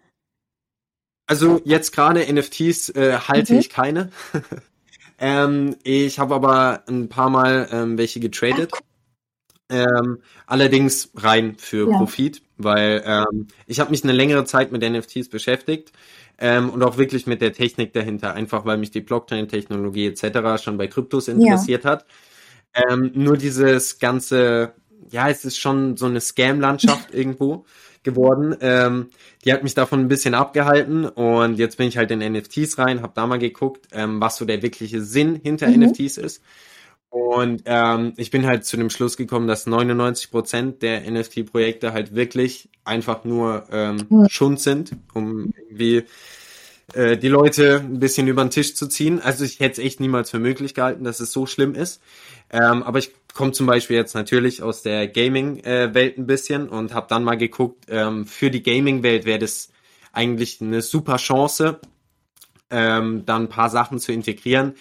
Also 1.29 1.61
jetzt 1.65 1.93
gerade 1.93 2.27
NFTs 2.33 2.89
äh, 2.91 3.19
halte 3.19 3.53
Mhm. 3.53 3.59
ich 3.61 3.71
keine. 3.71 4.11
ähm, 5.19 5.77
ich 5.85 6.19
habe 6.19 6.35
aber 6.35 6.83
ein 6.89 7.09
paar 7.09 7.31
Mal 7.31 7.69
ähm, 7.71 7.99
welche 7.99 8.19
getradet. 8.19 8.73
Ähm, 9.71 10.23
allerdings 10.47 11.11
rein 11.15 11.57
für 11.59 11.91
Ja. 11.91 11.99
Profit, 11.99 12.41
weil 12.57 13.03
ähm, 13.05 13.49
ich 13.67 13.79
habe 13.81 13.91
mich 13.91 14.03
eine 14.03 14.15
längere 14.15 14.47
Zeit 14.47 14.73
mit 14.73 14.83
NFTs 14.83 15.29
beschäftigt 15.29 15.93
ähm, 16.39 16.71
und 16.71 16.83
auch 16.83 16.97
wirklich 16.97 17.27
mit 17.27 17.43
der 17.43 17.53
Technik 17.53 17.93
dahinter, 17.93 18.33
einfach 18.33 18.65
weil 18.65 18.79
mich 18.79 18.91
die 18.93 19.03
Blockchain-Technologie 19.03 20.07
etc. 20.07 20.63
schon 20.63 20.79
bei 20.79 20.87
Kryptos 20.87 21.29
interessiert 21.29 21.85
hat. 21.85 22.07
Ähm, 22.73 23.11
nur 23.15 23.37
dieses 23.37 23.99
ganze, 23.99 24.73
ja, 25.11 25.29
es 25.29 25.45
ist 25.45 25.59
schon 25.59 25.99
so 25.99 26.07
eine 26.07 26.23
Scam-Landschaft 26.23 27.13
irgendwo 27.13 27.67
geworden. 28.03 28.57
Ähm, 28.61 29.09
die 29.45 29.53
hat 29.53 29.63
mich 29.63 29.75
davon 29.75 30.01
ein 30.01 30.09
bisschen 30.09 30.35
abgehalten 30.35 31.05
und 31.05 31.59
jetzt 31.59 31.77
bin 31.77 31.89
ich 31.89 31.97
halt 31.97 32.11
in 32.11 32.21
NFTs 32.21 32.79
rein, 32.79 33.03
habe 33.03 33.13
da 33.15 33.27
mal 33.27 33.39
geguckt, 33.39 33.89
ähm, 33.93 34.21
was 34.21 34.37
so 34.37 34.45
der 34.45 34.63
wirkliche 34.63 35.03
Sinn 35.03 35.41
hinter 35.43 35.69
Mhm. 35.69 35.83
NFTs 35.83 36.19
ist. 36.19 36.43
Und 37.11 37.63
ähm, 37.65 38.13
ich 38.17 38.31
bin 38.31 38.45
halt 38.47 38.65
zu 38.67 38.77
dem 38.77 38.91
Schluss 38.91 39.17
gekommen, 39.17 39.49
dass 39.49 39.67
99% 39.67 40.79
der 40.81 41.11
NFT-Projekte 41.11 41.93
halt 41.93 42.15
wirklich 42.15 42.69
einfach 42.85 43.25
nur 43.25 43.65
ähm. 43.71 44.27
Schund 44.29 44.61
sind, 44.61 44.93
um 45.15 45.53
irgendwie 45.57 46.05
äh, 46.95 47.17
die 47.17 47.29
Leute 47.29 47.81
ein 47.81 47.99
bisschen 47.99 48.29
über 48.29 48.45
den 48.45 48.51
Tisch 48.51 48.75
zu 48.75 48.87
ziehen. 48.89 49.21
Also 49.21 49.45
ich 49.45 49.61
hätte 49.61 49.81
es 49.81 49.87
echt 49.87 50.01
niemals 50.01 50.31
für 50.31 50.39
möglich 50.39 50.75
gehalten, 50.75 51.05
dass 51.05 51.21
es 51.21 51.33
so 51.33 51.47
schlimm 51.47 51.75
ist. 51.75 52.01
Ähm, 52.51 52.83
aber 52.83 52.99
ich 52.99 53.11
komme 53.35 53.53
zum 53.53 53.67
Beispiel 53.67 53.97
jetzt 53.97 54.15
natürlich 54.15 54.63
aus 54.63 54.83
der 54.83 55.07
Gaming-Welt 55.07 56.19
ein 56.19 56.27
bisschen 56.27 56.69
und 56.69 56.95
habe 56.95 57.07
dann 57.09 57.25
mal 57.25 57.37
geguckt, 57.37 57.85
ähm, 57.89 58.27
für 58.27 58.51
die 58.51 58.63
Gaming-Welt 58.63 59.27
wäre 59.27 59.39
das 59.39 59.71
eigentlich 60.13 60.61
eine 60.61 60.83
super 60.83 61.19
Chance, 61.19 61.79
ähm, 62.71 63.25
dann 63.27 63.43
ein 63.45 63.49
paar 63.49 63.71
Sachen 63.71 63.99
zu 63.99 64.13
integrieren. 64.13 64.75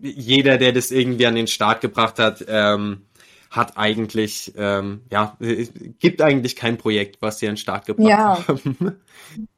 Jeder, 0.00 0.58
der 0.58 0.72
das 0.72 0.90
irgendwie 0.90 1.26
an 1.26 1.34
den 1.34 1.48
Start 1.48 1.80
gebracht 1.80 2.18
hat, 2.18 2.44
ähm, 2.46 3.02
hat 3.50 3.76
eigentlich, 3.76 4.52
ähm, 4.56 5.02
ja, 5.10 5.36
äh, 5.40 5.66
gibt 5.98 6.22
eigentlich 6.22 6.56
kein 6.56 6.78
Projekt, 6.78 7.20
was 7.20 7.38
sie 7.38 7.48
an 7.48 7.54
den 7.54 7.58
Start 7.58 7.86
gebracht 7.86 8.08
Ja. 8.08 8.44
haben. 8.48 8.96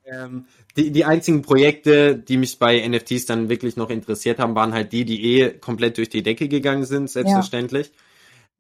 Ähm, 0.07 0.47
die, 0.77 0.91
die 0.91 1.05
einzigen 1.05 1.43
Projekte, 1.43 2.17
die 2.17 2.37
mich 2.37 2.59
bei 2.59 2.87
NFTs 2.87 3.27
dann 3.27 3.49
wirklich 3.49 3.77
noch 3.77 3.91
interessiert 3.91 4.39
haben, 4.39 4.55
waren 4.55 4.73
halt 4.73 4.93
die, 4.93 5.05
die 5.05 5.41
eh 5.41 5.51
komplett 5.51 5.99
durch 5.99 6.09
die 6.09 6.23
Decke 6.23 6.49
gegangen 6.49 6.85
sind, 6.85 7.11
selbstverständlich. 7.11 7.93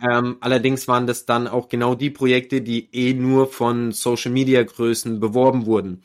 Ähm, 0.01 0.39
allerdings 0.41 0.89
waren 0.89 1.07
das 1.07 1.25
dann 1.25 1.47
auch 1.47 1.69
genau 1.69 1.95
die 1.95 2.11
Projekte, 2.11 2.63
die 2.63 2.89
eh 2.93 3.15
nur 3.15 3.47
von 3.47 3.93
Social 3.93 4.33
Media 4.33 4.63
Größen 4.63 5.21
beworben 5.21 5.67
wurden. 5.67 6.03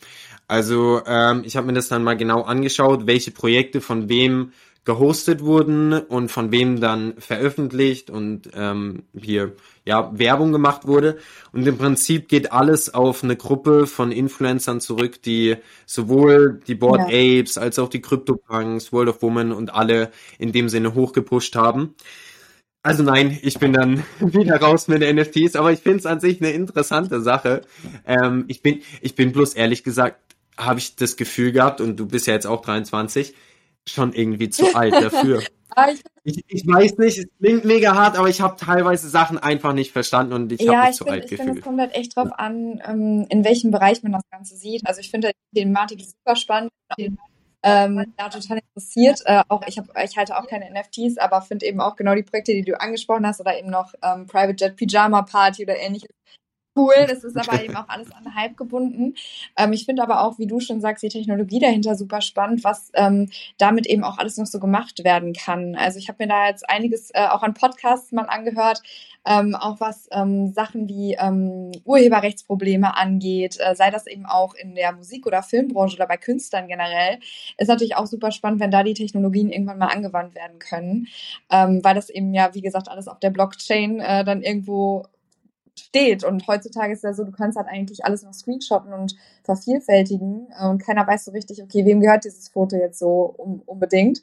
Also 0.48 1.02
ähm, 1.06 1.44
ich 1.46 1.58
habe 1.58 1.68
mir 1.68 1.74
das 1.74 1.90
dann 1.90 2.04
mal 2.04 2.18
genau 2.18 2.44
angeschaut, 2.44 3.08
welche 3.08 3.32
Projekte 3.32 3.82
von 3.82 4.10
wem 4.10 4.52
gehostet 4.90 5.44
wurden 5.44 5.94
und 5.94 6.32
von 6.32 6.52
wem 6.52 6.82
dann 6.82 7.14
veröffentlicht 7.20 8.10
und 8.10 8.50
ähm, 8.56 9.04
hier 9.16 9.54
ja 9.86 10.10
Werbung 10.18 10.52
gemacht 10.52 10.88
wurde. 10.88 11.20
Und 11.52 11.68
im 11.68 11.78
Prinzip 11.78 12.28
geht 12.28 12.52
alles 12.52 12.92
auf 12.92 13.24
eine 13.24 13.36
Gruppe 13.36 13.86
von 13.86 14.12
Influencern 14.12 14.82
zurück, 14.82 15.22
die 15.22 15.58
sowohl 15.86 16.60
die 16.66 16.74
Board 16.74 17.02
Apes 17.02 17.60
als 17.60 17.78
auch 17.78 17.88
die 17.88 18.02
CryptoPunks, 18.02 18.92
World 18.92 19.10
of 19.10 19.22
Women 19.22 19.52
und 19.52 19.72
alle 19.76 20.10
in 20.40 20.54
dem 20.54 20.70
Sinne 20.70 20.96
hochgepusht 20.96 21.56
haben. 21.56 21.94
Also 22.82 23.04
nein, 23.04 23.38
ich 23.44 23.60
bin 23.60 23.72
dann 23.72 24.04
wieder 24.20 24.60
raus 24.60 24.88
mit 24.88 25.04
den 25.04 25.18
NFTs, 25.18 25.56
aber 25.56 25.72
ich 25.72 25.82
finde 25.82 26.00
es 26.00 26.08
an 26.08 26.20
sich 26.20 26.42
eine 26.42 26.50
interessante 26.50 27.22
Sache. 27.22 27.62
Ähm, 28.08 28.46
ich 28.48 28.64
bin, 28.64 28.82
ich 29.02 29.14
bin 29.14 29.34
bloß 29.34 29.54
ehrlich 29.54 29.84
gesagt, 29.84 30.18
habe 30.58 30.80
ich 30.80 30.96
das 30.96 31.16
Gefühl 31.16 31.52
gehabt, 31.52 31.80
und 31.80 31.98
du 32.00 32.08
bist 32.08 32.26
ja 32.26 32.34
jetzt 32.34 32.48
auch 32.48 32.64
23, 32.64 33.36
schon 33.90 34.14
irgendwie 34.14 34.50
zu 34.50 34.76
alt 34.76 34.94
dafür. 34.94 35.42
Ah, 35.76 35.88
ich, 36.24 36.44
Ich, 36.48 36.68
weiß 36.68 36.98
nicht, 36.98 37.20
es 37.20 37.28
klingt 37.38 37.64
mega 37.64 37.94
hart, 37.94 38.18
aber 38.18 38.28
ich 38.28 38.42
habe 38.42 38.56
teilweise 38.58 39.08
Sachen 39.08 39.38
einfach 39.38 39.72
nicht 39.72 39.92
verstanden 39.92 40.34
und 40.34 40.52
ich 40.52 40.62
habe 40.62 40.72
ja, 40.72 40.82
mich 40.82 40.90
ich 40.90 40.96
zu 40.96 41.04
finde, 41.04 41.14
alt 41.14 41.24
ich 41.26 41.30
finde, 41.30 41.44
es 41.44 41.48
gefühlt. 41.50 41.64
kommt 41.64 41.80
halt 41.80 41.96
echt 41.96 42.16
drauf 42.16 42.30
an, 42.34 42.82
ähm, 42.84 43.28
in 43.30 43.44
welchem 43.46 43.70
Bereich 43.70 44.02
man 44.02 44.12
das 44.12 44.24
Ganze 44.32 44.56
sieht. 44.56 44.88
Also 44.88 45.00
ich 45.00 45.12
finde 45.12 45.32
die 45.52 45.60
Thematik 45.62 46.02
super 46.02 46.36
spannend. 46.36 46.72
Ähm, 47.62 48.14
ja, 48.18 48.30
total 48.30 48.60
interessiert. 48.60 49.22
Äh, 49.26 49.44
auch 49.50 49.62
ich 49.68 49.78
habe, 49.78 49.90
ich 50.04 50.18
halte 50.18 50.38
auch 50.38 50.48
keine 50.48 50.70
NFTs, 50.72 51.18
aber 51.18 51.42
finde 51.42 51.66
eben 51.66 51.82
auch 51.82 51.96
genau 51.96 52.16
die 52.16 52.24
Projekte, 52.24 52.54
die 52.54 52.64
du 52.64 52.80
angesprochen 52.80 53.28
hast, 53.28 53.42
oder 53.42 53.58
eben 53.58 53.70
noch 53.70 53.94
ähm, 54.02 54.28
Private 54.28 54.66
Jet 54.66 54.76
Pyjama 54.78 55.24
Party 55.24 55.64
oder 55.64 55.78
ähnliches. 55.78 56.10
Cool, 56.80 57.06
das 57.08 57.26
ist 57.26 57.36
aber 57.36 57.62
eben 57.62 57.76
auch 57.76 57.90
alles 57.90 58.10
an 58.12 58.36
Hype 58.36 58.56
gebunden. 58.56 59.16
Ähm, 59.58 59.74
ich 59.74 59.86
finde 59.86 60.02
aber 60.02 60.22
auch, 60.22 60.40
wie 60.40 60.48
du 60.48 60.62
schon 60.62 60.80
sagst, 60.80 61.04
die 61.04 61.10
Technologie 61.10 61.60
dahinter 61.60 61.96
super 61.96 62.22
spannend, 62.22 62.64
was 62.64 62.92
ähm, 62.94 63.30
damit 63.58 63.86
eben 63.86 64.06
auch 64.06 64.18
alles 64.18 64.38
noch 64.38 64.46
so 64.46 64.60
gemacht 64.60 65.04
werden 65.04 65.34
kann. 65.34 65.76
Also 65.76 66.00
ich 66.00 66.08
habe 66.08 66.24
mir 66.24 66.30
da 66.30 66.48
jetzt 66.48 66.70
einiges 66.70 67.12
äh, 67.14 67.28
auch 67.28 67.44
an 67.44 67.54
Podcasts 67.54 68.14
mal 68.14 68.28
angehört, 68.28 68.82
ähm, 69.26 69.56
auch 69.56 69.82
was 69.82 70.08
ähm, 70.12 70.54
Sachen 70.54 70.88
wie 70.88 71.16
ähm, 71.20 71.72
Urheberrechtsprobleme 71.84 72.96
angeht, 72.96 73.58
äh, 73.60 73.76
sei 73.76 73.92
das 73.92 74.08
eben 74.08 74.26
auch 74.26 74.54
in 74.56 74.76
der 74.76 74.94
Musik- 74.94 75.28
oder 75.28 75.44
Filmbranche 75.44 75.98
oder 75.98 76.08
bei 76.08 76.18
Künstlern 76.18 76.68
generell, 76.68 77.20
ist 77.58 77.68
natürlich 77.68 77.98
auch 77.98 78.06
super 78.06 78.32
spannend, 78.32 78.62
wenn 78.62 78.72
da 78.72 78.84
die 78.84 78.94
Technologien 78.94 79.50
irgendwann 79.52 79.80
mal 79.80 79.88
angewandt 79.88 80.34
werden 80.36 80.60
können, 80.60 81.08
ähm, 81.52 81.84
weil 81.84 81.96
das 81.96 82.10
eben 82.10 82.34
ja, 82.34 82.56
wie 82.56 82.62
gesagt, 82.62 82.88
alles 82.88 83.10
auf 83.10 83.20
der 83.20 83.32
Blockchain 83.32 84.00
äh, 84.00 84.24
dann 84.24 84.42
irgendwo 84.42 85.06
steht. 85.80 86.24
Und 86.24 86.48
heutzutage 86.48 86.94
ist 86.94 87.04
ja 87.04 87.14
so, 87.14 87.24
du 87.24 87.32
kannst 87.32 87.58
halt 87.58 87.68
eigentlich 87.68 88.06
alles 88.06 88.24
noch 88.24 88.34
screenshotten 88.34 88.94
und 88.94 89.16
vervielfältigen 89.44 90.48
äh, 90.60 90.68
und 90.68 90.80
keiner 90.80 91.08
weiß 91.08 91.26
so 91.26 91.32
richtig, 91.32 91.62
okay, 91.64 91.86
wem 91.86 92.02
gehört 92.02 92.26
dieses 92.26 92.50
Foto 92.50 92.76
jetzt 92.76 93.00
so 93.00 93.36
unbedingt. 93.66 94.22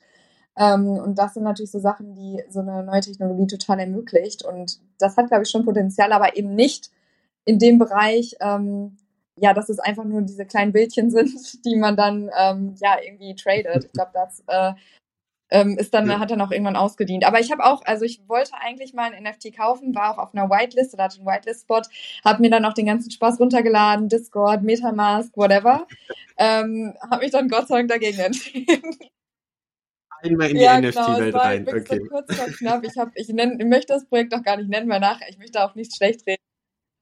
Ähm, 0.58 0.88
und 0.88 1.18
das 1.18 1.34
sind 1.34 1.44
natürlich 1.44 1.70
so 1.70 1.78
Sachen, 1.78 2.14
die 2.14 2.42
so 2.48 2.60
eine 2.60 2.82
neue 2.82 3.00
Technologie 3.00 3.46
total 3.46 3.80
ermöglicht. 3.80 4.44
Und 4.44 4.80
das 4.98 5.16
hat, 5.16 5.28
glaube 5.28 5.42
ich, 5.44 5.50
schon 5.50 5.64
Potenzial, 5.64 6.12
aber 6.12 6.36
eben 6.36 6.54
nicht 6.54 6.90
in 7.44 7.58
dem 7.58 7.78
Bereich, 7.78 8.36
ähm, 8.40 8.96
ja, 9.38 9.52
dass 9.52 9.68
es 9.68 9.78
einfach 9.78 10.04
nur 10.04 10.22
diese 10.22 10.46
kleinen 10.46 10.72
Bildchen 10.72 11.10
sind, 11.12 11.64
die 11.64 11.76
man 11.76 11.96
dann 11.96 12.30
ähm, 12.38 12.74
ja 12.80 12.96
irgendwie 13.04 13.34
tradet. 13.34 13.84
Ich 13.84 13.92
glaube, 13.92 14.12
das 14.14 14.42
äh, 14.46 14.72
ähm, 15.50 15.76
ist 15.78 15.94
dann, 15.94 16.08
Ja. 16.08 16.18
hat 16.18 16.30
dann 16.30 16.40
auch 16.40 16.50
irgendwann 16.50 16.76
ausgedient. 16.76 17.24
Aber 17.24 17.40
ich 17.40 17.50
habe 17.52 17.64
auch, 17.64 17.84
also 17.84 18.04
ich 18.04 18.20
wollte 18.28 18.52
eigentlich 18.60 18.94
mal 18.94 19.12
ein 19.12 19.22
NFT 19.22 19.56
kaufen, 19.56 19.94
war 19.94 20.12
auch 20.12 20.18
auf 20.18 20.34
einer 20.34 20.50
Whitelist 20.50 20.94
oder 20.94 21.04
hatte 21.04 21.18
einen 21.18 21.26
Whitelist-Spot, 21.26 21.82
habe 22.24 22.40
mir 22.42 22.50
dann 22.50 22.64
auch 22.64 22.74
den 22.74 22.86
ganzen 22.86 23.10
Spaß 23.10 23.38
runtergeladen, 23.40 24.08
Discord, 24.08 24.62
Metamask, 24.62 25.36
whatever. 25.36 25.86
ähm, 26.38 26.94
habe 27.10 27.22
mich 27.22 27.32
dann 27.32 27.48
Gott 27.48 27.68
sei 27.68 27.76
Dank 27.76 27.88
dagegen 27.90 28.18
entschieden. 28.18 28.82
Einmal 30.22 30.50
in 30.50 30.56
die 30.56 30.62
ja, 30.62 30.80
genau, 30.80 31.10
NFT-Welt 31.12 31.34
war 31.34 31.44
rein. 31.44 31.68
Okay. 31.68 31.98
so 32.00 32.06
kurz 32.06 32.34
vor 32.34 32.46
knapp. 32.46 32.84
Ich, 32.84 32.96
hab, 32.96 33.10
ich, 33.14 33.28
nenn, 33.28 33.60
ich 33.60 33.66
möchte 33.66 33.92
das 33.92 34.06
Projekt 34.06 34.34
auch 34.34 34.42
gar 34.42 34.56
nicht 34.56 34.70
nennen, 34.70 34.88
weil 34.88 35.00
nachher, 35.00 35.28
ich 35.28 35.38
möchte 35.38 35.62
auch 35.62 35.74
nichts 35.74 35.96
schlecht 35.96 36.26
reden. 36.26 36.42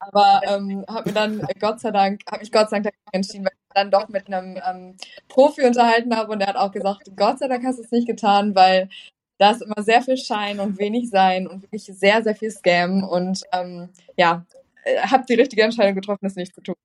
Aber 0.00 0.40
ähm, 0.46 0.84
habe 0.88 1.10
mir 1.10 1.14
dann 1.14 1.46
Gott 1.60 1.80
sei 1.80 1.90
Dank, 1.90 2.22
habe 2.30 2.40
mich 2.40 2.52
Gott 2.52 2.70
sei 2.70 2.76
Dank 2.80 2.84
dagegen 2.84 3.02
entschieden, 3.12 3.44
weil 3.44 3.52
ich 3.54 3.63
dann 3.74 3.90
doch 3.90 4.08
mit 4.08 4.26
einem 4.28 4.60
ähm, 4.68 4.96
Profi 5.28 5.62
unterhalten 5.62 6.16
habe 6.16 6.32
und 6.32 6.38
der 6.38 6.48
hat 6.48 6.56
auch 6.56 6.72
gesagt, 6.72 7.10
Gott 7.16 7.38
sei 7.38 7.48
Dank 7.48 7.64
hast 7.64 7.78
du 7.78 7.82
es 7.82 7.90
nicht 7.90 8.06
getan, 8.06 8.54
weil 8.54 8.88
da 9.38 9.50
ist 9.50 9.62
immer 9.62 9.82
sehr 9.82 10.00
viel 10.02 10.16
Schein 10.16 10.60
und 10.60 10.78
wenig 10.78 11.10
Sein 11.10 11.46
und 11.46 11.62
wirklich 11.62 11.84
sehr, 11.84 12.22
sehr 12.22 12.36
viel 12.36 12.50
Scam 12.50 13.02
und 13.02 13.42
ähm, 13.52 13.88
ja, 14.16 14.46
äh, 14.84 14.98
habe 14.98 15.24
die 15.28 15.34
richtige 15.34 15.62
Entscheidung 15.62 15.94
getroffen, 15.96 16.20
das 16.22 16.36
nicht 16.36 16.54
zu 16.54 16.62
tun. 16.62 16.76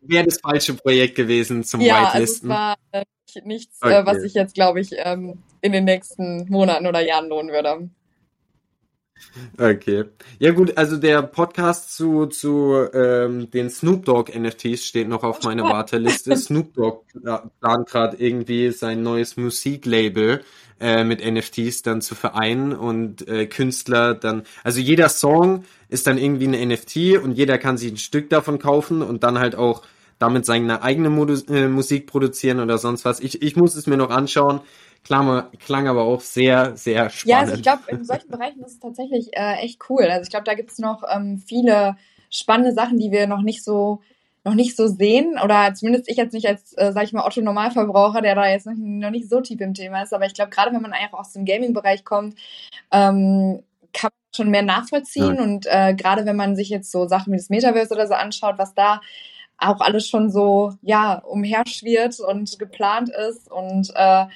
Wäre 0.00 0.24
das 0.24 0.40
falsche 0.40 0.74
Projekt 0.74 1.14
gewesen 1.16 1.64
zum 1.64 1.80
Ja, 1.80 1.96
also 1.96 2.08
es 2.08 2.42
Whitelisten. 2.42 2.48
war 2.48 2.76
äh, 2.92 3.04
nichts, 3.44 3.82
äh, 3.82 4.04
was 4.04 4.16
Okay. 4.16 4.20
sich 4.20 4.34
jetzt, 4.34 4.54
glaube 4.54 4.80
ich, 4.80 4.90
ähm, 4.96 5.42
in 5.60 5.72
den 5.72 5.84
nächsten 5.84 6.48
Monaten 6.48 6.86
oder 6.86 7.00
Jahren 7.00 7.28
lohnen 7.28 7.50
würde. 7.52 7.88
Okay. 9.58 10.04
Ja 10.38 10.52
gut, 10.52 10.76
also 10.76 10.96
der 10.96 11.22
Podcast 11.22 11.94
zu, 11.94 12.26
zu 12.26 12.88
ähm, 12.92 13.50
den 13.50 13.70
Snoop 13.70 14.04
Dogg 14.04 14.32
NFTs 14.36 14.84
steht 14.84 15.08
noch 15.08 15.22
auf 15.22 15.42
meiner 15.42 15.64
Warteliste. 15.64 16.36
Snoop 16.36 16.74
Dogg 16.74 17.04
plant 17.60 17.88
gerade 17.88 18.16
irgendwie 18.16 18.70
sein 18.70 19.02
neues 19.02 19.36
Musiklabel 19.36 20.42
äh, 20.80 21.04
mit 21.04 21.24
NFTs 21.24 21.82
dann 21.82 22.00
zu 22.00 22.14
vereinen 22.14 22.72
und 22.72 23.26
äh, 23.28 23.46
Künstler 23.46 24.14
dann, 24.14 24.42
also 24.64 24.80
jeder 24.80 25.08
Song 25.08 25.64
ist 25.88 26.06
dann 26.06 26.18
irgendwie 26.18 26.46
ein 26.46 26.68
NFT 26.68 27.22
und 27.22 27.32
jeder 27.32 27.58
kann 27.58 27.78
sich 27.78 27.92
ein 27.92 27.96
Stück 27.96 28.30
davon 28.30 28.58
kaufen 28.58 29.02
und 29.02 29.24
dann 29.24 29.38
halt 29.38 29.56
auch 29.56 29.82
damit 30.18 30.44
seine 30.44 30.82
eigene 30.82 31.10
Modu 31.10 31.34
äh, 31.48 31.68
Musik 31.68 32.06
produzieren 32.06 32.60
oder 32.60 32.78
sonst 32.78 33.04
was. 33.04 33.20
Ich, 33.20 33.42
ich 33.42 33.56
muss 33.56 33.76
es 33.76 33.86
mir 33.86 33.96
noch 33.96 34.10
anschauen. 34.10 34.60
Klang, 35.08 35.50
klang 35.58 35.88
aber 35.88 36.02
auch 36.02 36.20
sehr, 36.20 36.76
sehr 36.76 37.08
spannend. 37.08 37.24
Ja, 37.24 37.38
also 37.38 37.54
ich 37.54 37.62
glaube, 37.62 37.80
in 37.88 38.04
solchen 38.04 38.28
Bereichen 38.28 38.60
ist 38.60 38.72
es 38.72 38.78
tatsächlich 38.78 39.34
äh, 39.34 39.54
echt 39.62 39.80
cool. 39.88 40.02
Also 40.02 40.24
ich 40.24 40.28
glaube, 40.28 40.44
da 40.44 40.52
gibt 40.52 40.70
es 40.70 40.78
noch 40.78 41.02
ähm, 41.10 41.38
viele 41.38 41.96
spannende 42.28 42.74
Sachen, 42.74 42.98
die 42.98 43.10
wir 43.10 43.26
noch 43.26 43.40
nicht 43.40 43.64
so 43.64 44.02
noch 44.44 44.52
nicht 44.52 44.76
so 44.76 44.86
sehen 44.86 45.38
oder 45.42 45.72
zumindest 45.72 46.10
ich 46.10 46.18
jetzt 46.18 46.34
nicht 46.34 46.46
als, 46.46 46.74
äh, 46.74 46.92
sag 46.92 47.04
ich 47.04 47.14
mal, 47.14 47.24
Otto 47.24 47.40
Normalverbraucher, 47.40 48.20
der 48.20 48.34
da 48.34 48.46
jetzt 48.46 48.66
noch, 48.66 48.74
noch 48.76 49.10
nicht 49.10 49.30
so 49.30 49.40
tief 49.40 49.62
im 49.62 49.72
Thema 49.72 50.02
ist, 50.02 50.12
aber 50.12 50.26
ich 50.26 50.34
glaube, 50.34 50.50
gerade 50.50 50.74
wenn 50.74 50.82
man 50.82 50.92
einfach 50.92 51.20
aus 51.20 51.32
dem 51.32 51.46
Gaming-Bereich 51.46 52.04
kommt, 52.04 52.34
ähm, 52.92 53.62
kann 53.94 54.10
man 54.12 54.36
schon 54.36 54.50
mehr 54.50 54.62
nachvollziehen 54.62 55.36
ja. 55.36 55.42
und 55.42 55.66
äh, 55.66 55.94
gerade 55.94 56.26
wenn 56.26 56.36
man 56.36 56.54
sich 56.54 56.68
jetzt 56.68 56.92
so 56.92 57.08
Sachen 57.08 57.32
wie 57.32 57.38
das 57.38 57.48
Metaverse 57.48 57.94
oder 57.94 58.06
so 58.06 58.14
anschaut, 58.14 58.58
was 58.58 58.74
da 58.74 59.00
auch 59.58 59.80
alles 59.80 60.08
schon 60.08 60.30
so, 60.30 60.72
ja, 60.82 61.18
umherschwirrt 61.18 62.20
und 62.20 62.58
geplant 62.58 63.10
ist 63.10 63.50
und 63.50 63.90
äh, 63.94 64.26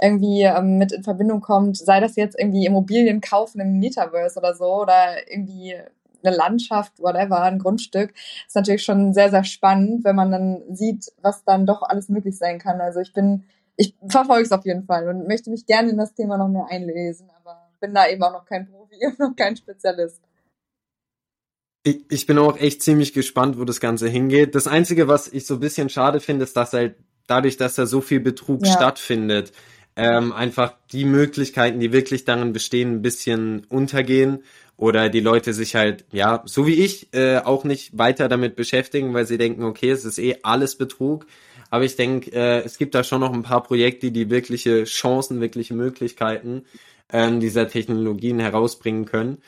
irgendwie 0.00 0.42
ähm, 0.42 0.78
mit 0.78 0.92
in 0.92 1.04
Verbindung 1.04 1.40
kommt, 1.40 1.76
sei 1.78 2.00
das 2.00 2.16
jetzt 2.16 2.38
irgendwie 2.38 2.66
Immobilien 2.66 3.20
kaufen 3.20 3.60
im 3.60 3.78
Metaverse 3.78 4.38
oder 4.38 4.54
so 4.54 4.82
oder 4.82 5.28
irgendwie 5.30 5.76
eine 6.24 6.36
Landschaft, 6.36 7.00
whatever, 7.00 7.42
ein 7.42 7.58
Grundstück, 7.58 8.12
ist 8.46 8.56
natürlich 8.56 8.84
schon 8.84 9.12
sehr, 9.12 9.30
sehr 9.30 9.44
spannend, 9.44 10.04
wenn 10.04 10.16
man 10.16 10.30
dann 10.30 10.62
sieht, 10.70 11.12
was 11.20 11.44
dann 11.44 11.66
doch 11.66 11.82
alles 11.82 12.08
möglich 12.08 12.36
sein 12.36 12.58
kann. 12.58 12.80
Also 12.80 13.00
ich 13.00 13.12
bin, 13.12 13.44
ich 13.76 13.94
verfolge 14.08 14.44
es 14.44 14.52
auf 14.52 14.64
jeden 14.64 14.84
Fall 14.84 15.08
und 15.08 15.26
möchte 15.28 15.50
mich 15.50 15.66
gerne 15.66 15.90
in 15.90 15.98
das 15.98 16.14
Thema 16.14 16.36
noch 16.38 16.48
mehr 16.48 16.66
einlesen, 16.70 17.28
aber 17.40 17.68
bin 17.80 17.94
da 17.94 18.08
eben 18.08 18.22
auch 18.22 18.32
noch 18.32 18.44
kein 18.44 18.68
Profi 18.68 18.96
und 19.06 19.18
noch 19.18 19.36
kein 19.36 19.56
Spezialist. 19.56 20.20
Ich, 21.84 22.00
ich 22.10 22.26
bin 22.26 22.38
auch 22.38 22.58
echt 22.58 22.82
ziemlich 22.82 23.12
gespannt, 23.12 23.58
wo 23.58 23.64
das 23.64 23.80
Ganze 23.80 24.08
hingeht. 24.08 24.54
Das 24.54 24.66
Einzige, 24.66 25.08
was 25.08 25.28
ich 25.28 25.46
so 25.46 25.54
ein 25.54 25.60
bisschen 25.60 25.88
schade 25.88 26.20
finde, 26.20 26.44
ist, 26.44 26.56
dass 26.56 26.72
halt 26.72 26.94
dadurch, 27.26 27.56
dass 27.56 27.74
da 27.74 27.86
so 27.86 28.00
viel 28.00 28.20
Betrug 28.20 28.64
ja. 28.64 28.72
stattfindet, 28.72 29.52
ähm, 29.96 30.32
einfach 30.32 30.74
die 30.92 31.04
Möglichkeiten, 31.04 31.80
die 31.80 31.92
wirklich 31.92 32.24
darin 32.24 32.52
bestehen, 32.52 32.92
ein 32.92 33.02
bisschen 33.02 33.64
untergehen 33.68 34.42
oder 34.76 35.08
die 35.08 35.20
Leute 35.20 35.52
sich 35.52 35.74
halt, 35.74 36.04
ja, 36.12 36.42
so 36.46 36.66
wie 36.66 36.74
ich, 36.74 37.12
äh, 37.14 37.38
auch 37.38 37.64
nicht 37.64 37.96
weiter 37.96 38.28
damit 38.28 38.56
beschäftigen, 38.56 39.12
weil 39.12 39.26
sie 39.26 39.38
denken, 39.38 39.64
okay, 39.64 39.90
es 39.90 40.04
ist 40.04 40.18
eh 40.18 40.38
alles 40.42 40.76
Betrug. 40.76 41.26
Aber 41.70 41.84
ich 41.84 41.96
denke, 41.96 42.32
äh, 42.32 42.62
es 42.64 42.78
gibt 42.78 42.94
da 42.94 43.04
schon 43.04 43.20
noch 43.20 43.32
ein 43.32 43.42
paar 43.42 43.62
Projekte, 43.62 44.10
die 44.10 44.28
wirkliche 44.28 44.84
Chancen, 44.84 45.40
wirkliche 45.40 45.74
Möglichkeiten 45.74 46.64
ähm, 47.12 47.40
dieser 47.40 47.68
Technologien 47.68 48.38
herausbringen 48.40 49.04
können. 49.04 49.38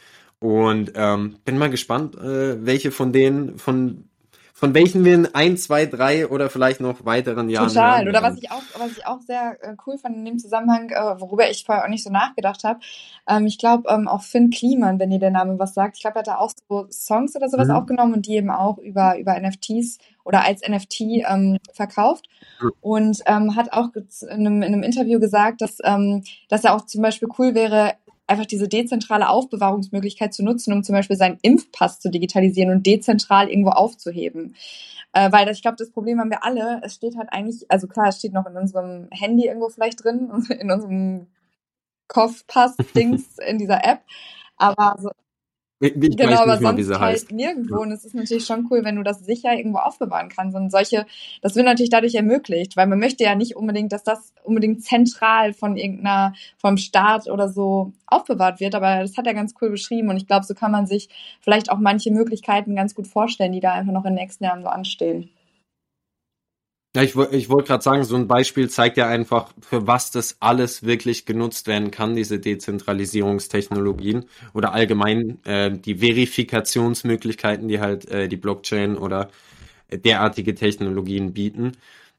Und 0.40 0.92
ähm, 0.94 1.36
bin 1.44 1.58
mal 1.58 1.70
gespannt, 1.70 2.16
äh, 2.16 2.64
welche 2.64 2.90
von 2.90 3.12
denen, 3.12 3.58
von 3.58 4.08
von 4.56 4.72
welchen 4.72 5.04
wir 5.04 5.14
in 5.14 5.34
ein, 5.34 5.56
zwei, 5.56 5.84
drei 5.84 6.28
oder 6.28 6.48
vielleicht 6.48 6.80
noch 6.80 7.04
weiteren 7.04 7.50
Jahren. 7.50 7.68
Total. 7.68 8.08
Oder 8.08 8.22
was 8.22 8.38
ich 8.38 8.52
auch, 8.52 8.62
was 8.78 8.92
ich 8.92 9.04
auch 9.04 9.20
sehr 9.20 9.58
äh, 9.60 9.74
cool 9.84 9.98
fand 9.98 10.16
in 10.16 10.24
dem 10.24 10.38
Zusammenhang, 10.38 10.90
äh, 10.90 11.20
worüber 11.20 11.50
ich 11.50 11.64
vorher 11.64 11.84
auch 11.84 11.88
nicht 11.88 12.04
so 12.04 12.10
nachgedacht 12.10 12.62
habe. 12.62 12.78
Ähm, 13.28 13.46
ich 13.46 13.58
glaube 13.58 13.90
ähm, 13.90 14.06
auch 14.06 14.22
Finn 14.22 14.50
Kliman, 14.50 15.00
wenn 15.00 15.10
ihr 15.10 15.18
der 15.18 15.32
Name 15.32 15.58
was 15.58 15.74
sagt. 15.74 15.96
Ich 15.96 16.02
glaube, 16.02 16.16
er 16.16 16.18
hat 16.20 16.28
da 16.28 16.36
auch 16.36 16.52
so 16.68 16.86
Songs 16.88 17.34
oder 17.34 17.48
sowas 17.48 17.66
mhm. 17.66 17.74
aufgenommen 17.74 18.14
und 18.14 18.26
die 18.26 18.36
eben 18.36 18.50
auch 18.50 18.78
über 18.78 19.18
über 19.18 19.38
NFTs 19.38 19.98
oder 20.22 20.44
als 20.44 20.62
NFT 20.66 21.00
ähm, 21.28 21.58
verkauft 21.72 22.28
und 22.80 23.22
ähm, 23.26 23.56
hat 23.56 23.72
auch 23.72 23.88
in 23.94 24.30
einem, 24.30 24.62
in 24.62 24.72
einem 24.72 24.82
Interview 24.84 25.18
gesagt, 25.18 25.62
dass 25.62 25.78
ähm, 25.82 26.22
dass 26.48 26.62
er 26.62 26.74
auch 26.74 26.86
zum 26.86 27.02
Beispiel 27.02 27.28
cool 27.38 27.56
wäre, 27.56 27.94
einfach 28.26 28.46
diese 28.46 28.68
dezentrale 28.68 29.28
Aufbewahrungsmöglichkeit 29.28 30.32
zu 30.32 30.42
nutzen, 30.42 30.72
um 30.72 30.82
zum 30.82 30.94
Beispiel 30.94 31.16
seinen 31.16 31.38
Impfpass 31.42 32.00
zu 32.00 32.10
digitalisieren 32.10 32.70
und 32.70 32.86
dezentral 32.86 33.48
irgendwo 33.48 33.70
aufzuheben. 33.70 34.54
Äh, 35.12 35.30
weil 35.30 35.46
das, 35.46 35.56
ich 35.56 35.62
glaube, 35.62 35.76
das 35.76 35.90
Problem 35.90 36.18
haben 36.18 36.30
wir 36.30 36.44
alle. 36.44 36.80
Es 36.82 36.94
steht 36.94 37.16
halt 37.16 37.28
eigentlich, 37.32 37.70
also 37.70 37.86
klar, 37.86 38.08
es 38.08 38.18
steht 38.18 38.32
noch 38.32 38.46
in 38.46 38.56
unserem 38.56 39.08
Handy 39.10 39.46
irgendwo 39.46 39.68
vielleicht 39.68 40.02
drin, 40.04 40.30
in 40.60 40.70
unserem 40.70 41.26
Kopfpass-Dings 42.08 43.38
in 43.38 43.58
dieser 43.58 43.84
App. 43.84 44.02
Aber 44.56 44.96
so, 45.00 45.10
ich 45.84 46.16
genau, 46.16 46.40
aber 46.40 46.58
sonst 46.58 46.88
mal, 46.88 47.00
halt 47.00 47.14
heißt. 47.14 47.32
nirgendwo. 47.32 47.80
Und 47.80 47.92
es 47.92 48.04
ist 48.04 48.14
natürlich 48.14 48.46
schon 48.46 48.66
cool, 48.70 48.84
wenn 48.84 48.96
du 48.96 49.02
das 49.02 49.20
sicher 49.20 49.52
irgendwo 49.52 49.78
aufbewahren 49.78 50.28
kannst. 50.28 50.56
Und 50.56 50.70
solche, 50.70 51.06
das 51.42 51.54
wird 51.54 51.66
natürlich 51.66 51.90
dadurch 51.90 52.14
ermöglicht, 52.14 52.76
weil 52.76 52.86
man 52.86 52.98
möchte 52.98 53.24
ja 53.24 53.34
nicht 53.34 53.56
unbedingt, 53.56 53.92
dass 53.92 54.02
das 54.02 54.32
unbedingt 54.42 54.82
zentral 54.82 55.52
von 55.52 55.76
irgendeiner, 55.76 56.34
vom 56.56 56.76
Staat 56.76 57.28
oder 57.28 57.48
so 57.48 57.92
aufbewahrt 58.06 58.60
wird. 58.60 58.74
Aber 58.74 59.00
das 59.00 59.16
hat 59.16 59.26
er 59.26 59.34
ganz 59.34 59.54
cool 59.60 59.70
beschrieben. 59.70 60.08
Und 60.08 60.16
ich 60.16 60.26
glaube, 60.26 60.46
so 60.46 60.54
kann 60.54 60.72
man 60.72 60.86
sich 60.86 61.08
vielleicht 61.40 61.70
auch 61.70 61.78
manche 61.78 62.10
Möglichkeiten 62.10 62.74
ganz 62.74 62.94
gut 62.94 63.06
vorstellen, 63.06 63.52
die 63.52 63.60
da 63.60 63.72
einfach 63.72 63.92
noch 63.92 64.04
in 64.04 64.14
den 64.14 64.22
nächsten 64.22 64.44
Jahren 64.44 64.62
so 64.62 64.68
anstehen. 64.68 65.30
Ja, 66.94 67.02
ich, 67.02 67.16
ich 67.16 67.48
wollte 67.48 67.68
gerade 67.68 67.82
sagen, 67.82 68.04
so 68.04 68.14
ein 68.14 68.28
Beispiel 68.28 68.70
zeigt 68.70 68.96
ja 68.96 69.08
einfach, 69.08 69.52
für 69.60 69.86
was 69.88 70.12
das 70.12 70.36
alles 70.38 70.84
wirklich 70.84 71.26
genutzt 71.26 71.66
werden 71.66 71.90
kann, 71.90 72.14
diese 72.14 72.38
Dezentralisierungstechnologien 72.38 74.26
oder 74.52 74.72
allgemein 74.72 75.44
äh, 75.44 75.72
die 75.72 75.96
Verifikationsmöglichkeiten, 75.96 77.66
die 77.66 77.80
halt 77.80 78.08
äh, 78.10 78.28
die 78.28 78.36
Blockchain 78.36 78.96
oder 78.96 79.28
derartige 79.90 80.54
Technologien 80.54 81.32
bieten. 81.32 81.72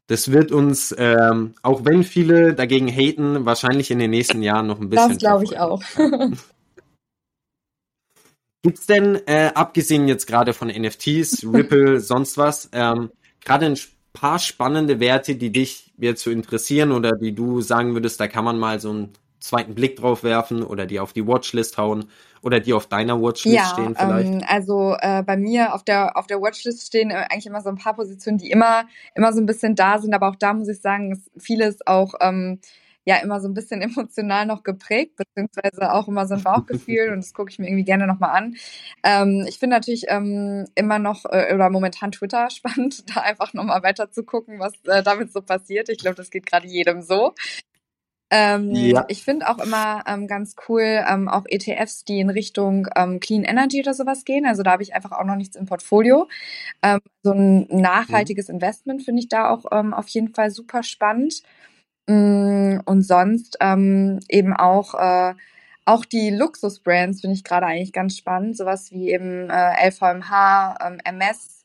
Das 0.07 0.32
wird 0.32 0.51
uns, 0.51 0.93
ähm, 0.97 1.53
auch 1.63 1.86
wenn 1.86 2.03
viele 2.03 2.53
dagegen 2.53 2.89
haten, 2.89 3.45
wahrscheinlich 3.45 3.89
in 3.91 3.99
den 3.99 4.11
nächsten 4.11 4.43
Jahren 4.43 4.67
noch 4.67 4.82
ein 4.82 4.89
bisschen. 4.89 5.09
Das 5.09 5.17
glaube 5.17 5.45
ich 5.45 5.57
auch. 5.57 5.82
Gibt's 8.61 8.86
denn, 8.88 9.21
äh, 9.28 9.51
abgesehen 9.53 10.07
jetzt 10.07 10.28
gerade 10.28 10.53
von 10.53 10.67
NFTs, 10.67 11.45
Ripple, 11.45 11.99
sonst 12.01 12.38
was, 12.38 12.69
ähm, 12.71 13.11
gerade 13.43 13.67
in 13.67 13.78
paar 14.16 14.39
spannende 14.39 14.99
Werte, 14.99 15.36
die 15.36 15.51
dich 15.51 15.93
jetzt 15.97 16.24
so 16.24 16.32
interessieren 16.32 16.91
oder 16.91 17.11
die 17.11 17.36
du 17.36 17.61
sagen 17.61 17.93
würdest, 17.93 18.20
da 18.20 18.28
kann 18.28 18.43
man 18.43 18.57
mal 18.57 18.80
so 18.80 18.89
einen 18.89 19.13
zweiten 19.39 19.76
Blick 19.76 19.97
drauf 19.97 20.24
werfen 20.24 20.63
oder 20.63 20.86
die 20.88 20.99
auf 20.99 21.13
die 21.13 21.28
Watchlist 21.28 21.78
hauen 21.78 22.05
oder 22.41 22.59
die 22.59 22.74
auf 22.74 22.88
deiner 22.88 23.22
Watchlist 23.22 23.55
ja, 23.55 23.66
stehen 23.66 23.95
vielleicht? 23.95 24.28
Ähm, 24.28 24.43
also 24.47 24.95
äh, 24.99 25.24
bei 25.24 25.38
mir 25.38 25.74
auf 25.74 25.84
der 25.84 26.18
auf 26.18 26.28
der 26.28 26.41
Watchlist 26.41 26.88
stehen 26.88 27.11
äh, 27.11 27.26
eigentlich 27.30 27.45
immer 27.45 27.61
so 27.61 27.70
ein 27.70 27.78
paar 27.78 27.95
Positionen, 27.95 28.38
die 28.38 28.49
immer 28.49 28.86
immer 29.13 29.32
so 29.34 29.39
ein 29.39 29.45
bisschen 29.45 29.76
da 29.76 29.99
sind, 29.99 30.13
aber 30.13 30.30
auch 30.30 30.36
da 30.36 30.53
muss 30.53 30.68
ich 30.68 30.82
sagen, 30.82 31.11
ist 31.11 31.30
vieles 31.38 31.86
auch 31.86 32.16
ähm, 32.22 32.59
ja 33.05 33.17
immer 33.17 33.39
so 33.39 33.47
ein 33.47 33.53
bisschen 33.53 33.81
emotional 33.81 34.45
noch 34.45 34.63
geprägt, 34.63 35.15
beziehungsweise 35.15 35.93
auch 35.93 36.07
immer 36.07 36.27
so 36.27 36.35
ein 36.35 36.43
Bauchgefühl 36.43 37.09
und 37.11 37.17
das 37.17 37.33
gucke 37.33 37.51
ich 37.51 37.59
mir 37.59 37.67
irgendwie 37.67 37.85
gerne 37.85 38.07
nochmal 38.07 38.31
an. 38.31 38.55
Ähm, 39.03 39.45
ich 39.47 39.57
finde 39.59 39.75
natürlich 39.75 40.05
ähm, 40.09 40.67
immer 40.75 40.99
noch 40.99 41.25
äh, 41.25 41.53
oder 41.53 41.69
momentan 41.69 42.11
Twitter 42.11 42.49
spannend, 42.51 43.15
da 43.15 43.21
einfach 43.21 43.53
nochmal 43.53 43.83
weiter 43.83 44.11
zu 44.11 44.23
gucken, 44.23 44.59
was 44.59 44.73
äh, 44.85 45.03
damit 45.03 45.31
so 45.31 45.41
passiert. 45.41 45.89
Ich 45.89 45.99
glaube, 45.99 46.15
das 46.15 46.31
geht 46.31 46.45
gerade 46.45 46.67
jedem 46.67 47.01
so. 47.01 47.33
Ähm, 48.31 48.71
ja. 48.71 49.05
Ich 49.07 49.23
finde 49.23 49.47
auch 49.47 49.59
immer 49.59 50.03
ähm, 50.07 50.27
ganz 50.27 50.55
cool, 50.67 51.03
ähm, 51.07 51.29
auch 51.29 51.43
ETFs, 51.47 52.05
die 52.05 52.19
in 52.19 52.31
Richtung 52.31 52.87
ähm, 52.95 53.19
Clean 53.19 53.43
Energy 53.43 53.79
oder 53.81 53.93
sowas 53.93 54.25
gehen. 54.25 54.47
Also 54.47 54.63
da 54.63 54.71
habe 54.71 54.83
ich 54.83 54.95
einfach 54.95 55.11
auch 55.11 55.23
noch 55.23 55.35
nichts 55.35 55.55
im 55.55 55.67
Portfolio. 55.67 56.27
Ähm, 56.81 56.99
so 57.21 57.31
ein 57.33 57.67
nachhaltiges 57.69 58.47
mhm. 58.47 58.55
Investment 58.55 59.03
finde 59.03 59.21
ich 59.21 59.29
da 59.29 59.49
auch 59.51 59.65
ähm, 59.71 59.93
auf 59.93 60.07
jeden 60.07 60.33
Fall 60.33 60.49
super 60.49 60.81
spannend. 60.81 61.43
Mm, 62.07 62.79
und 62.85 63.01
sonst 63.01 63.57
ähm, 63.61 64.19
eben 64.29 64.53
auch 64.53 64.93
äh, 64.93 65.33
auch 65.85 66.03
die 66.03 66.31
Luxusbrands 66.31 67.21
finde 67.21 67.35
ich 67.35 67.43
gerade 67.43 67.67
eigentlich 67.67 67.93
ganz 67.93 68.17
spannend, 68.17 68.57
sowas 68.57 68.91
wie 68.91 69.11
eben 69.11 69.49
äh, 69.49 69.87
LVMH, 69.87 70.77
ähm, 70.83 70.97
MS. 71.03 71.63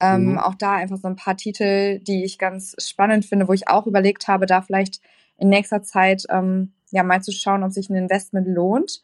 Ähm, 0.00 0.32
mhm. 0.32 0.38
Auch 0.38 0.56
da 0.56 0.72
einfach 0.72 0.96
so 0.96 1.06
ein 1.06 1.16
paar 1.16 1.36
Titel, 1.36 2.00
die 2.00 2.24
ich 2.24 2.38
ganz 2.38 2.74
spannend 2.78 3.24
finde, 3.24 3.46
wo 3.46 3.52
ich 3.52 3.68
auch 3.68 3.86
überlegt 3.86 4.26
habe, 4.26 4.46
da 4.46 4.62
vielleicht 4.62 5.00
in 5.38 5.48
nächster 5.48 5.82
Zeit 5.82 6.24
ähm, 6.28 6.72
ja 6.90 7.04
mal 7.04 7.22
zu 7.22 7.30
schauen, 7.30 7.62
ob 7.62 7.72
sich 7.72 7.88
ein 7.88 7.94
Investment 7.94 8.48
lohnt. 8.48 9.00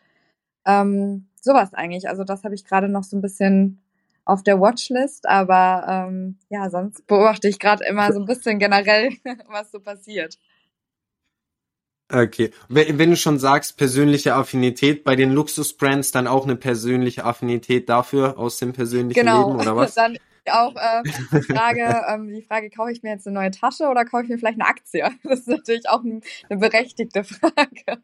Ähm, 0.66 1.28
sowas 1.40 1.72
eigentlich. 1.72 2.08
Also 2.08 2.24
das 2.24 2.42
habe 2.42 2.56
ich 2.56 2.64
gerade 2.64 2.88
noch 2.88 3.04
so 3.04 3.16
ein 3.16 3.22
bisschen 3.22 3.80
auf 4.24 4.42
der 4.42 4.60
Watchlist, 4.60 5.28
aber 5.28 5.86
ähm, 5.88 6.38
ja, 6.50 6.68
sonst 6.68 7.06
beobachte 7.06 7.48
ich 7.48 7.60
gerade 7.60 7.84
immer 7.84 8.12
so 8.12 8.20
ein 8.20 8.26
bisschen 8.26 8.58
generell, 8.58 9.10
was 9.48 9.70
so 9.70 9.80
passiert. 9.80 10.36
Okay. 12.10 12.52
Wenn 12.68 13.10
du 13.10 13.16
schon 13.16 13.38
sagst, 13.38 13.76
persönliche 13.76 14.34
Affinität, 14.34 15.04
bei 15.04 15.14
den 15.14 15.32
Luxusbrands 15.32 16.10
dann 16.10 16.26
auch 16.26 16.44
eine 16.44 16.56
persönliche 16.56 17.24
Affinität 17.24 17.88
dafür 17.88 18.38
aus 18.38 18.58
dem 18.58 18.72
persönlichen 18.72 19.20
genau. 19.20 19.48
Leben 19.48 19.60
oder 19.60 19.76
was? 19.76 19.94
dann 19.94 20.16
auch 20.50 20.74
äh, 20.76 21.02
die 21.04 21.42
Frage, 21.42 22.02
ähm, 22.08 22.32
die 22.32 22.40
Frage, 22.40 22.70
kaufe 22.70 22.90
ich 22.90 23.02
mir 23.02 23.10
jetzt 23.10 23.26
eine 23.26 23.34
neue 23.34 23.50
Tasche 23.50 23.88
oder 23.88 24.06
kaufe 24.06 24.24
ich 24.24 24.30
mir 24.30 24.38
vielleicht 24.38 24.60
eine 24.60 24.68
Aktie? 24.68 25.06
Das 25.22 25.40
ist 25.40 25.48
natürlich 25.48 25.88
auch 25.88 26.02
eine 26.02 26.20
berechtigte 26.58 27.24
Frage. 27.24 28.02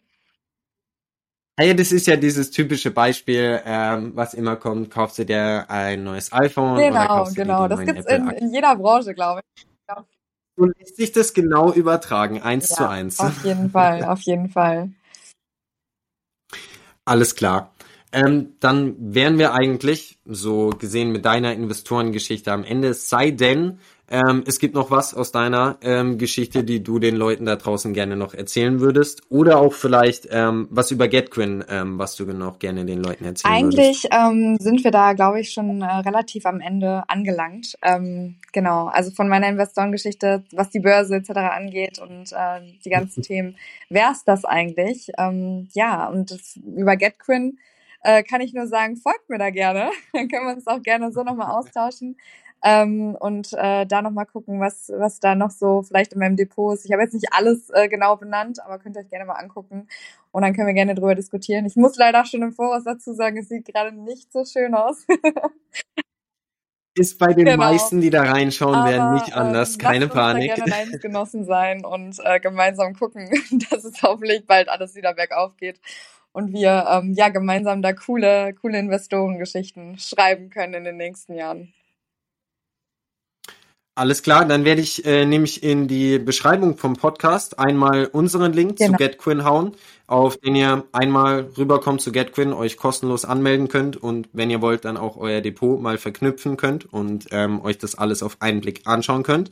Ja, 1.58 1.72
das 1.72 1.92
ist 1.92 2.06
ja 2.06 2.16
dieses 2.16 2.50
typische 2.50 2.90
Beispiel, 2.90 3.60
ähm, 3.64 4.12
was 4.14 4.34
immer 4.34 4.56
kommt, 4.56 4.90
kaufst 4.90 5.18
du 5.18 5.24
dir 5.24 5.66
ein 5.68 6.02
neues 6.02 6.32
iPhone 6.32 6.76
genau, 6.76 6.90
oder 6.90 7.06
kaufst 7.06 7.36
genau. 7.36 7.68
du 7.68 7.76
dir 7.76 7.84
Genau, 7.84 7.94
das 7.94 8.06
gibt's 8.06 8.12
in, 8.12 8.48
in 8.48 8.52
jeder 8.52 8.74
Branche, 8.76 9.14
glaube 9.14 9.40
ich. 9.54 9.66
So 10.56 10.66
lässt 10.66 10.96
sich 10.96 11.12
das 11.12 11.34
genau 11.34 11.72
übertragen, 11.72 12.42
eins 12.42 12.68
ja, 12.70 12.76
zu 12.76 12.88
eins. 12.88 13.20
Auf 13.20 13.44
jeden 13.44 13.70
Fall, 13.72 14.04
auf 14.04 14.20
jeden 14.22 14.48
Fall. 14.48 14.90
Alles 17.04 17.34
klar. 17.34 17.72
Ähm, 18.12 18.54
dann 18.60 18.94
wären 18.98 19.38
wir 19.38 19.54
eigentlich, 19.54 20.18
so 20.24 20.70
gesehen 20.70 21.10
mit 21.10 21.24
deiner 21.24 21.52
Investorengeschichte 21.52 22.52
am 22.52 22.62
Ende, 22.62 22.88
es 22.88 23.08
sei 23.08 23.32
denn, 23.32 23.80
ähm, 24.10 24.44
es 24.46 24.58
gibt 24.58 24.74
noch 24.74 24.90
was 24.90 25.14
aus 25.14 25.32
deiner 25.32 25.78
ähm, 25.82 26.18
Geschichte, 26.18 26.62
die 26.62 26.82
du 26.82 26.98
den 26.98 27.16
Leuten 27.16 27.46
da 27.46 27.56
draußen 27.56 27.94
gerne 27.94 28.16
noch 28.16 28.34
erzählen 28.34 28.80
würdest. 28.80 29.22
Oder 29.30 29.58
auch 29.58 29.72
vielleicht 29.72 30.28
ähm, 30.30 30.68
was 30.70 30.90
über 30.90 31.08
GetQuinn, 31.08 31.64
ähm, 31.68 31.98
was 31.98 32.14
du 32.16 32.24
noch 32.24 32.58
gerne 32.58 32.84
den 32.84 33.02
Leuten 33.02 33.24
erzählen 33.24 33.54
Eigentlich 33.54 34.04
würdest. 34.04 34.12
Eigentlich 34.12 34.36
ähm, 34.36 34.56
sind 34.60 34.84
wir 34.84 34.90
da, 34.90 35.14
glaube 35.14 35.40
ich, 35.40 35.52
schon 35.52 35.80
äh, 35.80 35.86
relativ 35.86 36.44
am 36.44 36.60
Ende 36.60 37.02
angelangt. 37.08 37.78
Ähm, 37.82 38.36
genau, 38.52 38.86
also 38.86 39.10
von 39.10 39.28
meiner 39.28 39.48
Investorengeschichte, 39.48 40.44
was 40.52 40.68
die 40.68 40.80
Börse 40.80 41.16
etc. 41.16 41.30
angeht 41.30 41.98
und 41.98 42.32
äh, 42.32 42.60
die 42.84 42.90
ganzen 42.90 43.22
Themen, 43.24 43.56
wäre 43.88 44.12
es 44.12 44.24
das 44.24 44.44
eigentlich. 44.44 45.10
Ja, 45.72 46.08
und 46.08 46.30
das, 46.30 46.58
über 46.76 46.96
GetQuinn 46.96 47.58
äh, 48.04 48.22
kann 48.22 48.42
ich 48.42 48.52
nur 48.52 48.66
sagen, 48.66 48.96
folgt 48.96 49.28
mir 49.28 49.38
da 49.38 49.50
gerne. 49.50 49.90
Dann 50.12 50.28
können 50.28 50.46
wir 50.46 50.54
uns 50.54 50.66
auch 50.66 50.82
gerne 50.82 51.10
so 51.10 51.22
nochmal 51.24 51.50
austauschen. 51.50 52.16
Ähm, 52.66 53.14
und 53.20 53.52
äh, 53.52 53.84
da 53.84 54.00
nochmal 54.00 54.24
gucken, 54.24 54.58
was, 54.58 54.90
was 54.96 55.20
da 55.20 55.34
noch 55.34 55.50
so 55.50 55.82
vielleicht 55.82 56.14
in 56.14 56.18
meinem 56.18 56.36
Depot 56.36 56.72
ist. 56.72 56.86
Ich 56.86 56.92
habe 56.92 57.02
jetzt 57.02 57.12
nicht 57.12 57.32
alles 57.32 57.68
äh, 57.68 57.88
genau 57.88 58.16
benannt, 58.16 58.58
aber 58.64 58.78
könnt 58.78 58.96
ihr 58.96 59.00
euch 59.00 59.10
gerne 59.10 59.26
mal 59.26 59.34
angucken. 59.34 59.86
Und 60.32 60.42
dann 60.42 60.54
können 60.54 60.66
wir 60.68 60.74
gerne 60.74 60.94
drüber 60.94 61.14
diskutieren. 61.14 61.66
Ich 61.66 61.76
muss 61.76 61.96
leider 61.98 62.24
schon 62.24 62.40
im 62.40 62.52
Voraus 62.52 62.84
dazu 62.84 63.12
sagen, 63.12 63.36
es 63.36 63.50
sieht 63.50 63.66
gerade 63.66 63.92
nicht 63.92 64.32
so 64.32 64.46
schön 64.46 64.74
aus. 64.74 65.06
ist 66.96 67.18
bei 67.18 67.34
den 67.34 67.44
genau. 67.44 67.58
meisten, 67.58 68.00
die 68.00 68.10
da 68.10 68.22
reinschauen 68.22 68.74
Aber, 68.74 68.90
werden, 68.90 69.14
nicht 69.14 69.34
anders. 69.34 69.74
Ähm, 69.74 69.78
Keine 69.78 70.08
Panik. 70.08 70.48
Wir 70.48 70.54
gerne 70.54 70.70
Leidensgenossen 70.70 71.44
sein 71.44 71.84
und 71.84 72.18
äh, 72.24 72.40
gemeinsam 72.40 72.94
gucken, 72.94 73.28
dass 73.70 73.84
es 73.84 74.02
hoffentlich 74.02 74.46
bald 74.46 74.70
alles 74.70 74.94
wieder 74.94 75.12
bergauf 75.12 75.56
geht 75.58 75.80
und 76.32 76.52
wir 76.52 76.86
ähm, 76.90 77.12
ja 77.12 77.28
gemeinsam 77.28 77.82
da 77.82 77.92
coole, 77.92 78.54
coole 78.54 78.78
Investorengeschichten 78.78 79.98
schreiben 79.98 80.50
können 80.50 80.74
in 80.74 80.84
den 80.84 80.96
nächsten 80.96 81.34
Jahren. 81.34 81.74
Alles 83.96 84.24
klar, 84.24 84.44
dann 84.44 84.64
werde 84.64 84.80
ich 84.80 85.04
äh, 85.04 85.24
nämlich 85.24 85.62
in 85.62 85.86
die 85.86 86.18
Beschreibung 86.18 86.76
vom 86.76 86.96
Podcast 86.96 87.60
einmal 87.60 88.06
unseren 88.06 88.52
Link 88.52 88.78
genau. 88.78 88.90
zu 88.90 88.96
GetQuinn 88.96 89.44
hauen, 89.44 89.72
auf 90.08 90.36
den 90.36 90.56
ihr 90.56 90.82
einmal 90.90 91.48
rüberkommt 91.56 92.00
zu 92.00 92.10
GetQuinn, 92.10 92.52
euch 92.52 92.76
kostenlos 92.76 93.24
anmelden 93.24 93.68
könnt 93.68 93.96
und 93.96 94.28
wenn 94.32 94.50
ihr 94.50 94.60
wollt, 94.60 94.84
dann 94.84 94.96
auch 94.96 95.16
euer 95.16 95.40
Depot 95.40 95.80
mal 95.80 95.96
verknüpfen 95.96 96.56
könnt 96.56 96.92
und 96.92 97.26
ähm, 97.30 97.62
euch 97.62 97.78
das 97.78 97.94
alles 97.94 98.24
auf 98.24 98.38
einen 98.40 98.60
Blick 98.60 98.82
anschauen 98.84 99.22
könnt. 99.22 99.50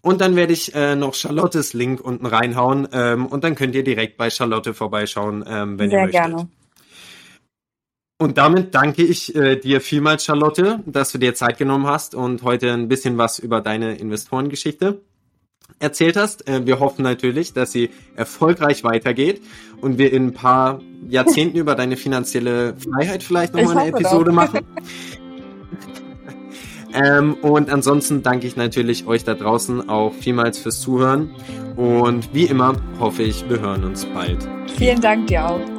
Und 0.00 0.22
dann 0.22 0.34
werde 0.34 0.54
ich 0.54 0.74
äh, 0.74 0.96
noch 0.96 1.14
Charlottes 1.14 1.74
Link 1.74 2.00
unten 2.00 2.24
reinhauen 2.24 2.88
ähm, 2.90 3.26
und 3.26 3.44
dann 3.44 3.54
könnt 3.54 3.74
ihr 3.74 3.84
direkt 3.84 4.16
bei 4.16 4.30
Charlotte 4.30 4.72
vorbeischauen, 4.72 5.44
ähm, 5.46 5.78
wenn 5.78 5.90
Sehr 5.90 5.98
ihr 5.98 6.04
möchtet. 6.06 6.22
Gerne. 6.22 6.48
Und 8.18 8.38
damit 8.38 8.74
danke 8.74 9.02
ich 9.02 9.34
äh, 9.34 9.56
dir 9.56 9.80
vielmals, 9.80 10.24
Charlotte, 10.24 10.80
dass 10.86 11.10
du 11.10 11.18
dir 11.18 11.34
Zeit 11.34 11.58
genommen 11.58 11.86
hast 11.86 12.14
und 12.14 12.42
heute 12.42 12.72
ein 12.72 12.88
bisschen 12.88 13.18
was 13.18 13.38
über 13.38 13.60
deine 13.60 13.96
Investorengeschichte 13.96 15.00
erzählt 15.78 16.16
hast. 16.16 16.46
Äh, 16.48 16.64
wir 16.64 16.78
hoffen 16.78 17.02
natürlich, 17.02 17.52
dass 17.52 17.72
sie 17.72 17.90
erfolgreich 18.14 18.84
weitergeht 18.84 19.42
und 19.80 19.98
wir 19.98 20.12
in 20.12 20.28
ein 20.28 20.32
paar 20.34 20.80
Jahrzehnten 21.08 21.58
über 21.58 21.74
deine 21.74 21.96
finanzielle 21.96 22.76
Freiheit 22.76 23.22
vielleicht 23.22 23.54
nochmal 23.54 23.78
eine 23.78 23.88
Episode 23.88 24.26
doch. 24.26 24.32
machen. 24.32 24.60
ähm, 26.94 27.34
und 27.34 27.70
ansonsten 27.70 28.22
danke 28.22 28.46
ich 28.46 28.54
natürlich 28.54 29.06
euch 29.06 29.24
da 29.24 29.34
draußen 29.34 29.88
auch 29.88 30.14
vielmals 30.14 30.58
fürs 30.58 30.80
Zuhören. 30.80 31.34
Und 31.76 32.32
wie 32.32 32.44
immer 32.44 32.76
hoffe 33.00 33.24
ich, 33.24 33.48
wir 33.48 33.60
hören 33.60 33.82
uns 33.82 34.06
bald. 34.06 34.48
Vielen 34.78 35.00
Dank 35.00 35.26
dir 35.26 35.48
auch. 35.48 35.73